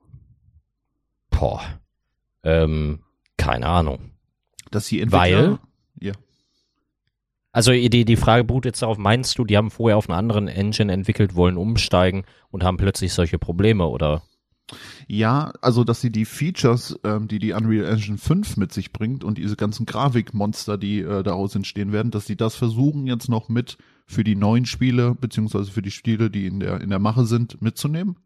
[1.29, 1.61] Boah.
[2.43, 2.99] Ähm,
[3.37, 4.11] keine Ahnung.
[4.69, 5.59] Dass die Entwickler,
[5.99, 6.13] ja.
[7.53, 10.47] Also die, die Frage beruht jetzt darauf, meinst du, die haben vorher auf einer anderen
[10.47, 14.23] Engine entwickelt, wollen umsteigen und haben plötzlich solche Probleme oder?
[15.07, 19.23] Ja, also dass sie die Features, ähm, die die Unreal Engine 5 mit sich bringt
[19.23, 23.49] und diese ganzen Grafikmonster, die äh, daraus entstehen werden, dass sie das versuchen jetzt noch
[23.49, 23.77] mit
[24.07, 27.61] für die neuen Spiele beziehungsweise für die Spiele, die in der in der Mache sind,
[27.61, 28.17] mitzunehmen.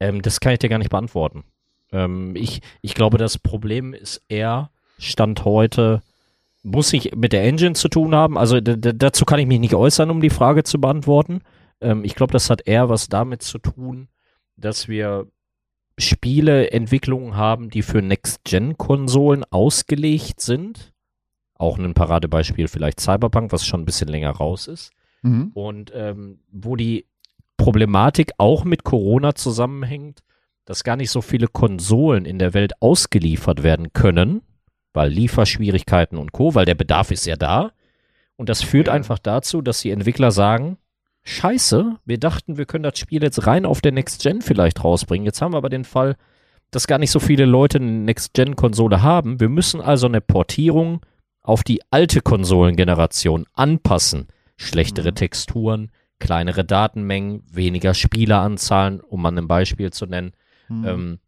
[0.00, 1.44] Ähm, das kann ich dir gar nicht beantworten.
[1.92, 6.02] Ähm, ich, ich glaube, das Problem ist eher, Stand heute,
[6.62, 8.36] muss ich mit der Engine zu tun haben.
[8.36, 11.40] Also dazu kann ich mich nicht äußern, um die Frage zu beantworten.
[11.80, 14.08] Ähm, ich glaube, das hat eher was damit zu tun,
[14.56, 15.26] dass wir
[15.98, 20.92] Spieleentwicklungen haben, die für Next-Gen-Konsolen ausgelegt sind.
[21.54, 24.92] Auch ein Paradebeispiel vielleicht Cyberpunk, was schon ein bisschen länger raus ist.
[25.22, 25.50] Mhm.
[25.54, 27.06] Und ähm, wo die
[27.56, 30.20] Problematik auch mit Corona zusammenhängt,
[30.64, 34.42] dass gar nicht so viele Konsolen in der Welt ausgeliefert werden können,
[34.98, 37.70] weil Lieferschwierigkeiten und Co., weil der Bedarf ist ja da.
[38.36, 38.94] Und das führt Ja.
[38.94, 40.76] einfach dazu, dass die Entwickler sagen,
[41.22, 45.24] scheiße, wir dachten, wir können das Spiel jetzt rein auf der Next Gen vielleicht rausbringen.
[45.24, 46.16] Jetzt haben wir aber den Fall,
[46.72, 49.38] dass gar nicht so viele Leute eine Next-Gen-Konsole haben.
[49.40, 51.00] Wir müssen also eine Portierung
[51.42, 54.26] auf die alte Konsolengeneration anpassen.
[54.56, 55.14] Schlechtere Mhm.
[55.14, 60.32] Texturen, kleinere Datenmengen, weniger Spieleranzahlen, um mal ein Beispiel zu nennen.
[60.66, 60.84] Hm.
[60.84, 61.18] Ähm,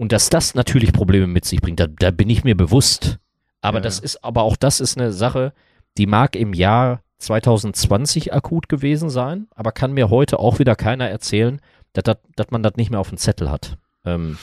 [0.00, 3.18] und dass das natürlich Probleme mit sich bringt, da, da bin ich mir bewusst.
[3.60, 5.52] Aber Ja, das ist, aber auch das ist eine Sache,
[5.98, 11.06] die mag im Jahr 2020 akut gewesen sein, aber kann mir heute auch wieder keiner
[11.10, 11.60] erzählen,
[11.92, 13.76] dass, dass, dass man das nicht mehr auf dem Zettel hat.
[14.06, 14.38] Ähm,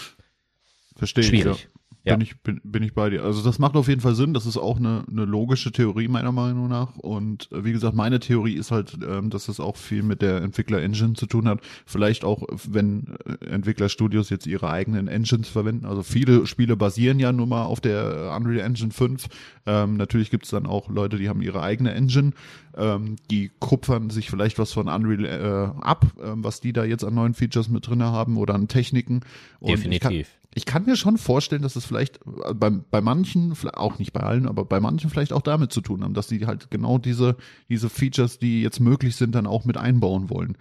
[0.96, 1.28] Verstehe ich.
[1.28, 1.64] schwierig.
[1.64, 1.77] Ja.
[2.08, 2.16] Ja.
[2.16, 3.24] Bin, ich, bin, bin ich bei dir.
[3.24, 4.34] Also das macht auf jeden Fall Sinn.
[4.34, 6.96] Das ist auch eine, eine logische Theorie meiner Meinung nach.
[6.96, 10.42] Und äh, wie gesagt, meine Theorie ist halt, ähm, dass das auch viel mit der
[10.42, 11.60] Entwickler-Engine zu tun hat.
[11.86, 15.86] Vielleicht auch, wenn äh, Entwicklerstudios jetzt ihre eigenen Engines verwenden.
[15.86, 19.28] Also viele Spiele basieren ja nun mal auf der Unreal Engine 5.
[19.66, 22.32] Ähm, natürlich gibt es dann auch Leute, die haben ihre eigene Engine.
[22.78, 27.04] Ähm, die kupfern sich vielleicht was von Unreal äh, ab, ähm, was die da jetzt
[27.04, 29.22] an neuen Features mit drin haben oder an Techniken.
[29.60, 30.38] Und ich kann, definitiv.
[30.58, 34.22] Ich kann mir schon vorstellen, dass es vielleicht äh, bei, bei manchen, auch nicht bei
[34.22, 37.36] allen, aber bei manchen vielleicht auch damit zu tun haben, dass die halt genau diese,
[37.70, 40.58] diese Features, die jetzt möglich sind, dann auch mit einbauen wollen.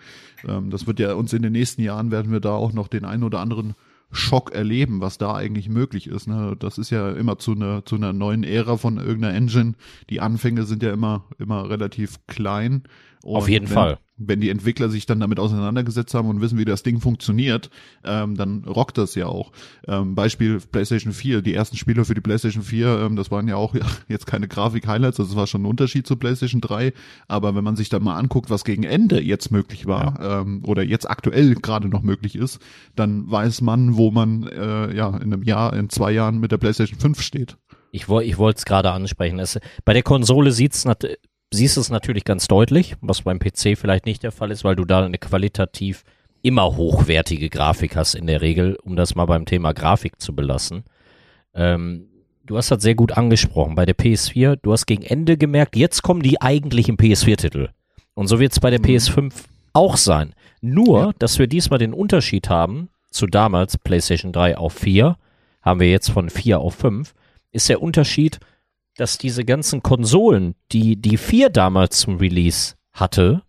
[0.47, 3.07] Ähm, das wird ja uns in den nächsten Jahren werden wir da auch noch den
[3.07, 3.75] einen oder anderen
[4.13, 6.29] Schock erleben, was da eigentlich möglich ist.
[6.29, 6.57] Ne?
[6.59, 9.75] Das ist ja immer zu einer zu einer neuen Ära von irgendeiner Engine.
[10.11, 12.83] Die Anfänge sind ja immer immer relativ klein.
[13.25, 13.99] Und Auf jeden wenn, Fall.
[14.19, 17.69] Wenn die Entwickler sich dann damit auseinandergesetzt haben und wissen, wie das Ding funktioniert,
[18.05, 19.53] ähm, dann rockt das ja auch.
[19.87, 21.43] Ähm, Beispiel PlayStation 4.
[21.43, 24.49] Die ersten Spiele für die PlayStation 4, ähm, das waren ja auch ja, jetzt keine
[24.49, 26.95] Grafik-Highlights, also das war schon ein Unterschied zu PlayStation 3.
[27.29, 30.83] Aber wenn man sich dann mal anguckt, was gegen Ende jetzt möglich war ähm, oder
[30.83, 32.59] jetzt aktuell gerade noch möglich ist,
[32.95, 36.59] dann weiß man, wo man äh, ja in einem Jahr, in zwei Jahren mit der
[36.59, 37.59] PlayStation 5 steht.
[37.93, 39.39] Ich, woll- ich wollte es gerade ansprechen.
[39.39, 41.05] Es, bei der Konsole sieht's nat
[41.53, 44.77] siehst du es natürlich ganz deutlich, was beim PC vielleicht nicht der Fall ist, weil
[44.77, 46.05] du da eine qualitativ
[46.43, 50.85] immer hochwertige Grafik hast in der Regel, um das mal beim Thema Grafik zu belassen.
[51.55, 52.07] Ähm,
[52.45, 53.75] du hast das sehr gut angesprochen.
[53.75, 57.69] Bei der PS4, du hast gegen Ende gemerkt, jetzt kommen die eigentlichen PS4-Titel.
[58.15, 58.85] Und so wird es bei der Mhm.
[58.85, 59.33] PS5
[59.73, 60.35] auch sein.
[60.61, 61.13] Nur, Ja.
[61.19, 65.17] dass wir diesmal den Unterschied haben zu damals PlayStation 3 auf 4,
[65.63, 67.15] haben wir jetzt von 4 auf 5,
[67.53, 68.39] ist der Unterschied,
[68.97, 73.43] dass diese ganzen Konsolen, die die 4 damals zum Release hatte,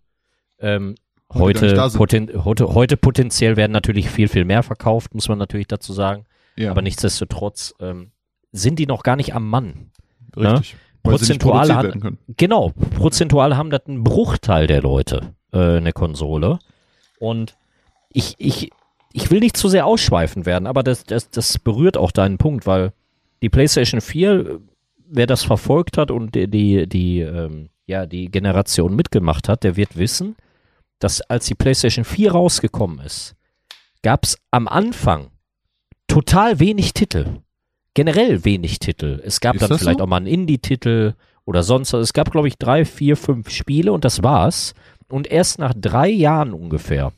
[0.60, 0.95] ähm,
[1.34, 5.91] Heute poten heute, heute potenziell werden natürlich viel, viel mehr verkauft, muss man natürlich dazu
[5.91, 6.26] sagen.
[6.56, 8.12] Ja, Aber nichtsdestotrotz ähm,
[8.54, 9.91] sind die noch gar nicht am Mann.
[10.36, 10.78] richtig.
[11.04, 12.18] Weil sie nicht Prozentual können.
[12.38, 16.60] Genau, prozentual haben das einen Bruchteil der Leute äh, eine Konsole.
[17.20, 17.56] Und
[18.10, 18.72] ich, ich,
[19.14, 22.66] ich will nicht zu sehr ausschweifend werden, aber das, das, das berührt auch deinen Punkt,
[22.66, 22.93] weil
[23.41, 24.60] die PlayStation 4, äh,
[25.10, 29.76] wer das verfolgt hat und die, die, die, ähm, ja, die Generation mitgemacht hat, der
[29.76, 30.36] wird wissen,
[30.99, 33.36] dass als die PlayStation 4 rausgekommen ist,
[34.01, 35.28] gab es am Anfang
[36.08, 37.39] total wenig Titel.
[37.93, 39.22] Generell wenig Titel.
[39.24, 40.03] Es gab Ist dann vielleicht so?
[40.03, 41.14] auch mal einen Indie-Titel
[41.45, 42.01] oder sonst was.
[42.01, 44.74] Es gab, glaube ich, drei, vier, fünf Spiele und das war's.
[45.10, 47.14] Und erst nach drei Jahren ungefähr,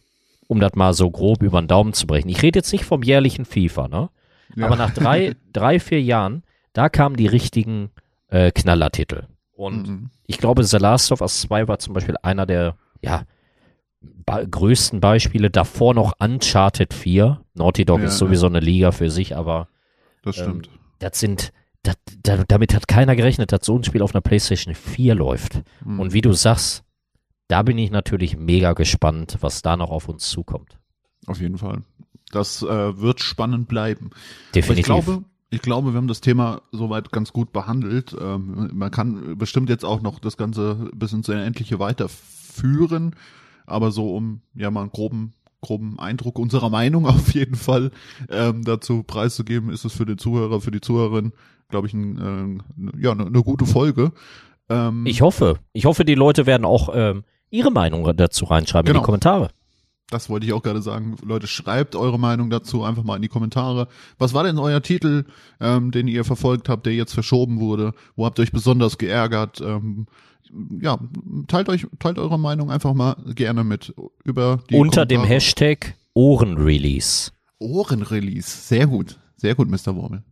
[0.47, 2.29] um das mal so grob über den Daumen zu brechen.
[2.29, 4.09] Ich rede jetzt nicht vom jährlichen FIFA, ne?
[4.55, 4.65] Ja.
[4.65, 6.43] Aber nach drei, drei, vier Jahren,
[6.73, 7.91] da kamen die richtigen
[8.27, 9.23] äh, Knallertitel.
[9.53, 10.09] Und Mhm.
[10.25, 13.23] ich glaube, The Last of Us 2 war zum Beispiel einer der, ja,
[14.01, 15.49] ba größten Beispiele.
[15.49, 17.41] Davor noch Uncharted 4.
[17.55, 19.67] Naughty Dog Ja, ist sowieso eine Liga für sich, aber
[20.23, 20.69] Das ähm, stimmt.
[20.99, 21.51] das sind,
[21.83, 25.61] das, da, damit hat keiner gerechnet, dass so ein Spiel auf einer PlayStation 4 läuft.
[25.83, 25.99] Mhm.
[25.99, 26.83] Und wie du sagst,
[27.47, 30.77] da bin ich natürlich mega gespannt, was da noch auf uns zukommt.
[31.25, 31.81] Auf jeden Fall.
[32.31, 34.11] Das äh, wird spannend bleiben.
[34.11, 34.15] Aber
[34.45, 34.85] ich Definitiv.
[34.85, 38.15] glaube, ich glaube, wir haben das Thema soweit ganz gut behandelt.
[38.19, 43.15] Ähm, man kann bestimmt jetzt auch noch das Ganze bis ins Unendliche weiterführen,
[43.65, 47.91] aber so um ja mal einen groben groben Eindruck unserer Meinung auf jeden Fall
[48.29, 51.33] ähm, dazu preiszugeben, ist es für den Zuhörer, für die Zuhörerin,
[51.67, 54.13] glaube ich, ein, äh, ja, eine, eine gute Folge.
[54.69, 58.93] Ähm, ich hoffe, ich hoffe, die Leute werden auch ähm, ihre Meinung dazu reinschreiben in
[58.93, 59.03] Genau.
[59.03, 59.49] die Kommentare.
[60.09, 61.15] Das wollte ich auch gerade sagen.
[61.23, 63.87] Leute, schreibt eure Meinung dazu einfach mal in die Kommentare.
[64.17, 65.25] Was war denn euer Titel,
[65.59, 67.93] ähm, den ihr verfolgt habt, der jetzt verschoben wurde?
[68.15, 69.61] Wo habt ihr euch besonders geärgert?
[69.61, 70.07] Ähm,
[70.81, 70.97] ja,
[71.47, 73.93] teilt euch, teilt eure Meinung einfach mal gerne mit
[74.23, 75.35] über die Unter dem Kommentare.
[75.35, 77.31] Hashtag Ohrenrelease.
[77.59, 78.49] Ohrenrelease.
[78.49, 79.19] Sehr gut.
[79.37, 79.95] Sehr gut, Mr.
[79.95, 80.23] Wormel.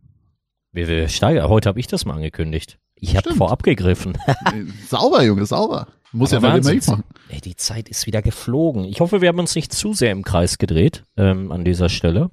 [0.72, 1.48] Wir, wir steigern.
[1.48, 2.78] Heute habe ich das mal angekündigt.
[2.96, 4.18] Ich habe vorab gegriffen.
[4.26, 5.86] Äh, sauber, Junge, sauber.
[6.12, 6.92] Muss ja Aber mal immer Wahnsinn.
[6.94, 7.04] machen.
[7.28, 8.84] Ey, die Zeit ist wieder geflogen.
[8.84, 12.30] Ich hoffe, wir haben uns nicht zu sehr im Kreis gedreht ähm, an dieser Stelle.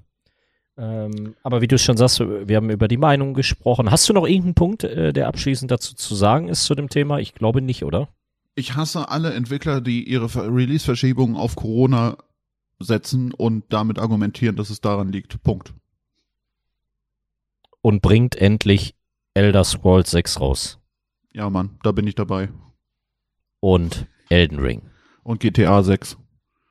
[0.78, 3.91] Ähm, aber wie du schon sagst, wir haben über die Meinung gesprochen.
[3.91, 7.19] Hast du noch irgendeinen Punkt, äh, der abschließend dazu zu sagen ist zu dem Thema?
[7.19, 8.09] Ich glaube nicht, oder?
[8.55, 12.17] Ich hasse alle Entwickler, die ihre Ver- Release-Verschiebungen auf Corona
[12.80, 15.41] setzen und damit argumentieren, dass es daran liegt.
[15.43, 15.73] Punkt.
[17.82, 18.95] und bringt endlich
[19.34, 20.80] Elder Scrolls 6 raus.
[21.34, 22.49] Ja, Mann, da bin ich dabei.
[23.66, 24.84] Und Elden Ring.
[25.24, 26.18] Und GTA 6.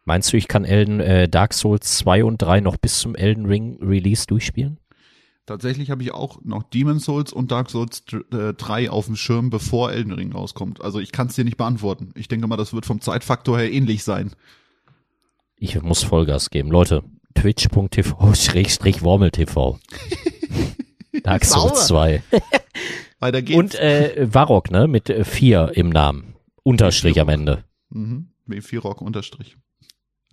[0.04, 3.46] Meinst du, ich kann Elden, äh, Dark Souls 2 und 3 noch bis zum Elden
[3.46, 4.78] Ring Release durchspielen?
[5.44, 9.50] Tatsächlich habe ich auch noch Demon Souls und Dark Souls äh, 3 auf dem Schirm,
[9.50, 10.80] bevor Elden Ring rauskommt.
[10.82, 12.12] Also ich kann es dir nicht beantworten.
[12.14, 14.30] Ich denke mal, das wird vom Zeitfaktor her ähnlich sein.
[15.56, 16.70] Ich muss Vollgas geben.
[16.70, 17.02] Leute,
[17.34, 19.80] twitch.tv schrägstrich WormelTV.
[21.24, 22.22] Dark Souls 2.
[23.18, 23.58] Weiter geht's.
[23.58, 24.86] Und äh, Varrock, ne?
[24.86, 26.33] Mit 4 im Namen.
[26.64, 27.64] Unterstrich am Ende.
[27.90, 28.30] Mhm.
[28.48, 29.56] W4rock unterstrich.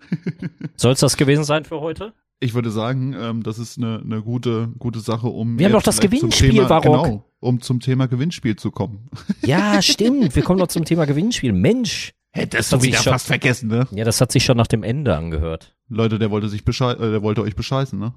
[0.75, 2.13] Soll es das gewesen sein für heute?
[2.39, 5.59] Ich würde sagen, ähm, das ist eine, eine gute, gute Sache, um.
[5.59, 7.05] Wir haben doch das Gewinnspiel, Thema, Barock.
[7.05, 9.09] Genau, um zum Thema Gewinnspiel zu kommen.
[9.45, 10.35] Ja, stimmt.
[10.35, 11.53] Wir kommen noch zum Thema Gewinnspiel.
[11.53, 12.13] Mensch.
[12.31, 13.87] Hättest du wieder fast vergessen, ne?
[13.91, 15.75] Ja, das hat sich schon nach dem Ende angehört.
[15.89, 18.13] Leute, der wollte sich beschei äh, der wollte euch bescheißen, ne?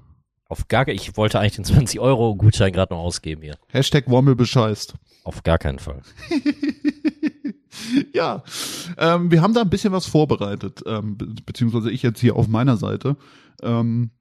[0.47, 3.57] Auf gar Ich wollte eigentlich den 20-Euro-Gutschein gerade noch ausgeben hier.
[3.67, 4.93] Hashtag Wommel bescheißt.
[5.23, 6.01] Auf gar keinen Fall.
[8.13, 8.43] ja,
[8.97, 12.47] ähm, wir haben da ein bisschen was vorbereitet, ähm, be beziehungsweise ich jetzt hier auf
[12.47, 13.17] meiner Seite.
[13.61, 14.11] Ähm,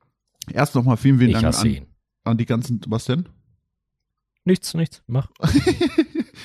[0.53, 1.87] erst nochmal vielen, vielen Ich Dank an,
[2.25, 3.29] an die ganzen, was denn?
[4.45, 5.03] Nichts, nichts.
[5.07, 5.29] Mach.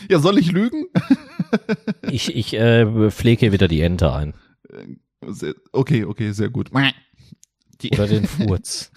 [0.07, 0.85] Ja, soll ich lügen?
[2.11, 4.33] Ich, ich äh, pflege hier wieder die Ente ein.
[5.27, 6.71] Sehr, okay, okay, sehr gut.
[7.81, 8.91] Die, Oder den Furz.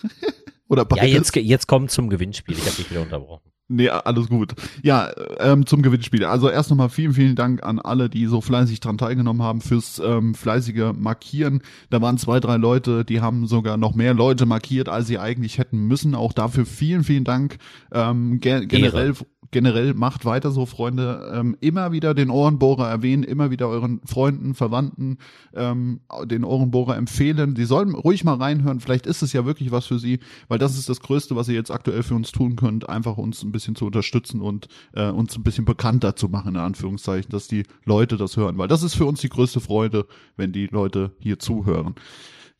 [0.68, 1.12] oder ja, beides.
[1.12, 2.56] jetzt, ge- jetzt kommt zum Gewinnspiel.
[2.56, 3.50] Ich habe dich wieder unterbrochen.
[3.74, 4.52] Nee, alles gut.
[4.82, 6.26] Ja, ähm, zum Gewinnspiel.
[6.26, 9.98] Also erst nochmal vielen, vielen Dank an alle, die so fleißig dran teilgenommen haben, fürs
[10.04, 11.62] ähm, fleißige Markieren.
[11.88, 15.56] Da waren zwei, drei Leute, die haben sogar noch mehr Leute markiert, als sie eigentlich
[15.56, 16.14] hätten müssen.
[16.14, 17.56] Auch dafür vielen, vielen Dank.
[17.92, 19.14] Ähm, ge generell,
[19.52, 21.30] generell macht weiter so, Freunde.
[21.32, 25.18] Ähm, immer wieder den Ohrenbohrer erwähnen, immer wieder euren Freunden, Verwandten
[25.54, 27.54] ähm, den Ohrenbohrer empfehlen.
[27.54, 28.80] Die sollen ruhig mal reinhören.
[28.80, 31.54] Vielleicht ist es ja wirklich was für sie, weil das ist das Größte, was ihr
[31.54, 35.36] jetzt aktuell für uns tun könnt, einfach uns ein bisschen zu unterstützen und äh, uns
[35.36, 38.94] ein bisschen bekannter zu machen, in Anführungszeichen, dass die Leute das hören, weil das ist
[38.94, 41.94] für uns die größte Freude, wenn die Leute hier zuhören.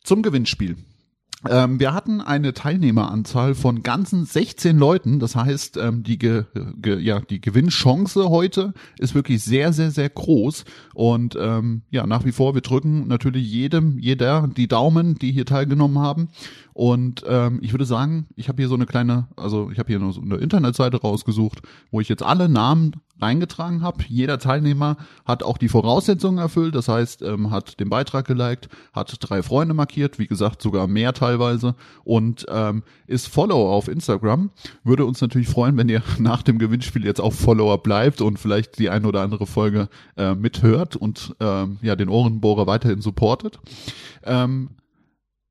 [0.03, 0.77] Zum Gewinnspiel.
[1.49, 5.19] Ähm, wir hatten eine Teilnehmeranzahl von ganzen 16 Leuten.
[5.19, 6.43] Das heißt, ähm, die, ge,
[6.77, 10.65] ge, ja, die Gewinnchance heute ist wirklich sehr, sehr, sehr groß.
[10.93, 15.45] Und ähm, ja, nach wie vor, wir drücken natürlich jedem, jeder die Daumen, die hier
[15.45, 16.29] teilgenommen haben.
[16.73, 19.99] Und ähm, ich würde sagen, ich habe hier so eine kleine, also ich habe hier
[20.11, 21.61] so eine Internetseite rausgesucht,
[21.91, 24.03] wo ich jetzt alle Namen reingetragen habe.
[24.07, 29.15] Jeder Teilnehmer hat auch die Voraussetzungen erfüllt, das heißt, ähm, hat den Beitrag geliked, hat
[29.19, 34.51] drei Freunde markiert, wie gesagt, sogar mehr teilweise und ähm, ist Follower auf Instagram.
[34.83, 38.79] Würde uns natürlich freuen, wenn ihr nach dem Gewinnspiel jetzt auch Follower bleibt und vielleicht
[38.79, 43.59] die ein oder andere Folge äh, mithört und ähm, ja den Ohrenbohrer weiterhin supportet.
[44.23, 44.71] Ähm,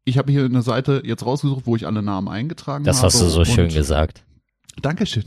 [0.04, 3.06] ich habe hier eine Seite jetzt rausgesucht, wo ich alle Namen eingetragen Das habe.
[3.08, 4.24] hast du so schön gesagt.
[4.80, 5.24] Dankeschön.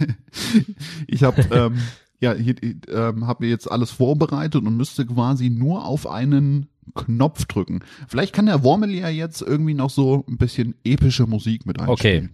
[1.06, 1.78] ich habe ähm,
[2.20, 2.54] ja hier
[2.88, 7.80] ähm, habe mir jetzt alles vorbereitet und müsste quasi nur auf einen Knopf drücken.
[8.08, 12.30] Vielleicht kann der Wormel ja jetzt irgendwie noch so ein bisschen epische Musik mit einspielen.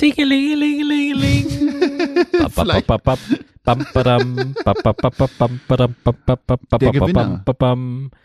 [0.00, 1.46] Dingelingelingelingeling.
[1.46, 1.77] Bap,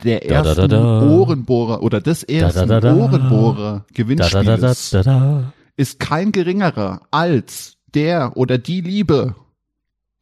[0.06, 0.46] Der Gewinner.
[0.46, 1.02] ersten da.
[1.10, 2.96] Ohrenbohrer oder des ersten da, da.
[2.96, 5.54] Ohrenbohrer Da, da, da, da, Gewinnspieles da, da.
[5.76, 9.36] ist kein geringerer als der oder die Liebe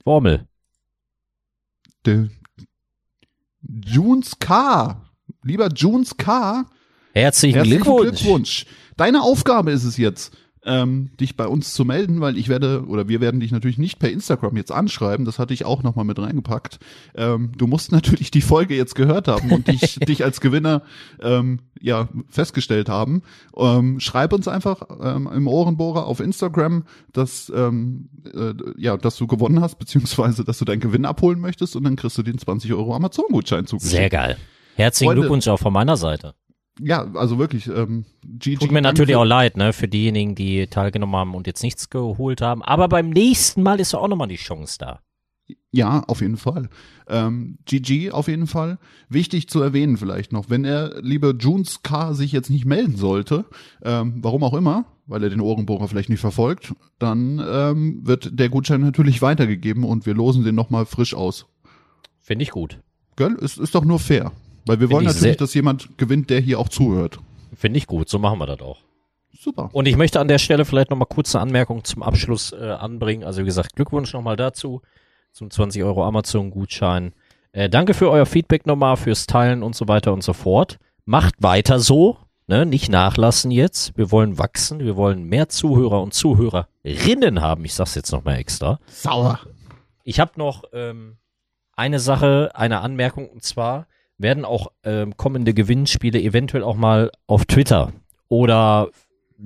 [0.06, 0.48] Wormel.
[2.06, 2.30] de
[3.86, 5.02] Junes K.
[5.44, 6.66] Lieber Junes K.
[7.14, 8.22] Herzlichen, Herzlichen Glückwunsch.
[8.22, 8.66] Glückwunsch.
[8.98, 13.08] Deine Aufgabe ist es jetzt, ähm, dich bei uns zu melden, weil ich werde oder
[13.08, 15.26] wir werden dich natürlich nicht per Instagram jetzt anschreiben.
[15.26, 16.80] Das hatte ich auch nochmal mit reingepackt.
[17.16, 20.84] Ähm, du musst natürlich die Folge jetzt gehört haben und dich, dich als Gewinner
[21.22, 23.24] ähm, ja festgestellt haben.
[23.58, 29.28] Ähm, schreib uns einfach ähm, im Ohrenbohrer auf Instagram, dass ähm, äh, ja, dass du
[29.28, 32.74] gewonnen hast beziehungsweise dass du deinen Gewinn abholen möchtest und dann kriegst du den 20
[32.74, 33.96] Euro Amazon-Gutschein zugeschickt.
[33.96, 34.38] Sehr geil.
[34.76, 35.22] Herzlichen Freunde.
[35.22, 36.36] Glückwunsch auch von meiner Seite.
[36.84, 37.68] Ja, also wirklich.
[37.68, 41.64] Ähm, GG, Tut mir natürlich auch leid, ne, für diejenigen, die teilgenommen haben und jetzt
[41.64, 42.64] nichts geholt haben.
[42.64, 45.00] Aber beim nächsten Mal ist ja auch nochmal die Chance da.
[45.72, 46.70] Ja, auf jeden Fall.
[47.08, 48.78] Ähm, GG auf jeden Fall.
[49.10, 52.14] Wichtig zu erwähnen vielleicht noch, wenn er, liebe Junes K.
[52.14, 53.46] sich jetzt nicht melden sollte,
[53.84, 58.50] ähm, warum auch immer, weil er den Ohrenbohrer vielleicht nicht verfolgt, dann ähm, wird der
[58.50, 61.48] Gutschein natürlich weitergegeben und wir losen den nochmal frisch aus.
[62.20, 62.80] Finde ich gut.
[63.16, 63.36] Gell?
[63.36, 64.32] Ist, ist doch nur fair.
[64.66, 67.20] Weil wir Find wollen ich natürlich, dass jemand gewinnt, der hier auch zuhört.
[67.56, 68.10] Finde ich gut.
[68.10, 68.80] So machen wir das auch.
[69.38, 69.70] Super.
[69.74, 73.24] Und ich möchte an der Stelle vielleicht nochmal kurze Anmerkung zum Abschluss äh, anbringen.
[73.24, 74.82] Also wie gesagt, Glückwunsch nochmal dazu
[75.32, 77.14] zum 20 Euro Amazon-Gutschein.
[77.52, 80.78] Äh, danke für euer Feedback nochmal, fürs Teilen und so weiter und so fort.
[81.06, 82.18] Macht weiter so.
[82.48, 83.98] Ne, nicht nachlassen jetzt.
[83.98, 84.80] Wir wollen wachsen.
[84.80, 87.64] Wir wollen mehr Zuhörer und Zuhörerinnen haben.
[87.66, 88.80] Ich sag's jetzt nochmal extra.
[88.88, 89.40] Sauer.
[90.04, 91.18] Ich habe noch ähm,
[91.76, 93.88] eine Sache, eine Anmerkung, und zwar
[94.22, 97.92] werden auch ähm, kommende Gewinnspiele eventuell auch mal auf Twitter
[98.28, 98.90] oder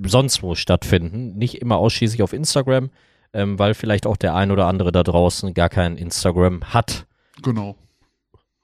[0.04, 1.36] sonst wo stattfinden.
[1.36, 2.90] Nicht immer ausschließlich auf Instagram,
[3.32, 7.06] ähm, weil vielleicht auch der ein oder andere da draußen gar kein Instagram hat.
[7.42, 7.76] Genau.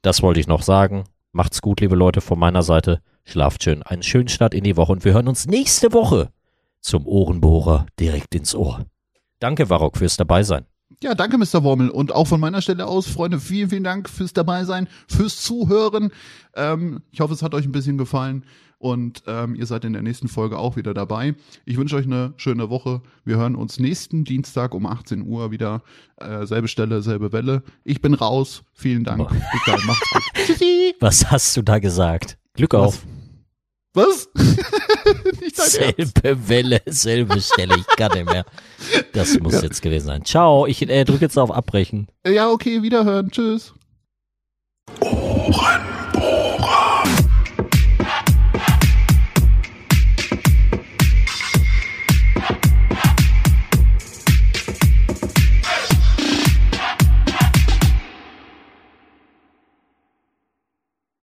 [0.02, 1.05] Das wollte ich noch sagen.
[1.32, 3.01] Macht's gut, liebe Leute, von meiner Seite.
[3.24, 3.82] Schlaft schön.
[3.82, 6.30] Einen schönen Start in die Woche und wir hören uns nächste Woche
[6.80, 8.84] zum Ohrenbohrer direkt ins Ohr.
[9.39, 10.66] Danke, Varrock, fürs Dabeisein.
[11.02, 11.62] Ja, danke, Mr.
[11.62, 11.90] Wormel.
[11.90, 16.10] Und auch von meiner Stelle aus, Freunde, vielen, vielen Dank fürs Dabeisein, fürs Zuhören.
[16.55, 18.44] Ähm, ich hoffe, es hat euch ein bisschen gefallen
[18.82, 21.36] und ähm, ihr seid in der nächsten Folge auch wieder dabei.
[21.64, 23.01] Ich wünsche euch eine schöne Woche.
[23.24, 25.82] Wir hören uns nächsten Dienstag um 18 Uhr wieder.
[26.16, 27.62] Äh, selbe Stelle, selbe Welle.
[27.85, 28.64] Ich bin raus.
[28.73, 29.28] Vielen Dank.
[29.28, 29.81] Bis dann.
[29.86, 30.23] Macht's gut.
[30.47, 30.94] Tschüssi.
[30.98, 32.39] Was hast du da gesagt?
[32.55, 33.05] Glück auf.
[33.05, 33.21] Was?
[35.40, 36.19] Nicht dein Ernst.
[36.23, 37.77] Selbe Welle, selbe Stelle.
[37.77, 38.44] Ich kann nicht mehr.
[39.12, 39.62] Das muss Ja.
[39.62, 40.24] jetzt gewesen sein.
[40.24, 40.66] Ciao.
[40.66, 42.09] Ich äh, drücke jetzt auf Abbrechen.
[42.27, 43.31] Ja, okay, wiederhören.
[43.31, 43.74] Tschüss.
[45.01, 45.82] Ohren